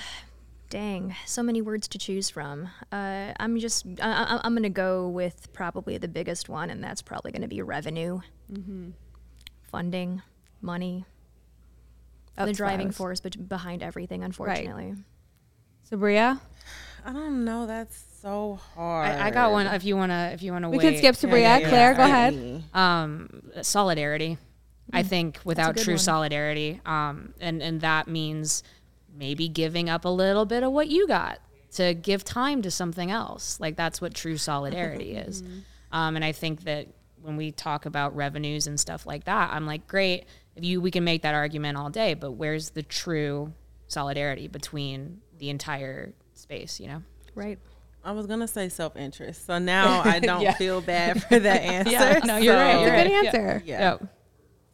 dang, 0.71 1.17
so 1.27 1.43
many 1.43 1.61
words 1.63 1.89
to 1.89 1.99
choose 1.99 2.31
from. 2.31 2.69
Uh, 2.93 3.33
I'm 3.41 3.59
just, 3.59 3.85
I, 4.01 4.41
I'm 4.45 4.55
gonna 4.55 4.71
go 4.71 5.09
with 5.09 5.53
probably 5.53 5.99
the 5.99 6.09
biggest 6.09 6.49
one, 6.49 6.71
and 6.71 6.83
that's 6.83 7.03
probably 7.03 7.33
gonna 7.33 7.49
be 7.49 7.61
revenue, 7.63 8.21
mm-hmm. 8.53 8.91
funding, 9.71 10.23
money. 10.61 11.05
the 12.37 12.47
That's 12.47 12.51
I 12.51 12.53
driving 12.53 12.91
force 12.93 13.21
bet- 13.21 13.49
behind 13.49 13.83
everything, 13.83 14.23
unfortunately. 14.23 14.95
Subria? 15.91 16.41
I 17.09 17.13
don't 17.13 17.45
know. 17.45 17.67
That's 17.67 18.05
so 18.21 18.59
hard. 18.75 19.09
I, 19.09 19.29
I 19.29 19.31
got 19.31 19.51
one. 19.51 19.67
If 19.67 19.83
you 19.85 19.97
wanna, 19.97 20.31
if 20.35 20.43
you 20.43 20.53
wanna 20.53 20.69
We 20.69 20.77
wait. 20.77 20.85
can 20.85 20.97
skip 20.99 21.15
Subria. 21.15 21.67
Claire, 21.67 21.95
go 21.95 22.03
ahead. 22.03 22.63
um, 22.75 23.43
solidarity. 23.63 24.37
I 24.93 25.03
think 25.03 25.39
without 25.45 25.77
true 25.79 25.95
one. 25.95 25.99
solidarity, 25.99 26.81
um, 26.85 27.33
and 27.41 27.63
and 27.63 27.81
that 27.81 28.09
means 28.09 28.63
maybe 29.15 29.49
giving 29.49 29.89
up 29.89 30.05
a 30.05 30.09
little 30.09 30.45
bit 30.45 30.63
of 30.63 30.73
what 30.73 30.89
you 30.89 31.07
got 31.09 31.39
to 31.73 31.95
give 31.95 32.25
time 32.25 32.61
to 32.63 32.71
something 32.71 33.11
else. 33.11 33.59
Like 33.59 33.77
that's 33.77 34.01
what 34.03 34.13
true 34.15 34.37
solidarity 34.37 35.13
is. 35.17 35.43
Um, 35.93 36.17
and 36.17 36.25
I 36.25 36.33
think 36.33 36.65
that 36.65 36.89
when 37.23 37.37
we 37.37 37.53
talk 37.53 37.87
about 37.87 38.15
revenues 38.17 38.67
and 38.67 38.79
stuff 38.79 39.07
like 39.07 39.25
that, 39.25 39.51
I'm 39.53 39.67
like, 39.67 39.87
great, 39.87 40.25
if 40.57 40.65
you 40.65 40.81
we 40.83 40.91
can 40.91 41.05
make 41.05 41.23
that 41.23 41.35
argument 41.35 41.79
all 41.79 41.89
day, 41.91 42.13
but 42.15 42.33
where's 42.33 42.71
the 42.71 42.83
true 42.83 43.53
solidarity 43.89 44.49
between 44.49 45.21
the 45.39 45.51
entire 45.51 46.13
space? 46.39 46.81
You 46.81 46.89
know. 46.89 47.03
Right. 47.35 47.59
I 48.05 48.13
was 48.13 48.27
gonna 48.27 48.49
say 48.49 48.69
self 48.69 48.97
interest, 48.97 49.47
so 49.47 49.59
now 49.59 50.03
I 50.05 50.19
don't 50.19 50.55
feel 50.57 50.81
bad 50.81 51.23
for 51.23 51.39
that 51.39 51.61
answer. 51.63 51.91
yeah, 51.93 52.21
no, 52.25 52.37
you're 52.37 52.55
right, 52.55 52.75
So, 52.75 52.81
you're 52.81 52.91
Good 52.91 52.97
right. 52.97 53.27
answer. 53.27 53.63
Yeah. 53.67 53.97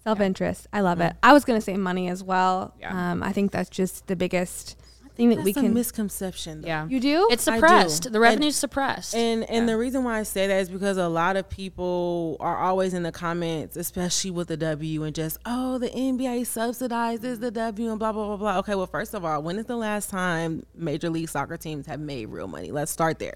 Self 0.03 0.21
interest. 0.21 0.67
I 0.73 0.81
love 0.83 1.01
it. 1.01 1.15
I 1.23 1.33
was 1.33 1.47
going 1.47 1.59
to 1.59 1.65
say 1.65 1.77
money 1.79 2.09
as 2.09 2.23
well. 2.23 2.75
Yeah. 2.79 3.13
Um, 3.13 3.23
I 3.23 3.33
think 3.33 3.53
that's 3.53 3.71
just 3.71 4.07
the 4.07 4.15
biggest 4.15 4.79
thing 5.17 5.29
that 5.31 5.37
That's 5.37 5.45
we 5.45 5.51
a 5.53 5.55
can. 5.55 5.73
misconception. 5.75 6.61
Though. 6.63 6.67
Yeah. 6.69 6.87
you 6.89 7.01
do? 7.01 7.29
It's 7.31 7.47
I 7.49 7.53
do. 7.53 7.57
suppressed. 7.61 8.03
The 8.05 8.09
And- 8.11 8.17
revenue's 8.23 8.57
suppressed. 8.57 9.15
And 9.15 9.49
and 9.51 9.69
the 9.69 9.77
reason 9.77 10.05
why 10.05 10.19
I 10.19 10.23
say 10.25 10.47
that 10.47 10.61
is 10.61 10.69
because 10.69 10.97
a 10.97 11.09
lot 11.09 11.37
of 11.37 11.49
people 11.49 12.37
are 12.41 12.57
always 12.59 12.95
in 12.95 13.03
the 13.05 13.13
comments, 13.13 13.77
especially 13.77 14.31
with 14.33 14.49
the 14.49 14.57
W, 14.57 15.03
and 15.05 15.15
just 15.15 15.39
oh 15.47 15.79
the 15.79 15.89
NBA 15.91 16.43
subsidizes 16.43 17.41
the 17.41 17.51
W 17.51 17.91
and 17.91 17.99
blah 17.99 18.13
blah 18.13 18.27
blah 18.27 18.37
blah. 18.37 18.59
Okay, 18.59 18.75
well 18.75 18.87
first 18.87 19.15
of 19.15 19.25
all, 19.25 19.43
when 19.43 19.59
is 19.59 19.67
the 19.67 19.77
last 19.77 20.11
time 20.11 20.65
Major 20.75 21.11
League 21.11 21.29
Soccer 21.29 21.57
teams 21.57 21.87
have 21.87 22.01
made 22.01 22.27
real 22.29 22.49
money? 22.49 22.71
Let's 22.71 22.91
start 22.91 23.19
there. 23.19 23.35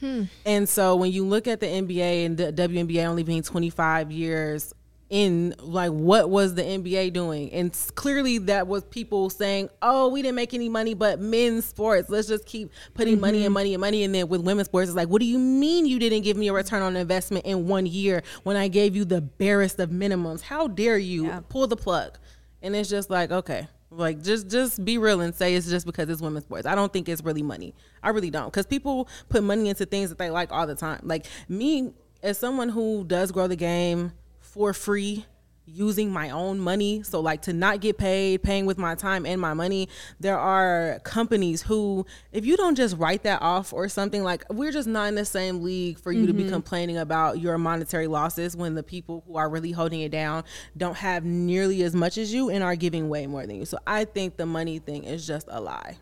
Hmm. 0.00 0.24
And 0.46 0.68
so 0.68 0.94
when 0.94 1.10
you 1.10 1.24
look 1.24 1.48
at 1.48 1.58
the 1.58 1.66
NBA 1.66 2.24
and 2.24 2.36
the 2.36 2.52
WNBA 2.52 3.04
only 3.06 3.24
being 3.24 3.42
25 3.42 4.12
years 4.12 4.72
in, 5.10 5.54
like 5.58 5.90
what 5.90 6.28
was 6.30 6.54
the 6.54 6.62
NBA 6.62 7.12
doing? 7.12 7.50
And 7.52 7.72
clearly 7.94 8.38
that 8.38 8.66
was 8.66 8.84
people 8.84 9.30
saying, 9.30 9.70
"Oh, 9.80 10.08
we 10.08 10.22
didn't 10.22 10.36
make 10.36 10.54
any 10.54 10.68
money, 10.68 10.94
but 10.94 11.20
men's 11.20 11.64
sports, 11.64 12.10
let's 12.10 12.28
just 12.28 12.44
keep 12.46 12.70
putting 12.94 13.20
money 13.20 13.38
and 13.38 13.46
mm-hmm. 13.46 13.54
money 13.54 13.74
and 13.74 13.80
money." 13.80 14.04
And 14.04 14.14
then 14.14 14.28
with 14.28 14.42
women's 14.42 14.66
sports, 14.66 14.88
it's 14.88 14.96
like, 14.96 15.08
"What 15.08 15.20
do 15.20 15.26
you 15.26 15.38
mean 15.38 15.86
you 15.86 15.98
didn't 15.98 16.22
give 16.22 16.36
me 16.36 16.48
a 16.48 16.52
return 16.52 16.82
on 16.82 16.96
investment 16.96 17.46
in 17.46 17.66
one 17.66 17.86
year 17.86 18.22
when 18.42 18.56
I 18.56 18.68
gave 18.68 18.94
you 18.94 19.04
the 19.04 19.20
barest 19.20 19.78
of 19.78 19.90
minimums? 19.90 20.42
How 20.42 20.68
dare 20.68 20.98
you 20.98 21.44
pull 21.48 21.66
the 21.66 21.76
plug?" 21.76 22.18
And 22.60 22.74
it's 22.74 22.90
just 22.90 23.08
like, 23.08 23.30
okay, 23.30 23.68
like 23.90 24.22
just 24.22 24.50
just 24.50 24.84
be 24.84 24.98
real 24.98 25.20
and 25.20 25.34
say 25.34 25.54
it's 25.54 25.68
just 25.68 25.86
because 25.86 26.08
it's 26.08 26.20
women's 26.20 26.44
sports. 26.44 26.66
I 26.66 26.74
don't 26.74 26.92
think 26.92 27.08
it's 27.08 27.22
really 27.22 27.42
money. 27.42 27.74
I 28.02 28.10
really 28.10 28.30
don't 28.30 28.46
because 28.46 28.66
people 28.66 29.08
put 29.28 29.42
money 29.42 29.68
into 29.68 29.86
things 29.86 30.10
that 30.10 30.18
they 30.18 30.30
like 30.30 30.52
all 30.52 30.66
the 30.66 30.74
time. 30.74 31.00
Like 31.04 31.26
me, 31.48 31.92
as 32.22 32.36
someone 32.36 32.68
who 32.68 33.04
does 33.04 33.32
grow 33.32 33.46
the 33.46 33.56
game 33.56 34.12
for 34.58 34.72
free, 34.72 35.24
using 35.66 36.10
my 36.10 36.30
own 36.30 36.58
money. 36.58 37.00
So 37.04 37.20
like 37.20 37.42
to 37.42 37.52
not 37.52 37.80
get 37.80 37.96
paid, 37.96 38.42
paying 38.42 38.66
with 38.66 38.76
my 38.76 38.96
time 38.96 39.24
and 39.24 39.40
my 39.40 39.54
money. 39.54 39.88
There 40.18 40.36
are 40.36 40.98
companies 41.04 41.62
who, 41.62 42.04
if 42.32 42.44
you 42.44 42.56
don't 42.56 42.74
just 42.74 42.96
write 42.96 43.22
that 43.22 43.40
off 43.40 43.72
or 43.72 43.88
something, 43.88 44.24
like 44.24 44.44
we're 44.50 44.72
just 44.72 44.88
not 44.88 45.06
in 45.10 45.14
the 45.14 45.24
same 45.24 45.62
league 45.62 46.00
for 46.00 46.10
you 46.10 46.22
mm-hmm. 46.22 46.26
to 46.26 46.32
be 46.32 46.42
mm-hmm. 46.42 46.54
complaining 46.54 46.98
about 46.98 47.38
your 47.38 47.56
monetary 47.56 48.08
losses 48.08 48.56
when 48.56 48.74
the 48.74 48.82
people 48.82 49.22
who 49.28 49.36
are 49.36 49.48
really 49.48 49.70
holding 49.70 50.00
it 50.00 50.10
down 50.10 50.42
don't 50.76 50.96
have 50.96 51.24
nearly 51.24 51.84
as 51.84 51.94
much 51.94 52.18
as 52.18 52.34
you 52.34 52.50
and 52.50 52.64
are 52.64 52.74
giving 52.74 53.08
way 53.08 53.28
more 53.28 53.46
than 53.46 53.54
you. 53.54 53.64
So 53.64 53.78
I 53.86 54.06
think 54.06 54.38
the 54.38 54.46
money 54.46 54.80
thing 54.80 55.04
is 55.04 55.24
just 55.24 55.46
a 55.48 55.60
lie. 55.60 55.98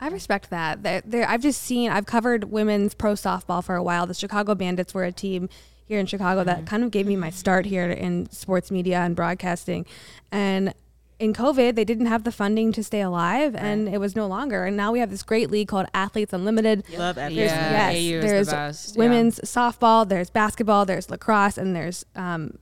I 0.00 0.08
respect 0.08 0.50
that. 0.50 0.82
There, 0.82 1.28
I've 1.28 1.42
just 1.42 1.62
seen, 1.62 1.92
I've 1.92 2.06
covered 2.06 2.50
women's 2.50 2.92
pro 2.94 3.12
softball 3.12 3.62
for 3.62 3.76
a 3.76 3.84
while. 3.84 4.08
The 4.08 4.14
Chicago 4.14 4.56
Bandits 4.56 4.92
were 4.92 5.04
a 5.04 5.12
team 5.12 5.48
here 5.86 5.98
in 5.98 6.06
Chicago 6.06 6.40
mm-hmm. 6.40 6.48
that 6.48 6.66
kind 6.66 6.84
of 6.84 6.90
gave 6.90 7.06
me 7.06 7.16
my 7.16 7.30
start 7.30 7.64
here 7.64 7.88
in 7.88 8.30
sports 8.30 8.70
media 8.70 8.98
and 8.98 9.16
broadcasting. 9.16 9.86
And 10.30 10.74
in 11.18 11.32
COVID, 11.32 11.74
they 11.74 11.84
didn't 11.84 12.06
have 12.06 12.24
the 12.24 12.32
funding 12.32 12.72
to 12.72 12.84
stay 12.84 13.00
alive, 13.00 13.54
right. 13.54 13.62
and 13.62 13.88
it 13.88 13.98
was 13.98 14.14
no 14.14 14.26
longer. 14.26 14.64
And 14.64 14.76
now 14.76 14.92
we 14.92 14.98
have 14.98 15.10
this 15.10 15.22
great 15.22 15.50
league 15.50 15.68
called 15.68 15.86
Athletes 15.94 16.32
Unlimited. 16.32 16.84
Love 16.96 17.16
athletes. 17.16 17.52
Yeah, 17.52 17.90
yes, 17.90 18.22
there's 18.22 18.92
the 18.92 18.98
women's 18.98 19.38
yeah. 19.38 19.46
softball, 19.46 20.06
there's 20.06 20.28
basketball, 20.28 20.84
there's 20.84 21.08
lacrosse, 21.08 21.56
and 21.56 21.74
there's 21.74 22.04
um, 22.14 22.58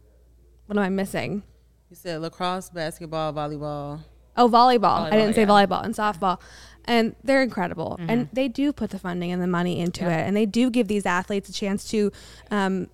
what 0.67 0.79
am 0.79 0.85
I 0.85 0.89
missing? 0.89 1.43
You 1.91 1.97
said 1.97 2.21
lacrosse, 2.21 2.71
basketball, 2.71 3.33
volleyball. 3.33 4.01
Oh, 4.37 4.49
volleyball. 4.49 4.81
volleyball 4.81 5.07
I 5.07 5.11
didn't 5.11 5.29
yeah. 5.29 5.35
say 5.35 5.47
volleyball 5.47 5.85
and 5.85 5.95
softball 5.95 6.41
and 6.87 7.15
they're 7.23 7.43
incredible 7.43 7.97
mm-hmm. 7.99 8.11
and 8.11 8.29
they 8.33 8.49
do 8.49 8.73
put 8.73 8.91
the 8.91 8.99
funding 8.99 9.31
and 9.33 9.41
the 9.41 9.47
money 9.47 9.81
into 9.81 10.03
yeah. 10.03 10.19
it 10.19 10.27
and 10.27 10.37
they 10.37 10.47
do 10.47 10.71
give 10.71 10.89
these 10.89 11.07
athletes 11.07 11.49
a 11.49 11.53
chance 11.53 11.85
to 11.91 12.11
um, 12.51 12.89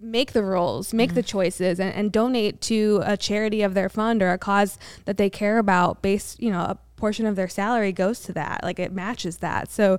make 0.00 0.32
the 0.32 0.42
rules 0.42 0.92
make 0.92 1.10
mm-hmm. 1.10 1.16
the 1.16 1.22
choices 1.22 1.80
and, 1.80 1.94
and, 1.94 2.12
donate 2.12 2.60
to 2.60 3.00
a 3.04 3.16
charity 3.16 3.62
of 3.62 3.74
their 3.74 3.88
fund 3.88 4.22
or 4.22 4.30
a 4.30 4.38
cause 4.38 4.78
that 5.06 5.16
they 5.16 5.30
care 5.30 5.58
about 5.58 6.02
based 6.02 6.40
you 6.40 6.50
know 6.50 6.60
a 6.60 6.78
portion 6.96 7.26
of 7.26 7.36
their 7.36 7.48
salary 7.48 7.92
goes 7.92 8.20
to 8.20 8.32
that 8.32 8.62
like 8.62 8.78
it 8.78 8.92
matches 8.92 9.38
that 9.38 9.70
so 9.70 9.98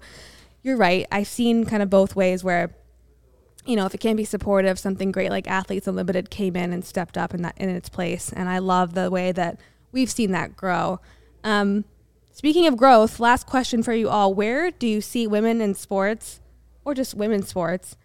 you're 0.61 0.77
right 0.77 1.07
i've 1.11 1.27
seen 1.27 1.65
kind 1.65 1.81
of 1.81 1.89
both 1.89 2.15
ways 2.15 2.43
where 2.43 2.75
you 3.65 3.75
know 3.75 3.85
if 3.85 3.93
it 3.93 3.99
can 3.99 4.15
be 4.15 4.23
supportive 4.23 4.77
something 4.77 5.11
great 5.11 5.29
like 5.29 5.47
athletes 5.47 5.87
unlimited 5.87 6.29
came 6.29 6.55
in 6.55 6.71
and 6.71 6.85
stepped 6.85 7.17
up 7.17 7.33
in 7.33 7.41
that 7.41 7.57
in 7.57 7.69
its 7.69 7.89
place 7.89 8.31
and 8.33 8.49
i 8.49 8.59
love 8.59 8.93
the 8.93 9.09
way 9.09 9.31
that 9.31 9.59
we've 9.91 10.11
seen 10.11 10.31
that 10.31 10.55
grow 10.55 10.99
um, 11.43 11.85
Speaking 12.37 12.67
of 12.67 12.77
growth, 12.77 13.19
last 13.19 13.47
question 13.47 13.81
for 13.81 13.93
you 13.93 14.09
all. 14.09 14.31
Where 14.31 14.69
do 14.69 14.85
you 14.85 15.01
see 15.01 15.25
women 15.25 15.59
in 15.59 15.73
sports 15.73 16.39
or 16.85 16.93
just 16.93 17.15
women's 17.15 17.47
sports 17.47 17.97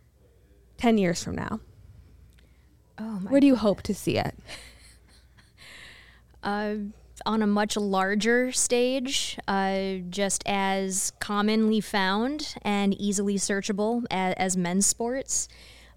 10 0.78 0.96
years 0.96 1.22
from 1.22 1.34
now? 1.34 1.60
Oh 3.02 3.18
Where 3.28 3.40
do 3.40 3.48
you 3.48 3.56
hope 3.56 3.82
to 3.82 3.94
see 3.94 4.16
it? 4.16 4.36
uh, 6.44 6.74
on 7.26 7.42
a 7.42 7.46
much 7.48 7.76
larger 7.76 8.52
stage, 8.52 9.38
uh, 9.48 9.94
just 10.08 10.44
as 10.46 11.12
commonly 11.18 11.80
found 11.80 12.54
and 12.62 12.94
easily 12.94 13.34
searchable 13.36 14.04
as, 14.08 14.34
as 14.36 14.56
men's 14.56 14.86
sports. 14.86 15.48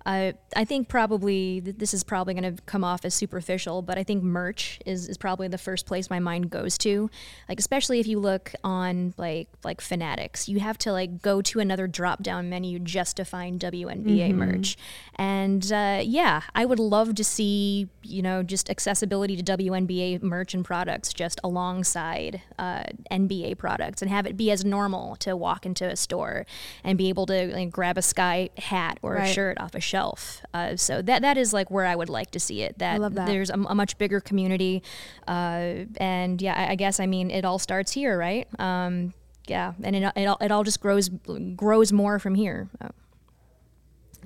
Uh, 0.06 0.34
I 0.56 0.66
think 0.66 0.88
probably 0.88 1.60
this 1.60 1.94
is 1.94 2.04
probably 2.04 2.36
going 2.36 2.56
to 2.56 2.62
come 2.64 2.84
off 2.84 3.06
as 3.06 3.16
superficial, 3.16 3.82
but 3.82 3.98
I 3.98 4.04
think 4.04 4.24
merch 4.24 4.80
is, 4.86 5.10
is 5.10 5.18
probably 5.18 5.48
the 5.48 5.58
first 5.58 5.88
place 5.88 6.10
my 6.12 6.20
mind 6.20 6.52
goes 6.52 6.78
to. 6.80 7.10
Like 7.50 7.60
especially 7.60 8.00
if 8.00 8.06
you 8.06 8.20
look 8.20 8.54
on 8.64 9.16
like 9.18 9.48
like 9.64 9.82
Fanatics, 9.82 10.48
you 10.48 10.60
have 10.60 10.78
to 10.80 10.92
like 10.92 11.22
go 11.24 11.42
to 11.42 11.60
another 11.60 11.88
drop 11.88 12.22
down 12.22 12.50
menu 12.50 12.78
just 12.78 13.18
to 13.18 13.26
find 13.26 13.60
WNBA 13.60 14.30
mm-hmm. 14.30 14.38
merch. 14.38 14.78
And 15.16 15.72
uh, 15.72 16.02
yeah, 16.04 16.42
I 16.54 16.66
would 16.66 16.80
love 16.80 17.16
to 17.16 17.24
see 17.24 17.90
you 18.04 18.22
know 18.22 18.44
just 18.44 18.70
accessibility 18.70 19.36
to 19.36 19.58
WNBA 19.58 20.22
merch 20.22 20.54
and 20.54 20.64
products 20.64 21.14
just 21.14 21.40
alongside 21.44 22.44
uh, 22.60 22.84
NBA 23.10 23.58
products, 23.58 24.04
and 24.04 24.12
have 24.12 24.28
it 24.28 24.38
be 24.38 24.52
as 24.52 24.64
normal 24.64 25.16
to 25.18 25.36
walk 25.36 25.66
into 25.66 25.90
a 25.90 25.96
store 25.96 26.46
and 26.84 26.96
be 26.96 27.10
able 27.10 27.26
to 27.26 27.52
like, 27.56 27.72
grab 27.72 27.98
a 27.98 28.04
Sky 28.04 28.50
hat 28.60 29.00
or 29.02 29.16
right. 29.16 29.30
a 29.30 29.34
shirt 29.34 29.60
off 29.60 29.74
a 29.74 29.80
shelf 29.80 29.95
shelf. 29.96 30.42
Uh, 30.54 30.76
so 30.76 31.02
that 31.02 31.22
that 31.22 31.38
is 31.38 31.54
like 31.54 31.72
where 31.72 31.86
I 31.86 31.96
would 31.96 32.10
like 32.10 32.32
to 32.32 32.40
see 32.40 32.62
it. 32.62 32.78
That, 32.80 33.00
that. 33.00 33.28
there's 33.28 33.50
a, 33.50 33.54
a, 33.54 33.76
much 33.76 33.98
bigger 33.98 34.20
community, 34.20 34.84
uh, 35.28 35.86
and 35.98 36.42
yeah, 36.42 36.54
I, 36.54 36.72
I, 36.72 36.76
guess 36.76 37.00
I 37.00 37.06
mean 37.06 37.32
it 37.32 37.46
all 37.46 37.60
starts 37.60 37.94
here, 37.94 38.18
right? 38.18 38.48
Um, 38.60 39.14
yeah, 39.48 39.74
and 39.82 39.96
it, 39.96 40.12
it 40.16 40.26
all, 40.26 40.38
it 40.42 40.52
all 40.52 40.64
just 40.64 40.82
grows 40.82 41.10
grows 41.56 41.94
more 41.94 42.20
from 42.20 42.36
here. 42.36 42.68
Oh. 42.84 42.90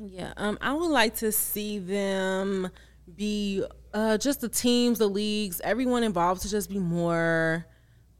Yeah, 0.02 0.34
um, 0.38 0.58
I 0.62 0.74
would 0.74 0.90
like 0.90 1.16
to 1.18 1.32
see 1.32 1.78
them 1.78 2.70
be 3.16 3.64
uh, 3.94 4.18
just 4.18 4.42
the 4.42 4.50
teams, 4.50 4.98
the 4.98 5.08
leagues, 5.08 5.62
everyone 5.64 6.04
involved 6.04 6.42
to 6.44 6.50
just 6.50 6.70
be 6.70 6.80
more 6.80 7.66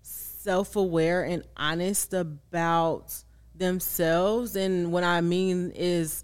self 0.02 0.76
aware 0.76 1.24
and 1.24 1.44
honest 1.58 2.14
about 2.14 3.24
themselves. 3.56 4.56
And 4.56 4.92
what 4.92 5.04
I 5.04 5.22
mean 5.22 5.72
is 5.74 6.24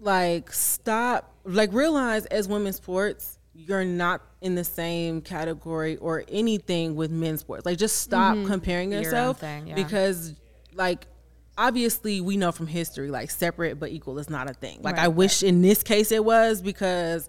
like 0.00 0.52
stop 0.52 1.34
like 1.44 1.72
realize 1.72 2.26
as 2.26 2.48
women's 2.48 2.76
sports 2.76 3.38
you're 3.54 3.84
not 3.84 4.22
in 4.40 4.54
the 4.54 4.62
same 4.62 5.20
category 5.20 5.96
or 5.96 6.24
anything 6.28 6.94
with 6.94 7.10
men's 7.10 7.40
sports. 7.40 7.66
Like 7.66 7.76
just 7.76 8.00
stop 8.00 8.36
mm-hmm. 8.36 8.46
comparing 8.46 8.92
yourself 8.92 9.40
thing, 9.40 9.66
yeah. 9.66 9.74
because 9.74 10.34
like 10.74 11.08
obviously 11.56 12.20
we 12.20 12.36
know 12.36 12.52
from 12.52 12.68
history 12.68 13.10
like 13.10 13.32
separate 13.32 13.80
but 13.80 13.90
equal 13.90 14.18
is 14.20 14.30
not 14.30 14.48
a 14.48 14.54
thing. 14.54 14.80
Like 14.82 14.96
right, 14.96 15.06
i 15.06 15.08
wish 15.08 15.42
in 15.42 15.60
this 15.60 15.82
case 15.82 16.12
it 16.12 16.24
was 16.24 16.62
because 16.62 17.28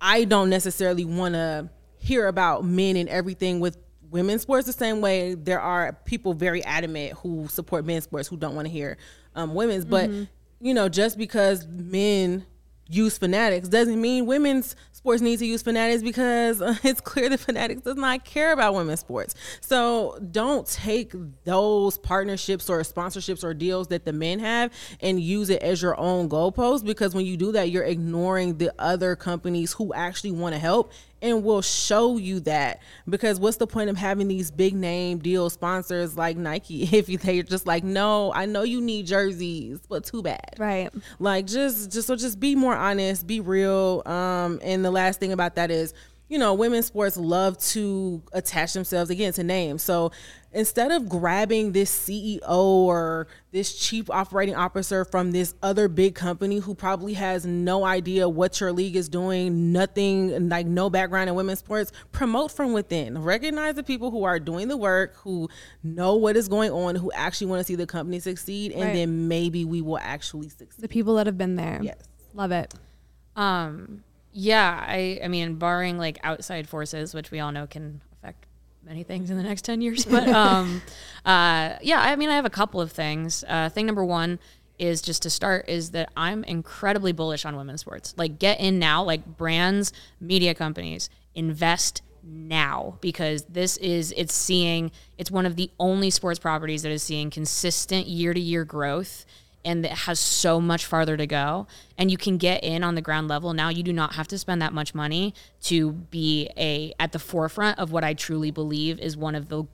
i 0.00 0.24
don't 0.24 0.50
necessarily 0.50 1.04
want 1.04 1.34
to 1.34 1.70
hear 1.98 2.26
about 2.26 2.64
men 2.64 2.96
and 2.96 3.08
everything 3.08 3.60
with 3.60 3.76
women's 4.10 4.42
sports 4.42 4.66
the 4.66 4.72
same 4.72 5.00
way. 5.00 5.34
There 5.34 5.60
are 5.60 5.92
people 6.06 6.34
very 6.34 6.64
adamant 6.64 7.12
who 7.18 7.46
support 7.48 7.84
men's 7.84 8.04
sports 8.04 8.26
who 8.26 8.36
don't 8.36 8.56
want 8.56 8.66
to 8.66 8.72
hear 8.72 8.96
um, 9.36 9.54
women's 9.54 9.84
but 9.84 10.10
mm-hmm 10.10 10.24
you 10.60 10.74
know, 10.74 10.88
just 10.88 11.18
because 11.18 11.66
men 11.66 12.46
use 12.88 13.18
fanatics 13.18 13.68
doesn't 13.68 14.00
mean 14.00 14.24
women's 14.24 14.74
sports 14.92 15.20
need 15.20 15.38
to 15.38 15.46
use 15.46 15.62
fanatics 15.62 16.02
because 16.02 16.60
uh, 16.62 16.74
it's 16.82 17.00
clear 17.00 17.28
that 17.28 17.38
fanatics 17.38 17.82
does 17.82 17.96
not 17.96 18.24
care 18.24 18.52
about 18.52 18.74
women's 18.74 19.00
sports. 19.00 19.34
So 19.60 20.18
don't 20.32 20.66
take 20.66 21.12
those 21.44 21.98
partnerships 21.98 22.68
or 22.68 22.80
sponsorships 22.80 23.44
or 23.44 23.54
deals 23.54 23.88
that 23.88 24.04
the 24.04 24.12
men 24.12 24.38
have 24.40 24.72
and 25.00 25.20
use 25.20 25.50
it 25.50 25.62
as 25.62 25.82
your 25.82 25.98
own 26.00 26.28
goalpost 26.28 26.84
because 26.84 27.14
when 27.14 27.26
you 27.26 27.36
do 27.36 27.52
that 27.52 27.70
you're 27.70 27.84
ignoring 27.84 28.58
the 28.58 28.72
other 28.78 29.14
companies 29.14 29.72
who 29.72 29.92
actually 29.92 30.32
want 30.32 30.54
to 30.54 30.58
help 30.58 30.92
and 31.22 31.44
will 31.44 31.62
show 31.62 32.16
you 32.16 32.40
that. 32.40 32.80
Because 33.08 33.40
what's 33.40 33.56
the 33.56 33.66
point 33.66 33.90
of 33.90 33.96
having 33.96 34.28
these 34.28 34.50
big 34.50 34.74
name 34.74 35.18
deal 35.18 35.50
sponsors 35.50 36.16
like 36.16 36.36
Nike 36.36 36.82
if 36.96 37.06
they're 37.22 37.42
just 37.42 37.66
like 37.66 37.84
no 37.84 38.32
I 38.34 38.46
know 38.46 38.62
you 38.62 38.80
need 38.80 39.06
jerseys 39.06 39.80
but 39.88 40.04
too 40.04 40.22
bad. 40.22 40.54
Right. 40.58 40.90
Like 41.18 41.46
just 41.46 41.90
just 41.90 42.06
so 42.06 42.16
just 42.16 42.40
be 42.40 42.54
more 42.54 42.76
honest 42.76 43.26
be 43.26 43.40
real 43.40 44.02
um 44.06 44.60
and 44.62 44.84
the 44.84 44.90
last 44.90 45.20
thing 45.20 45.32
about 45.32 45.56
that 45.56 45.70
is 45.70 45.94
you 46.28 46.38
know, 46.38 46.52
women's 46.54 46.86
sports 46.86 47.16
love 47.16 47.58
to 47.58 48.22
attach 48.32 48.74
themselves 48.74 49.10
again 49.10 49.32
to 49.32 49.42
names. 49.42 49.82
So 49.82 50.12
instead 50.52 50.90
of 50.90 51.08
grabbing 51.08 51.72
this 51.72 51.90
CEO 51.90 52.40
or 52.46 53.28
this 53.50 53.74
chief 53.74 54.10
operating 54.10 54.54
officer 54.54 55.06
from 55.06 55.32
this 55.32 55.54
other 55.62 55.88
big 55.88 56.14
company 56.14 56.58
who 56.58 56.74
probably 56.74 57.14
has 57.14 57.46
no 57.46 57.84
idea 57.84 58.28
what 58.28 58.60
your 58.60 58.72
league 58.72 58.94
is 58.94 59.08
doing, 59.08 59.72
nothing 59.72 60.50
like 60.50 60.66
no 60.66 60.90
background 60.90 61.30
in 61.30 61.34
women's 61.34 61.60
sports, 61.60 61.92
promote 62.12 62.52
from 62.52 62.74
within. 62.74 63.22
Recognize 63.22 63.74
the 63.74 63.82
people 63.82 64.10
who 64.10 64.24
are 64.24 64.38
doing 64.38 64.68
the 64.68 64.76
work, 64.76 65.16
who 65.16 65.48
know 65.82 66.14
what 66.14 66.36
is 66.36 66.46
going 66.46 66.70
on, 66.70 66.94
who 66.94 67.10
actually 67.12 67.46
want 67.46 67.60
to 67.60 67.64
see 67.64 67.74
the 67.74 67.86
company 67.86 68.20
succeed, 68.20 68.72
and 68.72 68.82
right. 68.82 68.92
then 68.92 69.28
maybe 69.28 69.64
we 69.64 69.80
will 69.80 69.98
actually 69.98 70.50
succeed. 70.50 70.82
The 70.82 70.88
people 70.88 71.14
that 71.16 71.26
have 71.26 71.38
been 71.38 71.56
there. 71.56 71.80
Yes. 71.82 71.96
Love 72.34 72.52
it. 72.52 72.74
Um 73.34 74.04
yeah, 74.38 74.84
I 74.86 75.18
I 75.24 75.26
mean, 75.26 75.56
barring 75.56 75.98
like 75.98 76.20
outside 76.22 76.68
forces, 76.68 77.12
which 77.12 77.32
we 77.32 77.40
all 77.40 77.50
know 77.50 77.66
can 77.66 78.00
affect 78.12 78.46
many 78.84 79.02
things 79.02 79.30
in 79.30 79.36
the 79.36 79.42
next 79.42 79.62
ten 79.62 79.80
years, 79.80 80.04
but 80.04 80.28
um, 80.28 80.80
uh, 81.24 81.74
yeah, 81.82 82.00
I 82.00 82.14
mean, 82.14 82.28
I 82.28 82.36
have 82.36 82.44
a 82.44 82.50
couple 82.50 82.80
of 82.80 82.92
things. 82.92 83.44
Uh, 83.48 83.68
thing 83.68 83.86
number 83.86 84.04
one 84.04 84.38
is 84.78 85.02
just 85.02 85.22
to 85.22 85.30
start 85.30 85.68
is 85.68 85.90
that 85.90 86.10
I'm 86.16 86.44
incredibly 86.44 87.10
bullish 87.10 87.44
on 87.44 87.56
women's 87.56 87.80
sports. 87.80 88.14
Like, 88.16 88.38
get 88.38 88.60
in 88.60 88.78
now. 88.78 89.02
Like 89.02 89.26
brands, 89.26 89.92
media 90.20 90.54
companies, 90.54 91.10
invest 91.34 92.02
now 92.22 92.96
because 93.00 93.42
this 93.46 93.76
is 93.78 94.14
it's 94.16 94.34
seeing 94.34 94.92
it's 95.16 95.32
one 95.32 95.46
of 95.46 95.56
the 95.56 95.68
only 95.80 96.10
sports 96.10 96.38
properties 96.38 96.82
that 96.82 96.92
is 96.92 97.02
seeing 97.02 97.28
consistent 97.30 98.06
year 98.06 98.32
to 98.32 98.40
year 98.40 98.64
growth 98.64 99.26
and 99.64 99.84
it 99.84 99.90
has 99.90 100.18
so 100.18 100.60
much 100.60 100.86
farther 100.86 101.16
to 101.16 101.26
go 101.26 101.66
and 101.96 102.10
you 102.10 102.16
can 102.16 102.36
get 102.36 102.62
in 102.62 102.82
on 102.84 102.94
the 102.94 103.02
ground 103.02 103.28
level 103.28 103.52
now 103.52 103.68
you 103.68 103.82
do 103.82 103.92
not 103.92 104.14
have 104.14 104.28
to 104.28 104.38
spend 104.38 104.62
that 104.62 104.72
much 104.72 104.94
money 104.94 105.34
to 105.60 105.92
be 105.92 106.48
a 106.56 106.92
at 106.98 107.12
the 107.12 107.18
forefront 107.18 107.78
of 107.78 107.90
what 107.90 108.04
i 108.04 108.14
truly 108.14 108.50
believe 108.50 108.98
is 109.00 109.16
one 109.16 109.34
of 109.34 109.48
the 109.48 109.64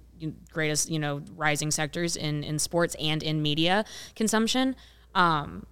greatest 0.51 0.91
you 0.91 0.99
know 0.99 1.23
rising 1.37 1.71
sectors 1.71 2.17
in 2.17 2.43
in 2.45 2.59
sports 2.59 2.97
and 2.99 3.23
in 3.23 3.43
media 3.43 3.85
consumption 4.15 4.75
um, 5.15 5.67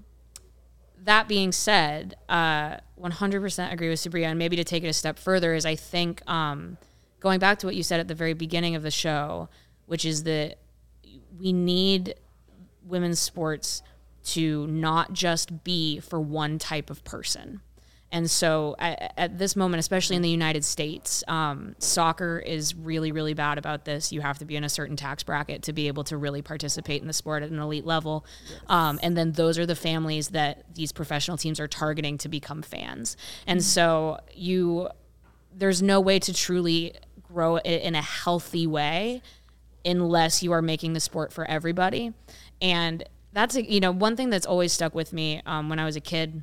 that 1.04 1.26
being 1.28 1.52
said, 1.52 2.14
uh, 2.28 2.76
100% 3.00 3.72
agree 3.72 3.88
with 3.88 3.98
Subria. 3.98 4.26
And 4.26 4.38
maybe 4.38 4.56
to 4.56 4.64
take 4.64 4.84
it 4.84 4.88
a 4.88 4.92
step 4.92 5.18
further 5.18 5.54
is 5.54 5.66
I 5.66 5.74
think 5.74 6.22
um, 6.30 6.78
going 7.20 7.38
back 7.38 7.58
to 7.60 7.66
what 7.66 7.74
you 7.74 7.82
said 7.82 8.00
at 8.00 8.08
the 8.08 8.14
very 8.14 8.34
beginning 8.34 8.74
of 8.74 8.82
the 8.82 8.90
show, 8.90 9.48
which 9.86 10.04
is 10.04 10.22
that 10.24 10.58
we 11.38 11.52
need 11.52 12.14
women's 12.84 13.18
sports 13.18 13.82
to 14.24 14.66
not 14.68 15.12
just 15.12 15.64
be 15.64 16.00
for 16.00 16.20
one 16.20 16.58
type 16.58 16.90
of 16.90 17.04
person. 17.04 17.60
And 18.12 18.30
so 18.30 18.76
at, 18.78 19.14
at, 19.16 19.38
this 19.38 19.56
moment, 19.56 19.80
especially 19.80 20.16
in 20.16 20.22
the 20.22 20.28
United 20.28 20.64
States, 20.66 21.24
um, 21.28 21.74
soccer 21.78 22.38
is 22.38 22.74
really, 22.74 23.10
really 23.10 23.32
bad 23.32 23.56
about 23.56 23.86
this. 23.86 24.12
You 24.12 24.20
have 24.20 24.38
to 24.40 24.44
be 24.44 24.54
in 24.54 24.64
a 24.64 24.68
certain 24.68 24.96
tax 24.96 25.22
bracket 25.22 25.62
to 25.62 25.72
be 25.72 25.88
able 25.88 26.04
to 26.04 26.18
really 26.18 26.42
participate 26.42 27.00
in 27.00 27.08
the 27.08 27.14
sport 27.14 27.42
at 27.42 27.50
an 27.50 27.58
elite 27.58 27.86
level. 27.86 28.26
Yes. 28.50 28.60
Um, 28.66 29.00
and 29.02 29.16
then 29.16 29.32
those 29.32 29.58
are 29.58 29.64
the 29.64 29.74
families 29.74 30.28
that 30.28 30.74
these 30.74 30.92
professional 30.92 31.38
teams 31.38 31.58
are 31.58 31.66
targeting 31.66 32.18
to 32.18 32.28
become 32.28 32.60
fans. 32.60 33.16
And 33.46 33.60
mm-hmm. 33.60 33.64
so 33.64 34.20
you, 34.34 34.90
there's 35.56 35.80
no 35.80 35.98
way 35.98 36.18
to 36.18 36.34
truly 36.34 36.94
grow 37.22 37.56
it 37.56 37.64
in 37.64 37.94
a 37.94 38.02
healthy 38.02 38.66
way 38.66 39.22
unless 39.86 40.42
you 40.42 40.52
are 40.52 40.62
making 40.62 40.92
the 40.92 41.00
sport 41.00 41.32
for 41.32 41.46
everybody. 41.46 42.12
And 42.60 43.04
that's 43.32 43.56
a, 43.56 43.70
you 43.70 43.80
know 43.80 43.92
one 43.92 44.16
thing 44.16 44.30
that's 44.30 44.46
always 44.46 44.72
stuck 44.72 44.94
with 44.94 45.12
me 45.12 45.42
um, 45.46 45.68
when 45.68 45.78
I 45.78 45.84
was 45.84 45.96
a 45.96 46.00
kid 46.00 46.42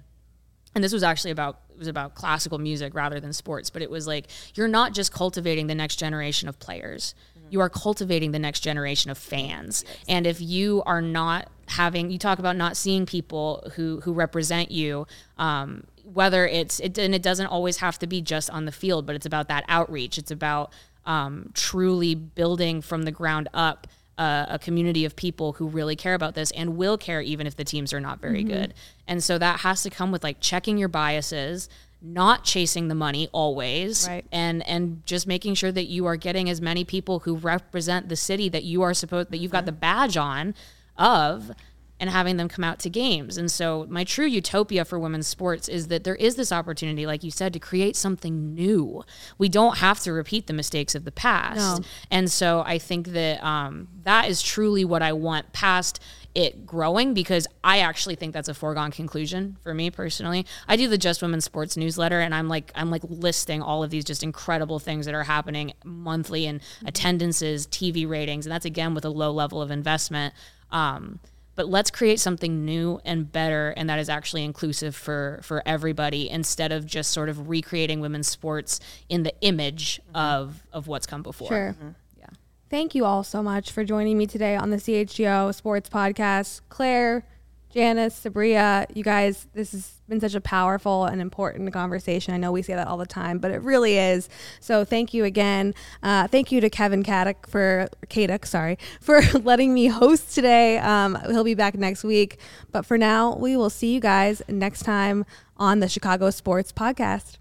and 0.76 0.84
this 0.84 0.94
was 0.94 1.04
actually 1.04 1.32
about 1.32 1.60
it 1.72 1.78
was 1.78 1.88
about 1.88 2.16
classical 2.16 2.58
music 2.58 2.94
rather 2.94 3.20
than 3.20 3.34
sports 3.34 3.70
but 3.70 3.82
it 3.82 3.90
was 3.90 4.08
like 4.08 4.28
you're 4.56 4.68
not 4.68 4.94
just 4.94 5.14
cultivating 5.14 5.68
the 5.68 5.76
next 5.76 5.98
generation 5.98 6.50
of 6.50 6.60
players 6.60 7.14
mm-hmm. 7.38 7.48
you 7.52 7.60
are 7.60 7.70
cultivating 7.70 8.32
the 8.32 8.40
next 8.40 8.62
generation 8.62 9.10
of 9.12 9.18
fans 9.18 9.84
yes. 9.88 9.98
and 10.08 10.28
if 10.28 10.42
you 10.42 10.84
are 10.86 11.02
not 11.02 11.50
having 11.68 12.10
you 12.10 12.18
talk 12.18 12.40
about 12.40 12.56
not 12.56 12.76
seeing 12.76 13.06
people 13.06 13.72
who 13.76 14.00
who 14.02 14.14
represent 14.14 14.72
you 14.72 15.06
um, 15.38 15.84
whether 16.04 16.48
it's 16.48 16.80
it, 16.80 16.98
and 16.98 17.14
it 17.14 17.22
doesn't 17.22 17.48
always 17.48 17.78
have 17.78 18.00
to 18.00 18.08
be 18.08 18.22
just 18.22 18.50
on 18.50 18.66
the 18.66 18.72
field 18.72 19.06
but 19.06 19.16
it's 19.16 19.26
about 19.26 19.48
that 19.48 19.64
outreach 19.68 20.18
it's 20.18 20.32
about 20.32 20.72
um, 21.06 21.50
truly 21.54 22.14
building 22.14 22.82
from 22.82 23.04
the 23.04 23.12
ground 23.12 23.48
up 23.54 23.88
a, 24.20 24.48
a, 24.50 24.60
community 24.60 25.06
of 25.06 25.16
people 25.16 25.54
who 25.54 25.68
really 25.68 25.96
care 25.96 26.14
about 26.14 26.36
this 26.36 26.52
and 26.52 26.78
will 26.78 26.98
care 26.98 27.22
even 27.22 27.48
if 27.48 27.56
the 27.56 27.64
teams 27.64 27.94
are 27.94 28.00
not 28.00 28.20
very 28.20 28.44
mm-hmm. 28.44 28.54
good. 28.54 28.74
And 29.08 29.24
so 29.24 29.38
that 29.38 29.62
has 29.62 29.82
to 29.84 29.90
come 29.90 30.12
with 30.12 30.24
like 30.24 30.40
checking 30.40 30.78
your 30.78 30.90
biases, 30.90 31.70
not 32.02 32.44
chasing 32.44 32.90
the 32.90 32.96
money 32.96 33.30
always 33.32 34.08
right. 34.08 34.26
and 34.32 34.66
and 34.68 35.06
just 35.06 35.28
making 35.28 35.54
sure 35.56 35.72
that 35.72 35.86
you 35.86 36.06
are 36.06 36.16
getting 36.16 36.50
as 36.50 36.62
many 36.62 36.84
people 36.86 37.20
who 37.20 37.36
represent 37.36 38.10
the 38.10 38.16
city 38.16 38.50
that 38.50 38.64
you 38.64 38.82
are 38.82 38.94
supposed 38.94 39.32
that 39.32 39.38
you've 39.38 39.52
got 39.52 39.66
the 39.66 39.72
badge 39.72 40.16
on 40.16 40.54
of 40.98 41.52
and 42.00 42.10
having 42.10 42.38
them 42.38 42.48
come 42.48 42.64
out 42.64 42.80
to 42.80 42.90
games. 42.90 43.38
And 43.38 43.52
so, 43.52 43.86
my 43.90 44.04
true 44.04 44.26
utopia 44.26 44.86
for 44.86 44.98
women's 44.98 45.28
sports 45.28 45.68
is 45.68 45.88
that 45.88 46.04
there 46.04 46.16
is 46.16 46.36
this 46.36 46.52
opportunity, 46.52 47.06
like 47.06 47.24
you 47.24 47.32
said, 47.32 47.54
to 47.54 47.60
create 47.60 47.96
something 47.96 48.54
new. 48.54 49.04
We 49.38 49.50
don't 49.50 49.78
have 49.78 50.00
to 50.02 50.14
repeat 50.14 50.48
the 50.48 50.54
mistakes 50.54 50.96
of 50.96 51.04
the 51.04 51.12
past. 51.12 51.82
No. 51.82 51.86
And 52.10 52.32
so, 52.32 52.64
I 52.66 52.80
think 52.80 53.10
that 53.10 53.44
um, 53.44 53.88
that 54.04 54.30
is 54.30 54.42
truly 54.42 54.86
what 54.86 55.02
I 55.02 55.14
want 55.14 55.52
past 55.54 56.00
it 56.36 56.66
growing 56.66 57.14
because 57.14 57.48
I 57.64 57.80
actually 57.80 58.16
think 58.16 58.34
that's 58.34 58.48
a 58.48 58.54
foregone 58.54 58.92
conclusion 58.92 59.58
for 59.62 59.74
me 59.74 59.90
personally. 59.90 60.46
I 60.68 60.76
do 60.76 60.88
the 60.88 60.98
Just 60.98 61.22
Women's 61.22 61.44
Sports 61.44 61.76
newsletter 61.76 62.20
and 62.20 62.36
I'm 62.36 62.48
like 62.48 62.72
I'm 62.76 62.92
like 62.92 63.02
listing 63.04 63.62
all 63.62 63.84
of 63.84 63.90
these 63.90 64.06
just 64.06 64.24
incredible 64.24 64.80
things 64.80 65.06
that 65.06 65.16
are 65.16 65.24
happening 65.24 65.74
monthly 65.84 66.46
and 66.46 66.62
attendances, 66.86 67.66
TV 67.68 68.08
ratings, 68.08 68.46
and 68.46 68.52
that's 68.52 68.66
again 68.66 68.94
with 68.94 69.06
a 69.06 69.10
low 69.10 69.32
level 69.32 69.62
of 69.62 69.72
investment. 69.72 70.34
Um, 70.72 71.20
but 71.60 71.68
let's 71.68 71.92
create 71.92 72.22
something 72.22 72.64
new 72.64 73.02
and 73.04 73.30
better 73.30 73.74
and 73.76 73.90
that 73.90 74.00
is 74.00 74.08
actually 74.08 74.46
inclusive 74.46 74.96
for 74.96 75.42
for 75.44 75.62
everybody 75.66 76.30
instead 76.30 76.72
of 76.72 76.86
just 76.86 77.12
sort 77.12 77.28
of 77.28 77.50
recreating 77.50 78.00
women's 78.00 78.30
sports 78.30 78.80
in 79.10 79.24
the 79.24 79.34
image 79.42 80.00
mm-hmm. 80.08 80.16
of 80.16 80.66
of 80.72 80.88
what's 80.88 81.06
come 81.06 81.22
before. 81.22 81.50
Sure. 81.50 81.76
Mm-hmm. 81.78 81.90
Yeah. 82.18 82.28
Thank 82.70 82.96
you 82.96 83.04
all 83.04 83.26
so 83.26 83.44
much 83.44 83.72
for 83.72 83.84
joining 83.84 84.18
me 84.18 84.26
today 84.26 84.56
on 84.56 84.70
the 84.70 84.78
CHGO 84.78 85.54
Sports 85.54 85.90
Podcast. 85.90 86.62
Claire, 86.70 87.26
Janice, 87.72 88.20
Subria, 88.20 88.86
you 88.96 89.04
guys, 89.04 89.48
this 89.54 89.72
has 89.74 90.02
been 90.08 90.20
such 90.20 90.34
a 90.34 90.42
powerful 90.42 91.06
and 91.06 91.22
important 91.22 91.72
conversation. 91.72 92.34
I 92.34 92.38
know 92.38 92.52
we 92.52 92.62
say 92.64 92.74
that 92.74 92.88
all 92.88 92.98
the 92.98 93.06
time, 93.06 93.38
but 93.38 93.52
it 93.52 93.62
really 93.62 93.98
is. 93.98 94.28
So 94.60 94.84
thank 94.84 95.14
you 95.14 95.24
again. 95.24 95.76
Uh, 96.02 96.28
thank 96.28 96.52
you 96.52 96.62
to 96.62 96.70
Kevin 96.70 97.04
Kaduk 97.04 97.48
for 97.48 97.88
Kaduk, 98.08 98.46
sorry, 98.46 98.78
for 99.02 99.22
letting 99.44 99.74
me 99.74 99.88
host 99.88 100.34
today. 100.34 100.80
Um, 100.80 101.18
he'll 101.28 101.44
be 101.44 101.54
back 101.54 101.76
next 101.76 102.04
week. 102.04 102.40
But 102.72 102.86
for 102.86 102.98
now, 102.98 103.36
we 103.36 103.56
will 103.56 103.70
see 103.70 103.94
you 103.94 104.00
guys 104.00 104.42
next 104.48 104.84
time 104.84 105.26
on 105.58 105.80
the 105.80 105.90
Chicago 105.90 106.30
Sports 106.32 106.72
Podcast. 106.72 107.39